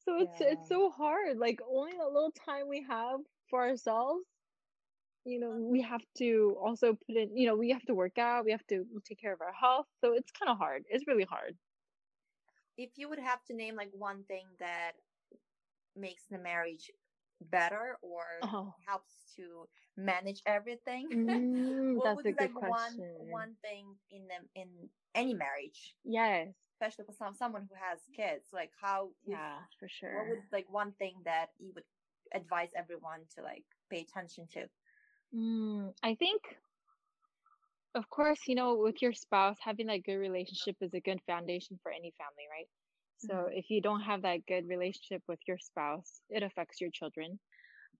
So 0.00 0.18
it's 0.20 0.40
Yeah. 0.40 0.40
it's 0.40 0.68
so 0.68 0.90
hard. 0.90 1.38
Like 1.38 1.60
only 1.68 1.92
the 1.92 2.06
little 2.06 2.32
time 2.32 2.68
we 2.68 2.82
have 2.88 3.20
for 3.48 3.62
ourselves. 3.68 4.24
You 5.26 5.40
know, 5.40 5.50
we 5.50 5.82
have 5.82 6.02
to 6.18 6.56
also 6.62 6.94
put 6.94 7.16
in. 7.16 7.36
You 7.36 7.48
know, 7.48 7.56
we 7.56 7.70
have 7.70 7.82
to 7.86 7.94
work 7.94 8.18
out. 8.18 8.44
We 8.46 8.52
have 8.52 8.66
to 8.68 8.86
take 9.04 9.20
care 9.20 9.34
of 9.34 9.42
our 9.42 9.52
health. 9.52 9.86
So 10.00 10.14
it's 10.14 10.30
kind 10.32 10.50
of 10.50 10.58
hard. 10.58 10.84
It's 10.88 11.06
really 11.06 11.24
hard. 11.24 11.58
If 12.76 12.90
you 12.96 13.08
would 13.08 13.18
have 13.18 13.44
to 13.46 13.54
name 13.54 13.76
like 13.76 13.90
one 13.92 14.24
thing 14.24 14.46
that 14.60 14.92
makes 15.96 16.24
the 16.30 16.38
marriage 16.38 16.90
better 17.40 17.98
or 18.02 18.24
Oh. 18.42 18.74
helps 18.86 19.32
to 19.36 19.68
manage 19.96 20.42
everything, 20.46 21.08
Mm, 21.16 21.96
what 21.96 22.04
that's 22.04 22.16
would 22.16 22.26
a 22.26 22.28
be 22.28 22.34
good 22.34 22.38
like 22.38 22.54
question. 22.54 23.04
one 23.16 23.30
one 23.30 23.56
thing 23.62 23.96
in 24.10 24.28
them 24.28 24.48
in 24.54 24.90
any 25.14 25.34
marriage, 25.34 25.96
Yes. 26.04 26.54
especially 26.74 27.04
for 27.06 27.12
some 27.12 27.34
someone 27.34 27.66
who 27.68 27.74
has 27.76 28.00
kids? 28.14 28.52
Like 28.52 28.72
how 28.80 29.10
Yeah, 29.26 29.58
for 29.80 29.88
sure. 29.88 30.12
what 30.12 30.28
would 30.28 30.38
like 30.52 30.66
one 30.70 30.92
thing 30.92 31.22
that 31.24 31.50
you 31.58 31.72
would 31.74 31.84
advise 32.34 32.70
everyone 32.76 33.26
to 33.36 33.42
like 33.42 33.64
pay 33.90 34.00
attention 34.00 34.46
to? 34.52 34.68
Mm, 35.32 35.94
I 36.02 36.14
think, 36.16 36.42
of 37.94 38.08
course, 38.10 38.46
you 38.46 38.54
know, 38.54 38.76
with 38.76 39.00
your 39.00 39.12
spouse, 39.12 39.56
having 39.60 39.86
that 39.86 40.04
good 40.04 40.16
relationship 40.16 40.76
is 40.80 40.92
a 40.94 41.00
good 41.00 41.20
foundation 41.26 41.78
for 41.82 41.90
any 41.90 42.12
family, 42.18 42.44
right? 42.50 42.68
So 43.16 43.46
Mhm. 43.46 43.50
if 43.50 43.70
you 43.70 43.80
don't 43.80 44.02
have 44.02 44.22
that 44.22 44.44
good 44.46 44.68
relationship 44.68 45.22
with 45.26 45.40
your 45.48 45.58
spouse, 45.58 46.20
it 46.28 46.42
affects 46.42 46.80
your 46.80 46.90
children. 46.90 47.40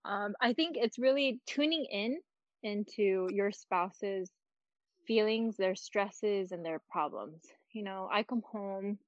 Um, 0.04 0.34
I 0.40 0.54
think 0.54 0.76
it's 0.76 0.98
really 0.98 1.40
tuning 1.46 1.86
in 1.90 2.20
into 2.62 3.28
your 3.32 3.52
spouse's 3.52 4.30
feelings, 5.06 5.56
their 5.56 5.76
stresses, 5.76 6.52
and 6.52 6.64
their 6.64 6.80
problems. 6.90 7.42
You 7.72 7.84
know, 7.84 8.08
I 8.12 8.22
come 8.24 8.42
home. 8.42 8.98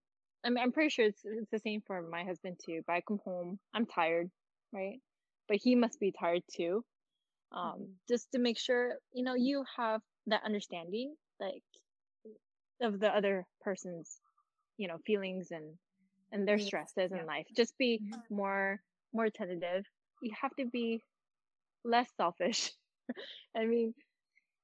I 0.44 0.50
mean, 0.50 0.58
I'm 0.62 0.72
pretty 0.72 0.90
sure 0.90 1.06
it's 1.06 1.22
it's 1.24 1.50
the 1.50 1.60
same 1.60 1.82
for 1.86 2.02
my 2.02 2.24
husband 2.24 2.60
too. 2.64 2.82
But 2.86 2.94
I 2.94 3.02
come 3.02 3.20
home, 3.24 3.60
I'm 3.74 3.86
tired, 3.86 4.30
right? 4.72 5.00
But 5.48 5.58
he 5.62 5.76
must 5.76 6.00
be 6.00 6.12
tired 6.12 6.44
too. 6.50 6.84
Um, 7.52 7.96
just 8.08 8.32
to 8.32 8.38
make 8.38 8.58
sure 8.58 8.94
you 9.12 9.24
know 9.24 9.34
you 9.34 9.64
have 9.76 10.02
that 10.26 10.42
understanding, 10.44 11.16
like 11.40 11.62
of 12.80 13.00
the 13.00 13.08
other 13.14 13.46
person's, 13.60 14.20
you 14.76 14.88
know, 14.88 14.98
feelings 15.06 15.50
and 15.50 15.78
and 16.32 16.46
their 16.46 16.58
stresses 16.58 17.12
yeah. 17.12 17.18
in 17.18 17.26
life. 17.26 17.46
Just 17.56 17.76
be 17.78 18.02
Mhm. 18.02 18.22
more 18.30 18.82
more 19.12 19.30
tentative. 19.30 19.84
You 20.22 20.32
have 20.40 20.54
to 20.56 20.66
be 20.66 21.02
less 21.84 22.10
selfish. 22.16 22.72
I 23.56 23.66
mean, 23.66 23.94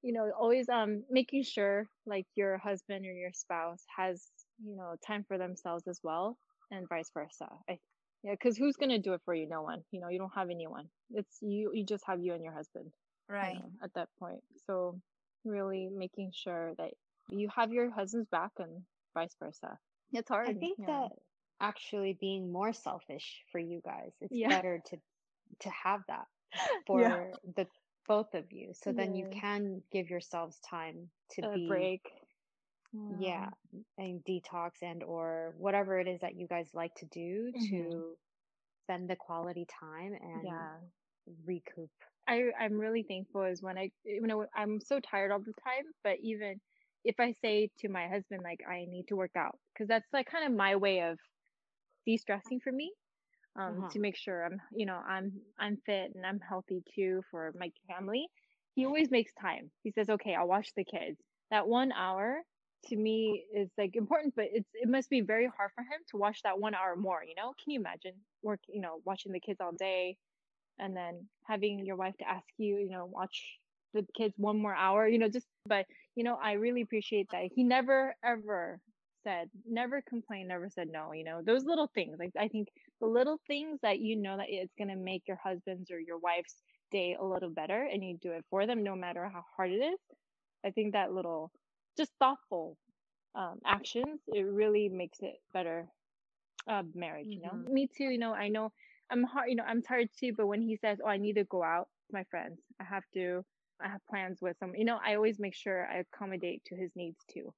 you 0.03 0.13
know, 0.13 0.31
always 0.39 0.69
um 0.69 1.05
making 1.11 1.43
sure 1.45 1.89
like 2.07 2.27
your 2.37 2.59
husband 2.59 3.07
or 3.07 3.13
your 3.13 3.33
spouse 3.33 3.85
has, 3.97 4.31
you 4.63 4.77
know, 4.77 4.97
time 5.07 5.25
for 5.25 5.39
themselves 5.39 5.87
as 5.89 6.01
well 6.03 6.39
and 6.71 6.89
vice 6.89 7.11
versa. 7.13 7.49
I 7.69 7.79
yeah, 8.25 8.33
because 8.33 8.57
who's 8.57 8.77
gonna 8.77 8.99
do 8.99 9.13
it 9.15 9.23
for 9.25 9.35
you? 9.35 9.49
No 9.49 9.63
one. 9.63 9.85
You 9.93 10.01
know, 10.01 10.09
you 10.09 10.19
don't 10.19 10.35
have 10.35 10.51
anyone. 10.51 10.89
It's 11.13 11.39
you 11.43 11.73
you 11.75 11.85
just 11.85 12.05
have 12.07 12.21
you 12.23 12.35
and 12.35 12.43
your 12.43 12.55
husband, 12.55 12.91
you 13.31 13.35
Right. 13.35 13.55
know, 13.55 13.71
at 13.83 13.95
that 13.95 14.09
point. 14.19 14.43
So 14.67 15.01
really 15.45 15.91
making 15.95 16.33
sure 16.35 16.75
that 16.79 16.93
you 17.31 17.49
have 17.55 17.73
your 17.73 17.91
husband's 17.91 18.29
back 18.31 18.53
and 18.59 18.83
vice 19.15 19.37
versa. 19.39 19.79
It's 20.13 20.29
hard. 20.29 20.49
I 20.49 20.55
think 20.55 20.79
yeah. 20.79 20.87
that 20.87 21.13
actually 21.61 22.17
being 22.21 22.51
more 22.51 22.73
selfish 22.73 23.45
for 23.53 23.59
you 23.59 23.83
guys, 23.85 24.13
it's 24.23 24.33
Yeah. 24.33 24.49
better 24.49 24.83
to 24.87 24.99
to 25.61 25.71
have 25.71 26.01
that 26.09 26.27
for 26.87 27.01
Yeah. 27.01 27.53
the 27.57 27.67
both 28.09 28.35
of 28.35 28.53
you. 28.53 28.73
So 28.75 28.93
then 28.93 29.15
you 29.15 29.27
can 29.31 29.83
give 29.93 30.11
yourselves 30.11 30.59
time 30.61 31.11
to 31.33 31.43
a 31.43 31.55
be 31.55 31.69
break. 31.69 32.24
Yeah, 33.09 33.51
and 33.99 34.25
detox 34.25 34.83
and 34.83 35.03
or 35.03 35.55
whatever 35.59 35.99
it 36.01 36.09
is 36.09 36.21
that 36.21 36.37
you 36.37 36.47
guys 36.49 36.71
like 36.75 36.95
to 36.97 37.07
do 37.07 37.53
Mhm. 37.55 37.71
to 37.71 38.17
spend 38.85 39.09
the 39.11 39.17
quality 39.17 39.67
time 39.81 40.15
and 40.15 40.61
Yeah. 40.61 40.81
recoup. 41.47 41.91
I 42.27 42.51
I'm 42.59 42.79
really 42.79 43.05
thankful 43.05 43.45
is 43.45 43.63
when 43.63 43.79
I 43.79 43.91
you 44.05 44.27
know 44.27 44.47
I'm 44.55 44.81
so 44.81 45.01
tired 45.01 45.33
all 45.33 45.41
the 45.41 45.55
time, 45.63 45.85
but 46.03 46.19
even 46.23 46.61
if 47.05 47.17
I 47.21 47.33
say 47.33 47.71
to 47.79 47.89
my 47.89 48.09
husband 48.09 48.43
like 48.43 48.61
I 48.69 48.87
need 48.89 49.07
to 49.09 49.17
work 49.17 49.37
out 49.37 49.59
because 49.73 49.89
that's 49.89 50.13
like 50.13 50.27
kind 50.27 50.47
of 50.47 50.57
my 50.57 50.77
way 50.77 51.01
of 51.03 51.19
de-stressing 52.07 52.61
for 52.61 52.73
me. 52.73 52.93
um, 53.57 53.85
Uh-huh. 53.85 53.91
to 53.91 54.01
make 54.01 54.17
sure 54.17 54.45
I'm, 54.45 54.61
you 54.73 54.87
know, 54.87 54.97
I'm 54.97 55.43
I'm 55.59 55.79
fit 55.87 56.13
and 56.15 56.25
I'm 56.27 56.41
healthy 56.41 56.83
too 56.95 57.23
for 57.31 57.53
my 57.59 57.71
family. 57.89 58.29
He 58.75 58.87
always 58.87 59.11
makes 59.11 59.33
time. 59.35 59.71
He 59.83 59.91
says, 59.93 60.09
"Okay, 60.11 60.35
I'll 60.35 60.49
watch 60.49 60.71
the 60.77 60.85
kids." 60.85 61.19
That 61.51 61.67
one 61.69 61.93
hour 61.93 62.43
to 62.89 62.97
me 62.97 63.45
is 63.55 63.69
like 63.79 63.97
important, 63.97 64.35
but 64.37 64.47
it's 64.53 64.69
it 64.75 64.89
must 64.89 65.11
be 65.11 65.21
very 65.21 65.47
hard 65.57 65.71
for 65.75 65.83
him 65.83 66.01
to 66.11 66.17
watch 66.17 66.43
that 66.43 66.59
one 66.59 66.75
hour 66.75 66.97
more. 66.97 67.23
You 67.25 67.35
know, 67.37 67.55
can 67.63 67.73
you 67.73 67.81
imagine 67.81 68.15
work, 68.43 68.61
you 68.69 68.81
know, 68.81 69.01
watching 69.05 69.33
the 69.33 69.41
kids 69.41 69.61
all 69.61 69.73
day, 69.73 70.17
and 70.79 70.97
then 70.97 71.27
having 71.47 71.85
your 71.87 71.97
wife 71.97 72.17
to 72.19 72.29
ask 72.29 72.47
you, 72.59 72.79
you 72.79 72.91
know, 72.91 73.07
watch 73.07 73.59
the 73.95 74.07
kids 74.17 74.35
one 74.37 74.59
more 74.61 74.75
hour. 74.75 75.07
You 75.07 75.19
know, 75.19 75.29
just 75.29 75.47
but 75.67 75.87
you 76.17 76.25
know, 76.25 76.39
I 76.43 76.53
really 76.53 76.83
appreciate 76.83 77.29
that 77.33 77.51
he 77.55 77.65
never 77.65 78.15
ever 78.25 78.81
said, 79.25 79.49
never 79.67 80.03
complained, 80.03 80.49
never 80.49 80.69
said 80.69 80.89
no. 80.91 81.13
You 81.13 81.25
know, 81.25 81.43
those 81.43 81.65
little 81.65 81.91
things. 81.95 82.19
Like 82.19 82.33
I 82.39 82.49
think 82.49 82.69
the 83.01 83.07
little 83.07 83.41
things 83.47 83.79
that 83.83 84.01
you 84.01 84.17
know 84.17 84.37
that 84.37 84.47
it's 84.49 84.75
gonna 84.79 84.97
make 84.97 85.23
your 85.27 85.39
husband's 85.43 85.91
or 85.91 86.01
your 86.01 86.19
wife's 86.19 86.57
day 86.91 87.17
a 87.19 87.25
little 87.25 87.51
better, 87.51 87.89
and 87.91 88.05
you 88.05 88.19
do 88.21 88.33
it 88.33 88.45
for 88.51 88.67
them, 88.67 88.83
no 88.85 88.95
matter 88.95 89.29
how 89.33 89.45
hard 89.57 89.71
it 89.73 89.83
is. 89.83 89.99
I 90.65 90.71
think 90.71 90.93
that 90.93 91.13
little, 91.13 91.51
just 91.97 92.13
thoughtful 92.19 92.79
um, 93.35 93.61
actions, 93.67 94.21
it 94.29 94.43
really 94.43 94.89
makes 94.89 95.19
it 95.23 95.37
better 95.53 95.89
uh, 96.69 96.83
marriage. 96.95 97.31
You 97.35 97.43
know, 97.43 97.55
Mhm. 97.55 97.69
me 97.69 97.87
too. 97.89 98.05
You 98.05 98.19
know, 98.19 98.35
I 98.35 98.49
know 98.49 98.73
I'm 99.11 99.23
hard. 99.25 99.51
You 99.51 99.57
know, 99.57 99.65
I'm 99.65 99.83
tired 99.83 100.11
too. 100.19 100.33
But 100.35 100.47
when 100.47 100.63
he 100.63 100.77
says, 100.77 101.01
"Oh, 101.03 101.09
I 101.09 101.17
need 101.19 101.35
to 101.35 101.45
go 101.45 101.63
out 101.63 101.89
with 102.09 102.15
my 102.15 102.25
friends," 102.25 102.61
I 102.81 102.85
have 102.85 103.05
to. 103.15 103.45
I 103.81 103.89
have 103.89 104.05
plans 104.07 104.41
with 104.43 104.57
some. 104.59 104.75
You 104.75 104.85
know, 104.85 104.99
I 105.05 105.15
always 105.17 105.39
make 105.39 105.55
sure 105.55 105.87
I 105.87 105.99
accommodate 105.99 106.65
to 106.67 106.77
his 106.77 106.95
needs 106.97 107.19
too. 107.31 107.53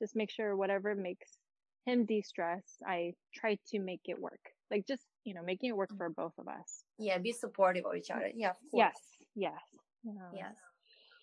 Just 0.00 0.16
make 0.16 0.30
sure 0.30 0.56
whatever 0.56 0.94
makes 0.94 1.38
him 1.86 2.04
de-stress, 2.06 2.82
I 2.86 3.14
try 3.32 3.56
to 3.68 3.78
make 3.78 4.02
it 4.08 4.18
work. 4.20 4.40
Like 4.70 4.86
just 4.86 5.06
you 5.24 5.34
know, 5.34 5.42
making 5.42 5.70
it 5.70 5.76
work 5.76 5.90
for 5.96 6.08
both 6.10 6.34
of 6.38 6.48
us. 6.48 6.84
Yeah, 6.98 7.18
be 7.18 7.32
supportive 7.32 7.84
of 7.86 7.94
each 7.96 8.10
other. 8.10 8.30
Yeah, 8.34 8.50
of 8.50 8.56
course. 8.70 8.74
Yes, 8.76 9.16
yes, 9.34 9.62
yeah. 10.04 10.28
Yes. 10.32 10.56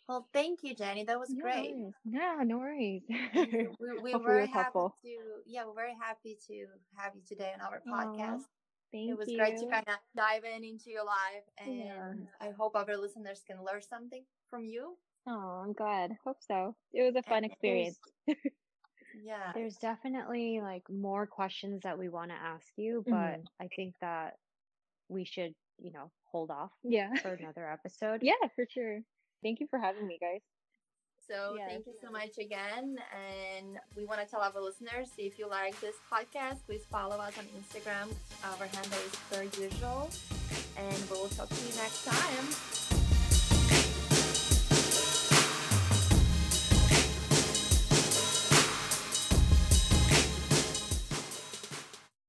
Well, 0.08 0.28
thank 0.34 0.64
you, 0.64 0.76
Jenny. 0.76 1.04
That 1.06 1.20
was 1.20 1.30
No 1.30 1.44
great. 1.44 1.72
worries. 1.74 1.94
Yeah, 2.06 2.36
no 2.44 2.58
worries. 2.58 3.04
we, 3.34 3.98
we 4.02 4.14
were 4.14 4.20
very 4.24 4.48
happy 4.48 4.54
helpful. 4.64 4.96
to 5.04 5.10
yeah, 5.46 5.66
we're 5.66 5.74
very 5.76 5.96
happy 6.00 6.38
to 6.48 6.66
have 6.98 7.14
you 7.16 7.22
today 7.28 7.52
on 7.54 7.62
our 7.62 7.82
podcast 7.88 8.44
Thank 8.92 9.10
it 9.10 9.18
was 9.18 9.28
you. 9.30 9.38
great 9.38 9.58
to 9.58 9.66
kind 9.68 9.84
of 9.88 9.96
dive 10.16 10.44
in 10.44 10.64
into 10.64 10.90
your 10.92 11.04
life 11.04 11.46
and 11.58 11.78
Yeah. 11.86 12.14
i 12.40 12.52
hope 12.52 12.76
our 12.76 12.86
listeners 12.96 13.42
can 13.48 13.64
learn 13.64 13.82
something 13.82 14.24
from 14.50 14.66
you 14.66 14.98
Oh, 15.26 15.64
I'm 15.66 15.74
glad. 15.74 16.12
Hope 16.26 16.38
so. 16.42 16.76
It 16.94 17.02
was 17.04 17.16
a 17.16 17.24
fun 17.24 17.44
And 17.44 17.46
experience. 17.46 17.98
yeah 19.14 19.54
There's 19.56 19.78
definitely 19.78 20.60
like 20.62 20.84
more 20.90 21.26
questions 21.26 21.82
that 21.84 21.98
we 21.98 22.10
want 22.10 22.32
to 22.32 22.36
ask 22.38 22.68
you, 22.78 23.04
but 23.08 23.40
Mhm. 23.40 23.46
I 23.62 23.68
think 23.76 23.96
that 24.02 24.38
we 25.10 25.24
should, 25.26 25.56
you 25.80 25.92
know, 25.92 26.12
hold 26.26 26.52
off 26.52 26.72
Yeah. 26.84 27.14
for 27.22 27.34
another 27.34 27.70
episode. 27.72 28.22
Yeah, 28.32 28.48
for 28.56 28.66
sure. 28.70 29.00
Thank 29.44 29.60
you 29.60 29.68
for 29.70 29.80
having 29.80 30.08
me, 30.08 30.18
guys. 30.20 30.42
so 31.28 31.56
Yes. 31.58 31.70
thank 31.70 31.86
you 31.88 31.94
so 32.04 32.12
much 32.12 32.38
again 32.38 32.98
and 33.16 33.80
we 33.96 34.04
want 34.06 34.20
to 34.20 34.28
tell 34.28 34.42
our 34.42 34.60
listeners 34.60 35.08
if 35.18 35.40
you 35.40 35.48
like 35.48 35.76
this 35.80 35.96
podcast 36.12 36.58
please 36.68 36.84
follow 36.92 37.16
us 37.16 37.34
on 37.40 37.46
instagram 37.60 38.08
our 38.44 38.68
handle 38.76 39.00
is 39.08 39.16
per 39.32 39.44
usual 39.66 40.10
and 40.76 40.98
we'll 41.10 41.30
talk 41.38 41.48
to 41.48 41.62
you 41.64 41.74
next 41.80 42.04
time 42.04 42.46